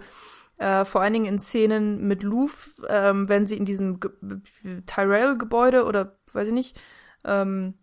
[0.59, 4.11] äh, vor allen Dingen in Szenen mit Louvre, ähm, wenn sie in diesem Ge
[4.86, 6.80] Tyrell-Gebäude oder weiß ich nicht,
[7.24, 7.74] ähm,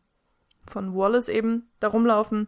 [0.67, 2.47] von Wallace eben da rumlaufen,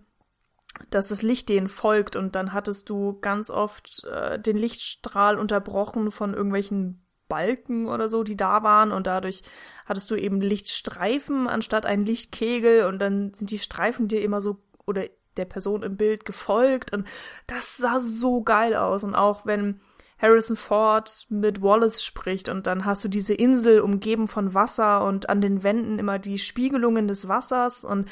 [0.89, 6.11] dass das Licht denen folgt und dann hattest du ganz oft äh, den Lichtstrahl unterbrochen
[6.11, 9.41] von irgendwelchen Balken oder so, die da waren und dadurch
[9.85, 14.61] hattest du eben Lichtstreifen anstatt einen Lichtkegel und dann sind die Streifen dir immer so
[14.85, 15.05] oder
[15.37, 17.07] der Person im Bild gefolgt und
[17.47, 19.81] das sah so geil aus und auch wenn
[20.23, 25.27] Harrison Ford mit Wallace spricht und dann hast du diese Insel umgeben von Wasser und
[25.27, 28.07] an den Wänden immer die Spiegelungen des Wassers und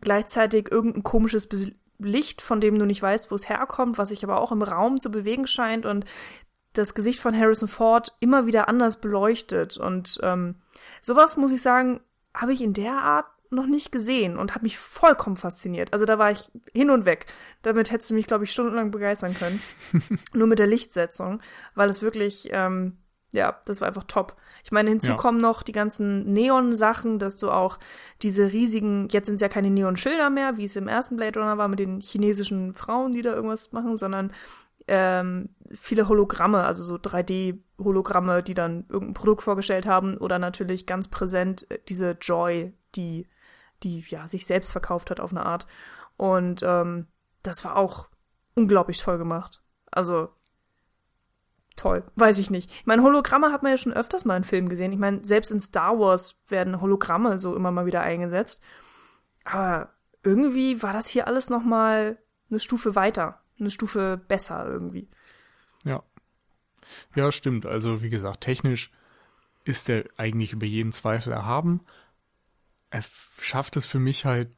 [0.00, 4.24] gleichzeitig irgendein komisches Be Licht, von dem du nicht weißt, wo es herkommt, was sich
[4.24, 6.06] aber auch im Raum zu bewegen scheint und
[6.72, 9.76] das Gesicht von Harrison Ford immer wieder anders beleuchtet.
[9.76, 10.54] Und ähm,
[11.02, 12.00] sowas, muss ich sagen,
[12.32, 15.92] habe ich in der Art noch nicht gesehen und hat mich vollkommen fasziniert.
[15.92, 17.26] Also da war ich hin und weg.
[17.62, 19.60] Damit hättest du mich, glaube ich, stundenlang begeistern können.
[20.32, 21.42] Nur mit der Lichtsetzung,
[21.74, 22.98] weil es wirklich, ähm,
[23.32, 24.36] ja, das war einfach top.
[24.64, 25.16] Ich meine, hinzu Ja.
[25.16, 27.78] kommen noch die ganzen Neon-Sachen, dass du auch
[28.22, 31.58] diese riesigen, jetzt sind es ja keine Neon-Schilder mehr, wie es im ersten Blade Runner
[31.58, 34.32] war mit den chinesischen Frauen, die da irgendwas machen, sondern
[34.88, 41.08] ähm, viele Hologramme, also so 3D-Hologramme, die dann irgendein Produkt vorgestellt haben oder natürlich ganz
[41.08, 43.28] präsent äh, diese Joy, die,
[43.82, 45.66] die ja sich selbst verkauft hat auf eine Art.
[46.16, 47.06] Und ähm,
[47.42, 48.08] das war auch
[48.54, 49.62] unglaublich toll gemacht.
[49.90, 50.28] Also
[51.76, 52.70] toll, weiß ich nicht.
[52.70, 54.92] Ich meine, Hologramme hat man ja schon öfters mal in Filmen gesehen.
[54.92, 58.60] Ich meine, selbst in Star Wars werden Hologramme so immer mal wieder eingesetzt.
[59.44, 62.18] Aber irgendwie war das hier alles noch mal
[62.50, 65.08] eine Stufe weiter, eine Stufe besser irgendwie.
[65.84, 66.02] Ja.
[67.14, 67.66] Ja, stimmt.
[67.66, 68.90] Also, wie gesagt, technisch
[69.64, 71.80] ist er eigentlich über jeden Zweifel erhaben.
[72.90, 73.04] Er
[73.40, 74.50] schafft es für mich halt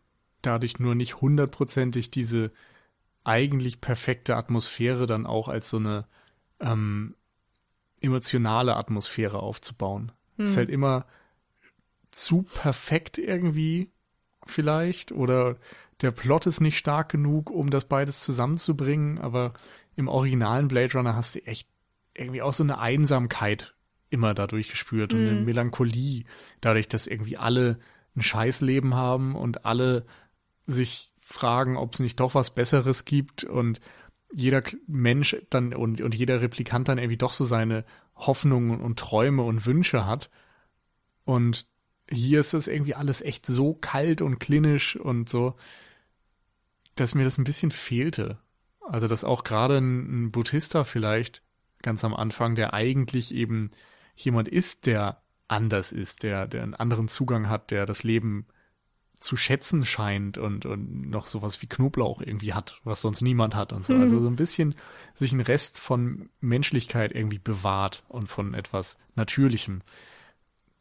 [0.42, 2.50] dadurch nur nicht hundertprozentig diese
[3.24, 6.06] eigentlich perfekte Atmosphäre dann auch als so eine
[6.60, 7.14] ähm,
[8.00, 10.12] emotionale Atmosphäre aufzubauen.
[10.38, 11.06] Ist halt immer
[12.10, 13.90] zu perfekt irgendwie
[14.44, 15.56] vielleicht oder
[16.00, 19.52] der Plot ist nicht stark genug, um das beides zusammenzubringen, aber
[19.94, 21.68] im originalen Blade Runner hast du echt
[22.14, 23.74] irgendwie auch so eine Einsamkeit
[24.10, 25.44] immer dadurch gespürt und eine Mhm.
[25.44, 26.24] Melancholie,
[26.60, 27.78] dadurch, dass irgendwie alle
[28.16, 30.04] ein Scheißleben haben und alle
[30.66, 33.80] sich fragen, ob es nicht doch was Besseres gibt und
[34.32, 37.84] jeder Mensch dann und, und jeder Replikant dann irgendwie doch so seine
[38.16, 40.30] Hoffnungen und Träume und Wünsche hat.
[41.24, 41.66] Und
[42.08, 45.54] hier ist es irgendwie alles echt so kalt und klinisch und so,
[46.94, 48.38] dass mir das ein bisschen fehlte.
[48.80, 51.42] Also, dass auch gerade ein, ein Buddhista vielleicht
[51.82, 53.70] ganz am Anfang, der eigentlich eben
[54.16, 55.21] jemand ist, der
[55.52, 58.46] anders ist, der, der einen anderen Zugang hat, der das Leben
[59.20, 63.72] zu schätzen scheint und, und noch sowas wie Knoblauch irgendwie hat, was sonst niemand hat
[63.72, 63.94] und so.
[63.94, 64.74] Also so ein bisschen
[65.14, 69.82] sich einen Rest von Menschlichkeit irgendwie bewahrt und von etwas Natürlichem.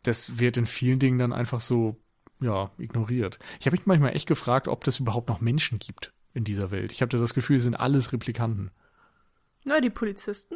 [0.02, 2.02] Das wird in vielen Dingen dann einfach so,
[2.42, 3.38] ja, ignoriert.
[3.60, 6.92] Ich habe mich manchmal echt gefragt, ob das überhaupt noch Menschen gibt in dieser Welt.
[6.92, 8.72] Ich habe das Gefühl, es sind alles Replikanten.
[9.64, 10.56] Na, die Polizisten?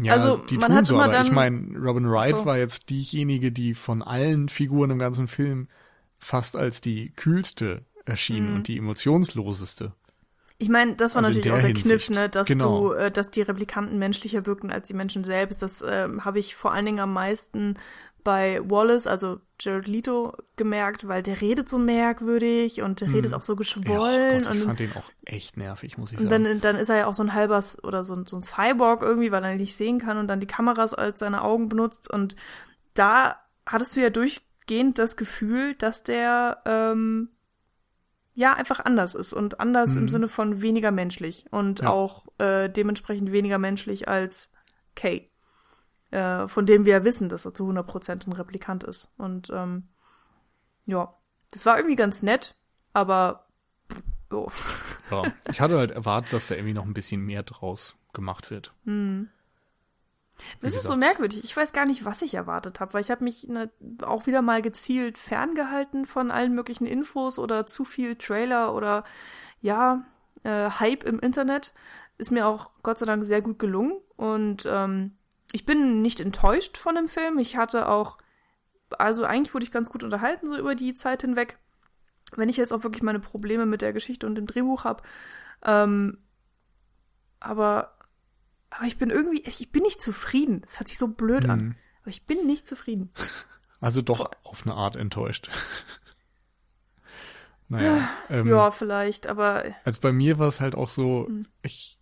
[0.00, 2.46] Ja, Also, die man tun so, aber ich dann- meine, Robin Wright so.
[2.46, 5.68] war jetzt diejenige, die von allen Figuren im ganzen Film
[6.18, 8.54] fast als die kühlste erschien Mhm.
[8.56, 9.94] und die emotionsloseste.
[10.58, 11.86] Ich meine, das war Also natürlich der auch der Hinsicht.
[11.86, 12.88] Kniff, ne, dass Genau.
[12.90, 15.60] du, äh, dass die Replikanten menschlicher wirkten als die Menschen selbst.
[15.60, 17.74] Das ähm, habe ich vor allen Dingen am meisten
[18.24, 23.14] bei Wallace, also Jared Leto, gemerkt, weil der redet so merkwürdig und der Mhm.
[23.14, 26.18] redet auch so Ja, geschwollen Gott, ich und, fand den auch echt nervig, muss ich
[26.18, 26.44] und sagen.
[26.44, 29.02] dann, dann ist er ja auch so ein halber oder so, ein- so ein Cyborg
[29.02, 32.36] irgendwie, weil er nicht sehen kann und dann die Kameras als seine Augen benutzt und
[32.94, 37.30] da hattest du ja durchgehend das Gefühl, dass der ähm,
[38.34, 40.08] ja einfach anders ist und anders im Mhm.
[40.08, 41.90] Sinne von weniger menschlich und Ja.
[41.90, 44.50] auch äh, dementsprechend weniger menschlich als
[44.94, 45.30] Kay,
[46.12, 49.88] äh, von dem wir ja wissen, dass er zu 100% ein Replikant ist und ähm,
[50.86, 51.14] ja,
[51.50, 52.56] das war irgendwie ganz nett,
[52.92, 53.46] aber
[53.90, 54.02] pff,
[54.32, 54.48] oh.
[55.10, 58.72] ja, ich hatte halt erwartet, dass da irgendwie noch ein bisschen mehr draus gemacht wird.
[58.84, 59.28] Hm.
[60.60, 61.44] Das ist so merkwürdig.
[61.44, 63.70] Ich weiß gar nicht, was ich erwartet habe, weil ich habe mich ne,
[64.02, 69.04] auch wieder mal gezielt ferngehalten von allen möglichen Infos oder zu viel Trailer oder
[69.60, 70.04] ja,
[70.42, 71.74] äh, Hype im Internet.
[72.18, 75.16] Ist mir auch Gott sei Dank sehr gut gelungen und ähm,
[75.52, 77.38] ich bin nicht enttäuscht von dem Film.
[77.38, 78.18] Ich hatte auch,
[78.98, 81.58] also eigentlich wurde ich ganz gut unterhalten so über die Zeit hinweg.
[82.34, 85.02] Wenn ich jetzt auch wirklich meine Probleme mit der Geschichte und dem Drehbuch habe,
[85.64, 86.18] ähm,
[87.40, 87.98] aber
[88.70, 90.62] aber ich bin irgendwie, ich bin nicht zufrieden.
[90.62, 91.60] Das hört sich so blöd an.
[91.60, 91.74] Mhm.
[92.00, 93.12] Aber ich bin nicht zufrieden.
[93.80, 95.50] Also doch auf eine Art enttäuscht.
[97.68, 98.08] naja.
[98.30, 101.48] Ähm, ja, vielleicht, aber Also bei mir war es halt auch so, Mhm.
[101.62, 101.98] ich,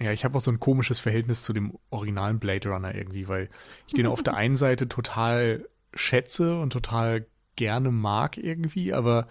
[0.00, 3.48] ja, ich habe auch so ein komisches Verhältnis zu dem originalen Blade Runner irgendwie, weil
[3.86, 7.26] ich den auf der einen Seite total schätze und total
[7.56, 9.28] gerne mag irgendwie, aber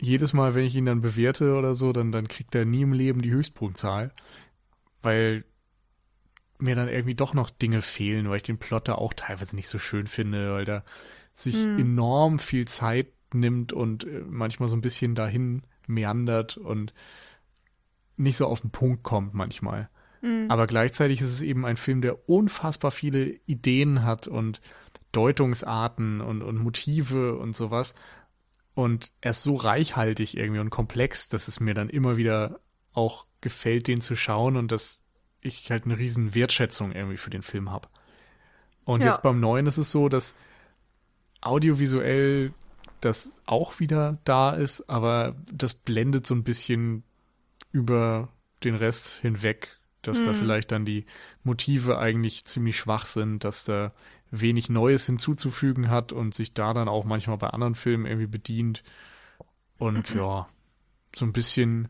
[0.00, 2.92] jedes Mal, wenn ich ihn dann bewerte oder so, dann, dann kriegt er nie im
[2.92, 4.12] Leben die Höchstpunktzahl,
[5.02, 5.44] weil
[6.58, 9.68] mir dann irgendwie doch noch Dinge fehlen, weil ich den Plot da auch teilweise nicht
[9.68, 10.84] so schön finde, weil da
[11.34, 11.76] sich Hm.
[11.76, 16.94] enorm viel Zeit nimmt und äh, manchmal so ein bisschen dahin meandert und
[18.16, 19.88] nicht so auf den Punkt kommt manchmal.
[20.24, 24.60] Mh, Aber gleichzeitig ist es eben ein Film, der unfassbar viele Ideen hat und
[25.12, 27.94] Deutungsarten und, und Motive und sowas.
[28.74, 32.60] Und er ist so reichhaltig irgendwie und komplex, dass es mir dann immer wieder
[32.92, 35.02] auch gefällt, den zu schauen und dass
[35.40, 37.88] ich halt eine riesen Wertschätzung irgendwie für den Film habe.
[38.84, 39.10] Und Ja.
[39.10, 40.34] jetzt beim neuen ist es so, dass
[41.40, 42.52] audiovisuell
[43.00, 47.04] das auch wieder da ist, aber das blendet so ein bisschen
[47.72, 48.28] über
[48.64, 49.76] den Rest hinweg,
[50.08, 50.36] dass da Mhm.
[50.36, 51.04] vielleicht dann die
[51.42, 53.92] Motive eigentlich ziemlich schwach sind, dass da
[54.30, 58.82] wenig Neues hinzuzufügen hat und sich da dann auch manchmal bei anderen Filmen irgendwie bedient.
[59.78, 60.48] Und ja,
[61.14, 61.88] so ein bisschen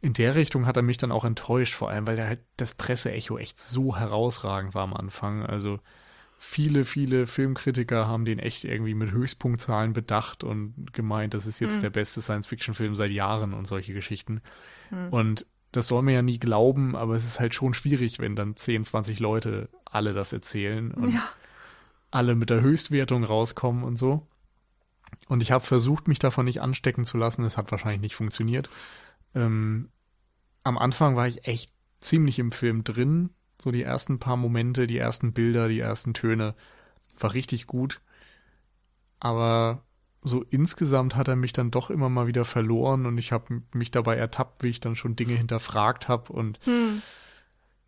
[0.00, 3.38] in der Richtung hat er mich dann auch enttäuscht, vor allem, weil halt das Presseecho
[3.38, 5.44] echt so herausragend war am Anfang.
[5.46, 5.80] Also
[6.38, 11.76] viele, viele Filmkritiker haben den echt irgendwie mit Höchstpunktzahlen bedacht und gemeint, das ist jetzt
[11.76, 11.80] Hm.
[11.80, 14.42] der beste Science-Fiction-Film seit Jahren und solche Geschichten.
[14.90, 15.08] Hm.
[15.10, 15.46] Und
[15.76, 18.84] das soll man ja nie glauben, aber es ist halt schon schwierig, wenn dann 10,
[18.84, 21.22] 20 Leute alle das erzählen und ja.
[22.12, 24.24] alle mit der Höchstwertung rauskommen und so.
[25.28, 27.44] Und ich habe versucht, mich davon nicht anstecken zu lassen.
[27.44, 28.68] Es hat wahrscheinlich nicht funktioniert.
[29.34, 29.88] Ähm,
[30.62, 31.70] am Anfang war ich echt
[32.00, 33.30] ziemlich im Film drin.
[33.60, 36.54] So die ersten paar Momente, die ersten Bilder, die ersten Töne.
[37.18, 38.00] War richtig gut.
[39.18, 39.82] Aber
[40.24, 43.90] so insgesamt hat er mich dann doch immer mal wieder verloren und ich habe mich
[43.90, 47.02] dabei ertappt, wie ich dann schon Dinge hinterfragt habe und Hm.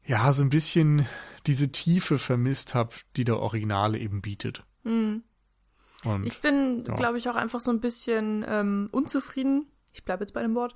[0.04, 1.06] ja, so ein bisschen
[1.46, 4.64] diese Tiefe vermisst habe, die der Originale eben bietet.
[4.84, 5.22] Hm.
[6.04, 6.94] Und Ich bin, ja.
[6.94, 9.66] glaube ich, auch einfach so ein bisschen ähm, unzufrieden.
[9.94, 10.74] Ich bleibe jetzt bei dem Wort,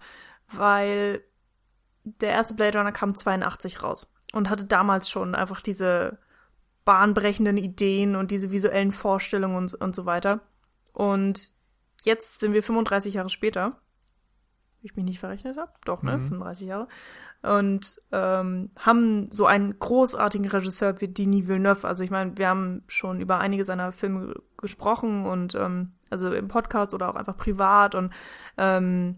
[0.49, 1.23] weil
[2.05, 6.19] der erste Blade Runner kam 82 raus und hatte damals schon einfach diese
[6.87, 10.41] bahnbrechenden Ideen und diese visuellen Vorstellungen und, und so weiter.
[10.93, 11.49] Und
[12.03, 13.71] jetzt sind wir 35 Jahre später.
[14.81, 15.73] Wie ich mich nicht verrechnet habe.
[15.85, 16.17] Doch, ne?
[16.17, 16.29] Mhm.
[16.29, 16.89] 35 Jahre.
[17.43, 21.89] Und ähm, haben so einen großartigen Regisseur wie Denis Villeneuve.
[21.89, 26.49] Also ich meine, wir haben schon über einige seiner Filme gesprochen und ähm, also im
[26.49, 28.13] Podcast oder auch einfach privat und
[28.59, 29.17] ähm,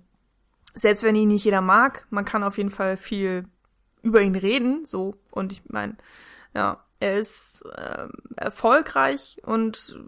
[0.75, 3.47] selbst wenn ihn nicht jeder mag, man kann auf jeden Fall viel
[4.03, 5.97] über ihn reden, so und ich meine,
[6.55, 9.99] ja, er ist äh, erfolgreich und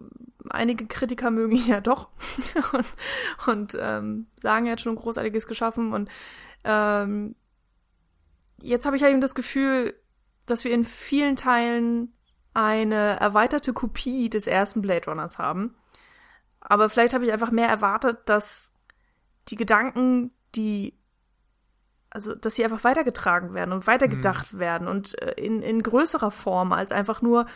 [0.49, 2.09] einige Kritiker mögen ihn ja doch
[2.73, 2.87] und,
[3.49, 6.09] und ähm, sagen, er hat schon Großartiges geschaffen und
[6.63, 7.35] ähm,
[8.61, 9.95] jetzt habe ich ja eben das Gefühl,
[10.47, 12.13] dass wir in vielen Teilen
[12.53, 15.75] eine erweiterte Kopie des ersten Blade Runners haben.
[16.61, 18.73] Aber vielleicht habe ich einfach mehr erwartet, dass
[19.49, 20.97] die Gedanken, die
[22.15, 24.59] also dass sie einfach weitergetragen werden und weitergedacht mhm.
[24.61, 27.47] werden und äh, in, in größerer Form als einfach nur,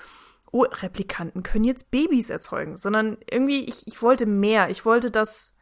[0.50, 4.68] oh, Replikanten können jetzt Babys erzeugen, sondern irgendwie, ich, ich wollte mehr.
[4.68, 5.54] Ich wollte, dass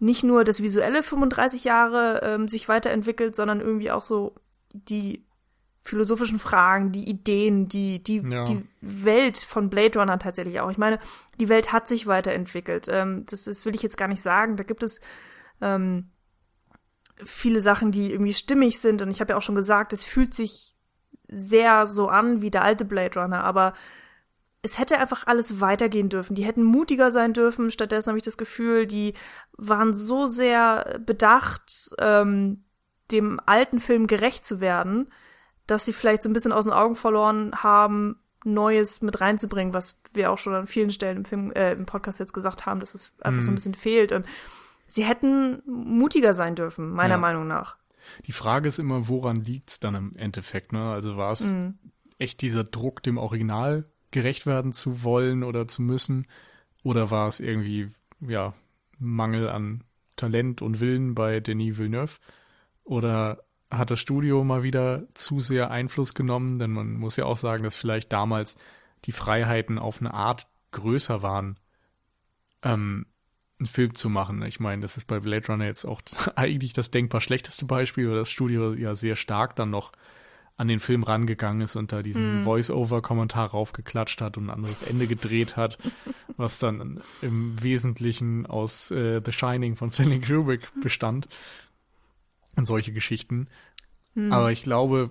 [0.00, 4.34] nicht nur das visuelle 35 Jahre ähm, sich weiterentwickelt, sondern irgendwie auch so
[4.72, 5.24] die
[5.82, 8.44] philosophischen Fragen, die Ideen, die, die, ja.
[8.46, 10.70] die Welt von Blade Runner tatsächlich auch.
[10.70, 10.98] Ich meine,
[11.38, 12.88] die Welt hat sich weiterentwickelt.
[12.90, 14.56] Ähm, das, das will ich jetzt gar nicht sagen.
[14.56, 15.00] Da gibt es
[15.60, 16.10] ähm,
[17.16, 19.02] viele Sachen, die irgendwie stimmig sind.
[19.02, 20.74] Und ich habe ja auch schon gesagt, es fühlt sich
[21.28, 23.72] sehr so an wie der alte Blade Runner, aber
[24.62, 26.34] es hätte einfach alles weitergehen dürfen.
[26.34, 27.70] Die hätten mutiger sein dürfen.
[27.70, 29.12] Stattdessen habe ich das Gefühl, die
[29.56, 32.64] waren so sehr bedacht, ähm,
[33.12, 35.12] dem alten Film gerecht zu werden,
[35.66, 39.98] dass sie vielleicht so ein bisschen aus den Augen verloren haben, Neues mit reinzubringen, was
[40.12, 42.94] wir auch schon an vielen Stellen im Film, äh, im Podcast jetzt gesagt haben, dass
[42.94, 43.44] es einfach mm.
[43.44, 43.56] so ein mhm.
[43.56, 44.12] bisschen fehlt.
[44.12, 44.26] Und
[44.94, 47.18] sie hätten mutiger sein dürfen, meiner ja.
[47.18, 47.78] Meinung nach.
[48.26, 50.92] Die Frage ist immer, woran liegt's dann im Endeffekt, ne?
[50.92, 51.78] Also war es mhm.
[52.18, 56.26] echt dieser Druck, dem Original gerecht werden zu wollen oder zu müssen?
[56.84, 57.90] Oder war es irgendwie,
[58.20, 58.54] ja,
[58.98, 59.82] Mangel an
[60.16, 62.18] Talent und Willen bei Denis Villeneuve?
[62.84, 66.60] Oder hat das Studio mal wieder zu sehr Einfluss genommen?
[66.60, 68.54] Denn man muss ja auch sagen, dass vielleicht damals
[69.06, 71.58] die Freiheiten auf eine Art größer waren.
[72.62, 73.06] Ähm,
[73.58, 74.42] einen Film zu machen.
[74.42, 76.00] Ich meine, das ist bei Blade Runner jetzt auch
[76.34, 79.92] eigentlich das denkbar schlechteste Beispiel, weil das Studio ja sehr stark dann noch
[80.56, 82.44] an den Film rangegangen ist und da diesen mm.
[82.44, 85.78] Voice-Over-Kommentar raufgeklatscht hat und ein anderes Ende gedreht hat,
[86.36, 91.26] was dann im Wesentlichen aus äh, The Shining von Stanley Kubrick bestand
[92.54, 93.48] und solche Geschichten.
[94.14, 94.32] Mm.
[94.32, 95.10] Aber ich glaube,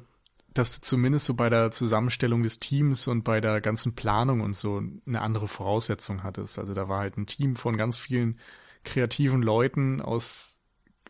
[0.53, 4.55] dass du zumindest so bei der Zusammenstellung des Teams und bei der ganzen Planung und
[4.55, 6.59] so eine andere Voraussetzung hattest.
[6.59, 8.39] Also da war halt ein Team von ganz vielen
[8.83, 10.59] kreativen Leuten aus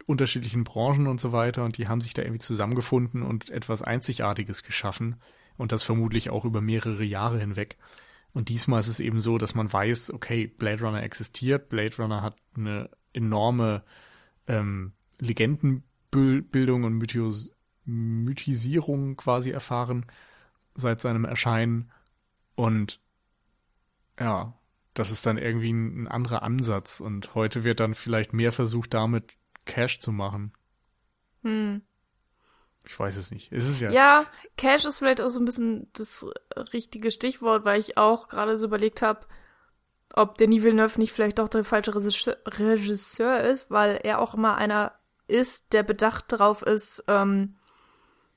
[0.05, 4.63] unterschiedlichen Branchen und so weiter und die haben sich da irgendwie zusammengefunden und etwas Einzigartiges
[4.63, 5.17] geschaffen
[5.57, 7.77] und das vermutlich auch über mehrere Jahre hinweg.
[8.33, 12.21] Und diesmal ist es eben so, dass man weiß, okay, Blade Runner existiert, Blade Runner
[12.21, 13.83] hat eine enorme
[14.47, 17.52] ähm, Legendenbildung und Mythos
[17.85, 20.05] Mythisierung quasi erfahren
[20.75, 21.91] seit seinem Erscheinen.
[22.55, 22.99] Und
[24.19, 24.53] ja,
[24.93, 26.99] das ist dann irgendwie ein, ein, anderer Ansatz.
[26.99, 29.33] Und heute wird dann vielleicht mehr versucht, damit
[29.65, 30.53] Cash zu machen.
[31.43, 31.81] Hm.
[32.85, 33.51] Ich weiß es nicht.
[33.51, 33.91] Ist es ja.
[33.91, 34.25] Ja,
[34.57, 36.25] Cash ist vielleicht auch so ein bisschen das
[36.73, 39.25] richtige Stichwort, weil ich auch gerade so überlegt habe,
[40.13, 44.93] ob Denis Villeneuve nicht vielleicht doch der falsche Regisseur ist, weil er auch immer einer
[45.27, 47.55] ist, der bedacht darauf ist, ähm,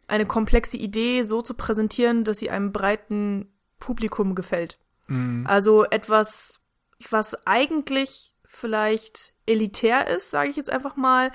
[0.08, 4.78] eine komplexe Idee so zu präsentieren, dass sie einem breiten Publikum gefällt.
[5.08, 5.46] Mhm.
[5.46, 6.62] Also etwas,
[7.10, 11.32] was eigentlich vielleicht elitär ist, sage ich jetzt einfach mal,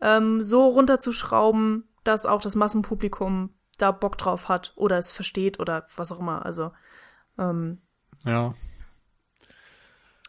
[0.00, 5.86] ähm, so runterzuschrauben, dass auch das Massenpublikum da Bock drauf hat oder es versteht oder
[5.96, 6.44] was auch immer.
[6.44, 6.72] Also
[7.38, 7.80] ähm,
[8.24, 8.54] ja.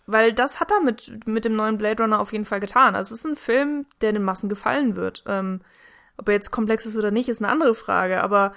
[0.05, 2.95] Weil das hat er mit, mit dem neuen Blade Runner auf jeden Fall getan.
[2.95, 5.23] Also es ist ein Film, der den Massen gefallen wird.
[5.25, 5.61] Ähm,
[6.17, 8.23] ob er jetzt komplex ist oder nicht, ist eine andere Frage.
[8.23, 8.53] Aber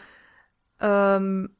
[0.80, 1.56] ähm,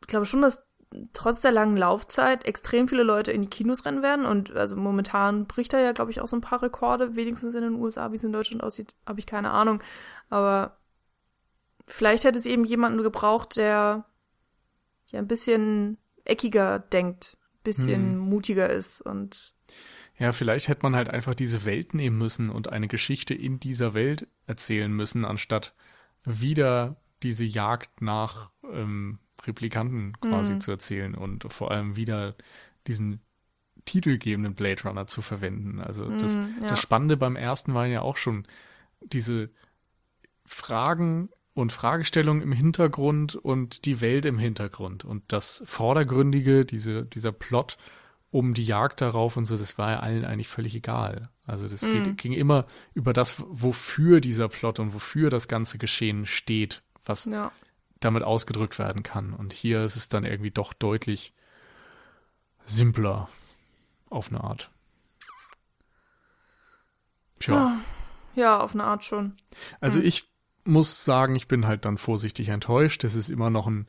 [0.00, 0.66] ich glaube schon, dass
[1.12, 4.24] trotz der langen Laufzeit extrem viele Leute in die Kinos rennen werden.
[4.24, 7.62] Und also momentan bricht er ja, glaube ich, auch so ein paar Rekorde, wenigstens in
[7.62, 9.82] den USA, wie es in Deutschland aussieht, habe ich keine Ahnung.
[10.30, 10.78] Aber
[11.86, 14.04] vielleicht hätte es eben jemanden gebraucht, der
[15.06, 18.18] ja ein bisschen eckiger denkt, bisschen hm.
[18.18, 19.54] mutiger ist und
[20.18, 23.94] ja, vielleicht hätte man halt einfach diese Welt nehmen müssen und eine Geschichte in dieser
[23.94, 25.74] Welt erzählen müssen, anstatt
[26.24, 30.60] wieder diese Jagd nach ähm, Replikanten quasi mhm.
[30.60, 32.34] zu erzählen und vor allem wieder
[32.86, 33.20] diesen
[33.84, 35.80] titelgebenden Blade Runner zu verwenden.
[35.80, 36.68] Also das, mhm, ja.
[36.68, 38.46] das Spannende beim ersten war ja auch schon
[39.00, 39.50] diese
[40.44, 45.04] Fragen und Fragestellungen im Hintergrund und die Welt im Hintergrund.
[45.04, 47.78] Und das Vordergründige, diese, dieser Plot
[48.30, 51.30] um die Jagd darauf und so, das war ja allen eigentlich völlig egal.
[51.46, 52.16] Also das geht, Mhm.
[52.16, 57.52] ging immer über das, wofür dieser Plot und wofür das ganze Geschehen steht, was Ja.
[58.00, 59.32] damit ausgedrückt werden kann.
[59.32, 61.32] Und hier ist es dann irgendwie doch deutlich
[62.64, 63.28] simpler
[64.10, 64.70] auf eine Art.
[67.38, 67.78] Tja,
[68.34, 69.34] Ja, auf eine Art schon.
[69.80, 70.06] also hm.
[70.06, 70.28] ich
[70.64, 73.04] muss sagen, ich bin halt dann vorsichtig enttäuscht.
[73.04, 73.86] Das ist immer noch ein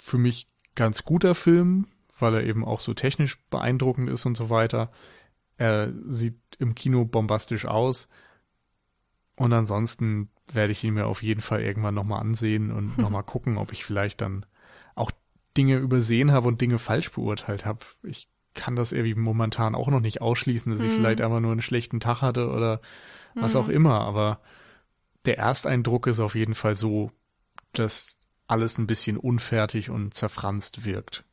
[0.00, 1.86] für mich ganz guter Film,
[2.22, 4.90] weil er eben auch so technisch beeindruckend ist und so weiter.
[5.58, 8.08] Er sieht im Kino bombastisch aus.
[9.36, 13.58] Und ansonsten werde ich ihn mir auf jeden Fall irgendwann nochmal ansehen und nochmal gucken,
[13.58, 14.46] ob ich vielleicht dann
[14.94, 15.10] auch
[15.56, 17.80] Dinge übersehen habe und Dinge falsch beurteilt habe.
[18.02, 20.96] Ich kann das irgendwie momentan auch noch nicht ausschließen, dass ich Hm.
[20.96, 22.80] vielleicht einfach nur einen schlechten Tag hatte oder
[23.34, 23.60] was Hm.
[23.62, 24.00] auch immer.
[24.00, 24.40] Aber
[25.24, 27.10] der Ersteindruck ist auf jeden Fall so,
[27.72, 31.24] dass alles ein bisschen unfertig und zerfranst wirkt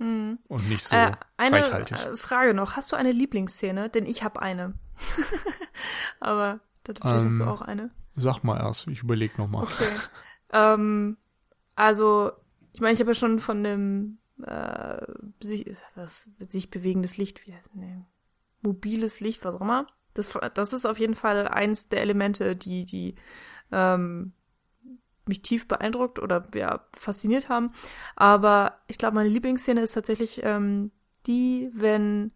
[0.00, 0.38] Mhm.
[0.48, 1.98] und nicht so äh, eine reichhaltig.
[1.98, 2.74] äh, Frage noch.
[2.76, 3.90] Hast du eine Lieblingsszene?
[3.90, 4.74] Denn ich habe eine.
[6.20, 7.90] Aber da vielleicht hast du Ähm, auch eine.
[8.16, 9.64] Sag mal erst, ich überlege nochmal.
[9.64, 9.84] Okay.
[10.52, 11.16] ähm,
[11.76, 12.32] also,
[12.72, 15.02] ich meine, ich habe ja schon von dem äh,
[15.42, 18.02] sich, was, sich bewegendes Licht, wie heißt nee,
[18.62, 19.86] mobiles Licht, was auch immer.
[20.14, 23.14] Das, das ist auf jeden Fall eins der Elemente, die, die
[23.70, 24.32] ähm,
[25.30, 27.72] mich tief beeindruckt oder ja, fasziniert haben.
[28.16, 30.90] Aber ich glaube, meine Lieblingsszene ist tatsächlich ähm,
[31.26, 32.32] die, wenn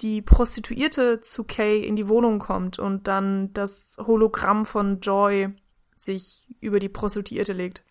[0.00, 5.50] die Prostituierte zu Kay in die Wohnung kommt und dann das Hologramm von Joy
[5.96, 7.84] sich über die Prostituierte legt.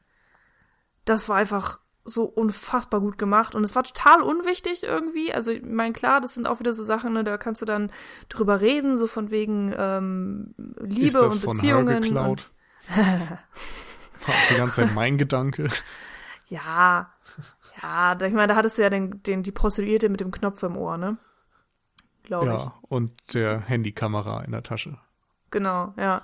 [1.06, 5.34] Das war einfach so unfassbar gut gemacht und es war total unwichtig irgendwie.
[5.34, 7.92] Also ich meine, klar, das sind auch wieder so Sachen, ne, da kannst du dann
[8.28, 11.88] drüber reden, so von wegen ähm, Liebe ist das und von Beziehungen.
[11.88, 12.50] Her geklaut?
[14.26, 15.70] War die ganze Zeit mein Gedanke.
[16.48, 17.10] Ja,
[17.82, 20.76] ja, ich meine, da hattest du ja den, den, die Prostituierte mit dem Knopf im
[20.76, 21.18] Ohr, ne?
[22.24, 22.62] Glaube ich.
[22.62, 24.98] Ja, und der Handykamera in der Tasche.
[25.50, 26.24] Genau, ja.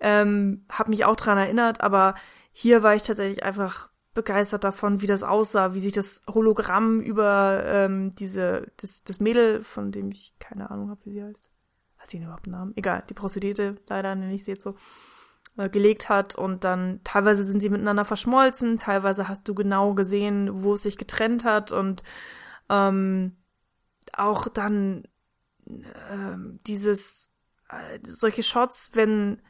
[0.00, 2.14] Ähm, hab mich auch dran erinnert, aber
[2.52, 7.64] hier war ich tatsächlich einfach begeistert davon, wie das aussah, wie sich das Hologramm über
[7.66, 11.50] ähm, diese, das, das Mädel, von dem ich keine Ahnung habe, wie sie heißt.
[11.98, 12.72] Hat sie überhaupt einen Namen?
[12.76, 14.76] Egal, die Prostituierte, leider nenne ich sie jetzt so,
[15.56, 20.74] gelegt hat und dann teilweise sind sie miteinander verschmolzen, teilweise hast du genau gesehen, wo
[20.74, 22.02] es sich getrennt hat und
[22.68, 23.36] ähm,
[24.12, 25.04] auch dann
[26.10, 27.30] ähm, dieses
[27.68, 29.42] äh, solche Shots, wenn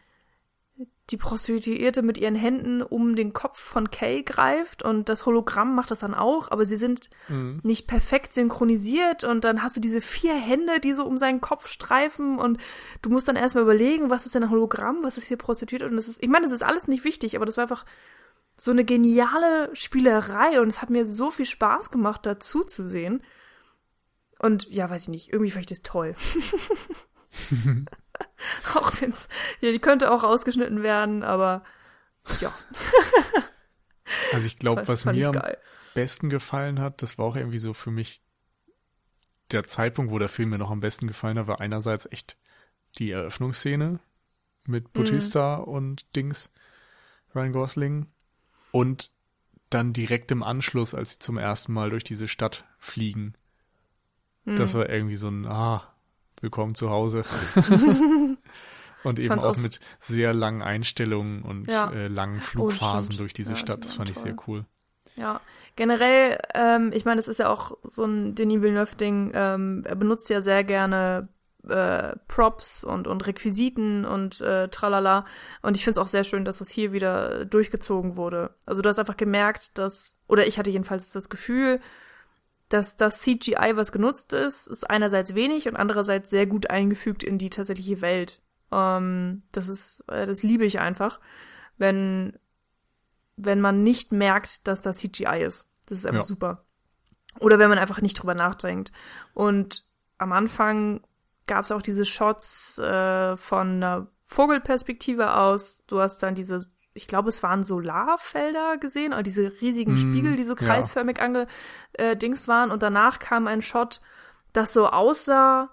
[1.11, 5.91] die Prostituierte mit ihren Händen um den Kopf von Kay greift und das Hologramm macht
[5.91, 7.61] das dann auch, aber sie sind Mhm.
[7.63, 11.69] nicht perfekt synchronisiert und dann hast du diese vier Hände, die so um seinen Kopf
[11.69, 12.59] streifen und
[13.03, 15.97] du musst dann erstmal überlegen, was ist denn ein Hologramm, was ist hier Prostituierte und
[15.97, 17.85] das ist, ich meine, das ist alles nicht wichtig, aber das war einfach
[18.57, 23.23] so eine geniale Spielerei und es hat mir so viel Spaß gemacht, dazu zu sehen.
[24.39, 26.15] Und ja, weiß ich nicht, irgendwie fand ich das toll.
[28.75, 29.29] auch wenn's,
[29.61, 31.65] ja, die könnte auch rausgeschnitten werden, aber
[32.41, 32.53] ja,
[34.33, 35.43] Also ich glaube, was mir am
[35.95, 38.23] besten gefallen hat, das war auch irgendwie so für mich
[39.51, 42.37] der Zeitpunkt, wo der Film mir noch am besten gefallen hat, war einerseits echt
[42.99, 44.01] die Eröffnungsszene
[44.67, 46.51] mit Bautista und Dings,
[47.35, 48.07] Ryan Gosling.
[48.73, 49.11] Und
[49.71, 53.35] dann direkt im Anschluss, als sie zum ersten Mal durch diese Stadt fliegen.
[54.45, 54.79] Das Mhm.
[54.79, 55.94] war irgendwie so ein, ah,
[56.45, 57.25] willkommen zu Hause.
[59.03, 61.91] und eben auch mit sehr langen Einstellungen und Ja.
[61.91, 63.21] äh, langen Oh, Flugphasen stimmt.
[63.21, 63.85] durch diese Ja, Stadt.
[63.85, 64.45] Das fand ich sehr toll.
[64.47, 64.65] cool.
[65.17, 65.41] Ja,
[65.77, 70.29] generell, ähm, ich meine, es ist ja auch so ein Denis Villeneuve-Ding, ähm, er benutzt
[70.29, 71.29] ja sehr gerne
[71.69, 75.25] äh, Props und, und Requisiten und äh, tralala.
[75.63, 78.55] Und ich finde es auch sehr schön, dass das hier wieder durchgezogen wurde.
[78.67, 81.81] Also du hast einfach gemerkt, dass, oder ich hatte jedenfalls das Gefühl,
[82.69, 87.39] dass das CGI, was genutzt ist, ist einerseits wenig und andererseits sehr gut eingefügt in
[87.39, 88.41] die tatsächliche Welt.
[88.73, 91.21] Ähm, das ist, äh, das liebe ich einfach,
[91.79, 92.39] wenn
[93.37, 95.69] wenn man nicht merkt, dass das CGI ist.
[95.87, 96.27] Das ist einfach Ja.
[96.27, 96.65] super.
[97.41, 98.93] Oder wenn man einfach nicht drüber nachdenkt.
[99.35, 99.83] Und
[100.19, 101.01] am Anfang
[101.49, 105.83] gab es auch diese Shots äh, von einer Vogelperspektive aus.
[105.89, 106.61] Du hast dann diese,
[106.95, 110.67] ich glaube, es waren Solarfelder gesehen, oder diese riesigen Mm, Spiegel, die so ja.
[110.67, 111.47] kreisförmig ange
[111.95, 112.71] äh, Dings waren.
[112.71, 114.01] Und danach kam ein Shot,
[114.53, 115.71] das so aussah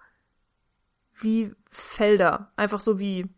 [1.14, 2.52] wie Felder.
[2.56, 3.30] Einfach so wie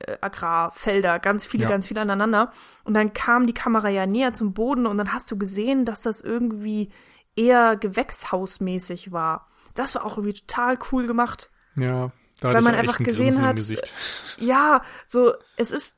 [0.00, 1.68] äh, Agrarfelder, ganz viele, Ja.
[1.70, 2.50] ganz viele aneinander.
[2.84, 6.00] Und dann kam die Kamera ja näher zum Boden und dann hast du gesehen, dass
[6.02, 6.90] das irgendwie
[7.36, 9.46] eher gewächshausmäßig war.
[9.74, 11.50] Das war auch irgendwie total cool gemacht.
[11.76, 12.10] Ja,
[12.40, 14.38] da Weil man einfach ein gesehen Grinsen hat.
[14.38, 15.97] Ja, so, es ist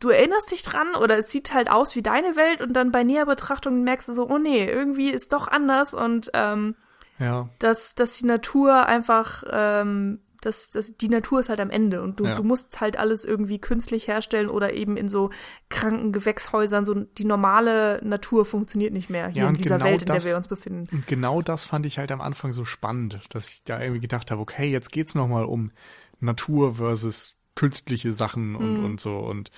[0.00, 3.04] du erinnerst dich dran oder es sieht halt aus wie deine Welt und dann bei
[3.04, 6.74] näher Betrachtung merkst du so, oh nee, irgendwie ist doch anders und ähm,
[7.18, 7.48] ja.
[7.58, 12.20] dass, dass die Natur einfach ähm, das, das, die Natur ist halt am Ende und
[12.20, 12.36] du, ja.
[12.36, 15.30] du musst halt alles irgendwie künstlich herstellen oder eben in so
[15.68, 16.84] kranken Gewächshäusern.
[16.84, 20.22] So die normale Natur funktioniert nicht mehr hier ja, in dieser genau Welt, in das,
[20.22, 20.88] der wir uns befinden.
[20.92, 24.30] Und genau das fand ich halt am Anfang so spannend, dass ich da irgendwie gedacht
[24.30, 25.72] habe, okay, jetzt geht's nochmal um
[26.20, 28.84] Natur versus künstliche Sachen und, mhm.
[28.84, 29.50] und so und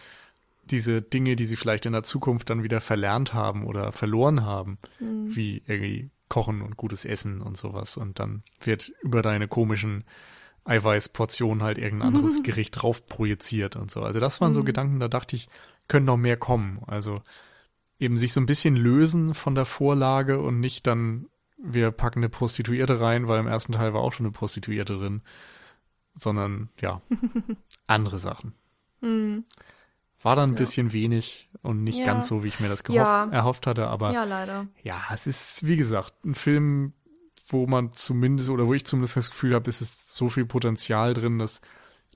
[0.70, 4.78] diese Dinge, die sie vielleicht in der Zukunft dann wieder verlernt haben oder verloren haben,
[5.00, 5.36] mhm.
[5.36, 7.98] wie irgendwie Kochen und gutes Essen und sowas.
[7.98, 10.04] Und dann wird über deine komischen
[10.64, 14.00] Eiweißportion halt irgendein anderes Gericht drauf projiziert und so.
[14.00, 14.66] Also das waren so mhm.
[14.66, 15.48] Gedanken, da dachte ich,
[15.86, 16.80] können noch mehr kommen.
[16.86, 17.16] Also
[17.98, 21.26] eben sich so ein bisschen lösen von der Vorlage und nicht dann,
[21.62, 25.20] wir packen eine Prostituierte rein, weil im ersten Teil war auch schon eine Prostituierte drin,
[26.14, 27.00] sondern ja,
[27.86, 28.54] andere Sachen.
[29.00, 29.44] Mhm.
[30.22, 30.58] War dann ein ja.
[30.58, 32.04] bisschen wenig und nicht ja.
[32.04, 33.28] ganz so, wie ich mir das gehofft, ja.
[33.30, 34.66] erhofft hatte, aber ja, leider.
[34.82, 36.92] Ja, es ist, wie gesagt, ein Film,
[37.48, 41.14] wo man zumindest, oder wo ich zumindest das Gefühl habe, ist es so viel Potenzial
[41.14, 41.62] drin, dass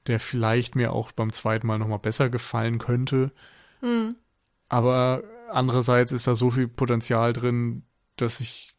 [0.06, 3.32] der vielleicht mir auch beim zweiten Mal nochmal besser gefallen könnte.
[3.80, 4.16] Mhm.
[4.68, 7.84] Aber andererseits ist da so viel Potenzial drin,
[8.16, 8.74] dass ich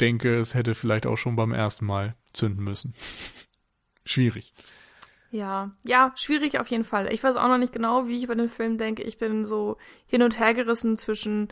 [0.00, 2.94] denke, es hätte vielleicht auch schon beim ersten Mal zünden müssen.
[4.08, 4.52] Schwierig.
[5.30, 7.12] Ja, ja, schwierig auf jeden Fall.
[7.12, 9.02] Ich weiß auch noch nicht genau, wie ich über den Film denke.
[9.02, 9.76] Ich bin so
[10.06, 11.48] hin und her gerissen zwischen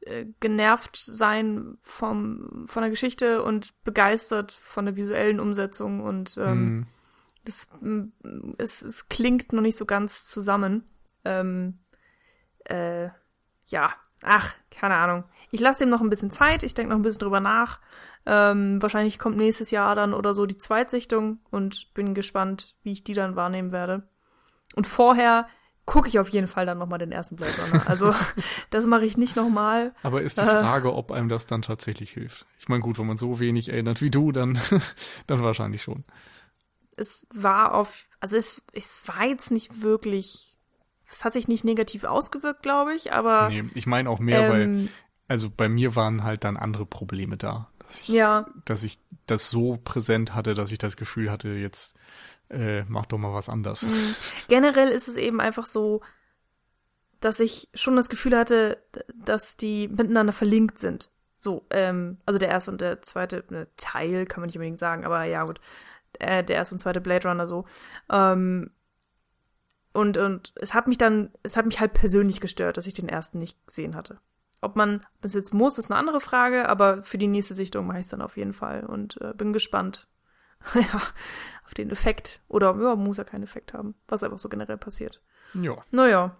[0.00, 6.80] äh, genervt sein vom, von der Geschichte und begeistert von der visuellen Umsetzung und ähm,
[6.80, 6.86] mm.
[7.44, 7.68] das
[8.58, 10.84] es, es klingt noch nicht so ganz zusammen.
[11.24, 11.80] Ähm,
[12.64, 13.08] äh,
[13.66, 13.92] ja,
[14.22, 15.24] ach, keine Ahnung.
[15.50, 17.80] Ich lasse dem noch ein bisschen Zeit, ich denke noch ein bisschen drüber nach.
[18.26, 23.04] Ähm, wahrscheinlich kommt nächstes Jahr dann oder so die Zweitsichtung und bin gespannt, wie ich
[23.04, 24.08] die dann wahrnehmen werde.
[24.74, 25.46] Und vorher
[25.88, 27.88] gucke ich auf jeden Fall dann nochmal den ersten Blade Runner.
[27.88, 28.14] Also
[28.70, 29.94] das mache ich nicht nochmal.
[30.02, 32.44] Aber ist die äh, Frage, ob einem das dann tatsächlich hilft.
[32.60, 34.60] Ich meine, gut, wenn man so wenig erinnert wie du, dann,
[35.26, 36.04] dann wahrscheinlich schon.
[36.98, 40.58] Es war auf, also es, es war jetzt nicht wirklich,
[41.10, 43.48] es hat sich nicht negativ ausgewirkt, glaube ich, aber.
[43.48, 44.88] Nee, ich meine auch mehr, ähm, weil,
[45.28, 47.70] also bei mir waren halt dann andere Probleme da.
[47.78, 48.46] Dass ich, ja.
[48.64, 51.96] Dass ich das so präsent hatte, dass ich das Gefühl hatte, jetzt
[52.50, 53.82] äh, mach doch mal was anders.
[53.82, 54.14] Mhm.
[54.48, 56.00] Generell ist es eben einfach so,
[57.20, 58.82] dass ich schon das Gefühl hatte,
[59.14, 61.10] dass die miteinander verlinkt sind.
[61.38, 65.04] So, ähm, also der erste und der zweite ne, Teil kann man nicht unbedingt sagen,
[65.04, 65.60] aber ja gut,
[66.18, 67.64] äh, der erste und zweite Blade Runner so.
[68.10, 68.70] Ähm,
[69.92, 73.08] und, und es hat mich dann, es hat mich halt persönlich gestört, dass ich den
[73.08, 74.20] ersten nicht gesehen hatte.
[74.60, 77.98] Ob man das jetzt muss, ist eine andere Frage, aber für die nächste Sichtung mache
[77.98, 80.08] ich es dann auf jeden Fall und äh, bin gespannt,
[80.74, 81.00] ja,
[81.64, 82.40] auf den Effekt.
[82.48, 85.22] Oder ja, muss ja keinen Effekt haben, was einfach so generell passiert.
[85.54, 85.76] Ja.
[85.90, 86.36] Naja.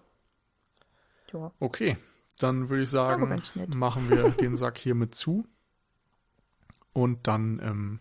[1.32, 1.52] Ja.
[1.60, 1.96] Okay,
[2.38, 5.46] dann würde ich sagen, machen wir den Sack hiermit zu.
[6.92, 8.00] Und dann ähm,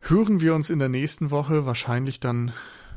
[0.00, 2.52] hören wir uns in der nächsten Woche wahrscheinlich dann.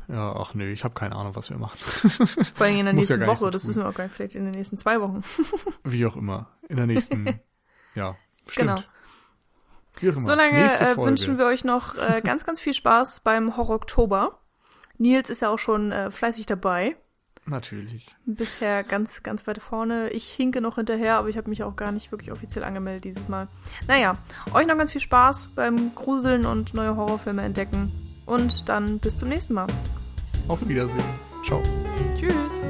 [0.08, 1.78] Ja, ach nö, ich habe keine Ahnung, was wir machen.
[2.54, 4.44] Vor allem in der nächsten ja Woche, das wissen wir auch gar nicht, vielleicht in
[4.44, 5.24] den nächsten zwei Wochen.
[5.84, 6.48] Wie auch immer.
[6.68, 7.40] In der nächsten,
[7.94, 8.16] ja,
[8.48, 8.88] stimmt.
[10.00, 10.20] Genau.
[10.20, 14.38] Solange äh, wünschen wir euch noch äh, ganz, ganz viel Spaß beim Horror Oktober.
[14.98, 16.96] Nils ist ja auch schon äh, fleißig dabei.
[17.46, 18.14] Natürlich.
[18.26, 20.10] Bisher ganz, ganz weit vorne.
[20.10, 23.28] Ich hinke noch hinterher, aber ich habe mich auch gar nicht wirklich offiziell angemeldet dieses
[23.28, 23.48] Mal.
[23.86, 24.18] Naja,
[24.52, 28.05] euch noch ganz viel Spaß beim Gruseln und neue Horrorfilme entdecken.
[28.26, 29.66] Und dann bis zum nächsten Mal.
[30.48, 31.04] Auf Wiedersehen.
[31.44, 31.62] Ciao.
[32.18, 32.60] Tschüss.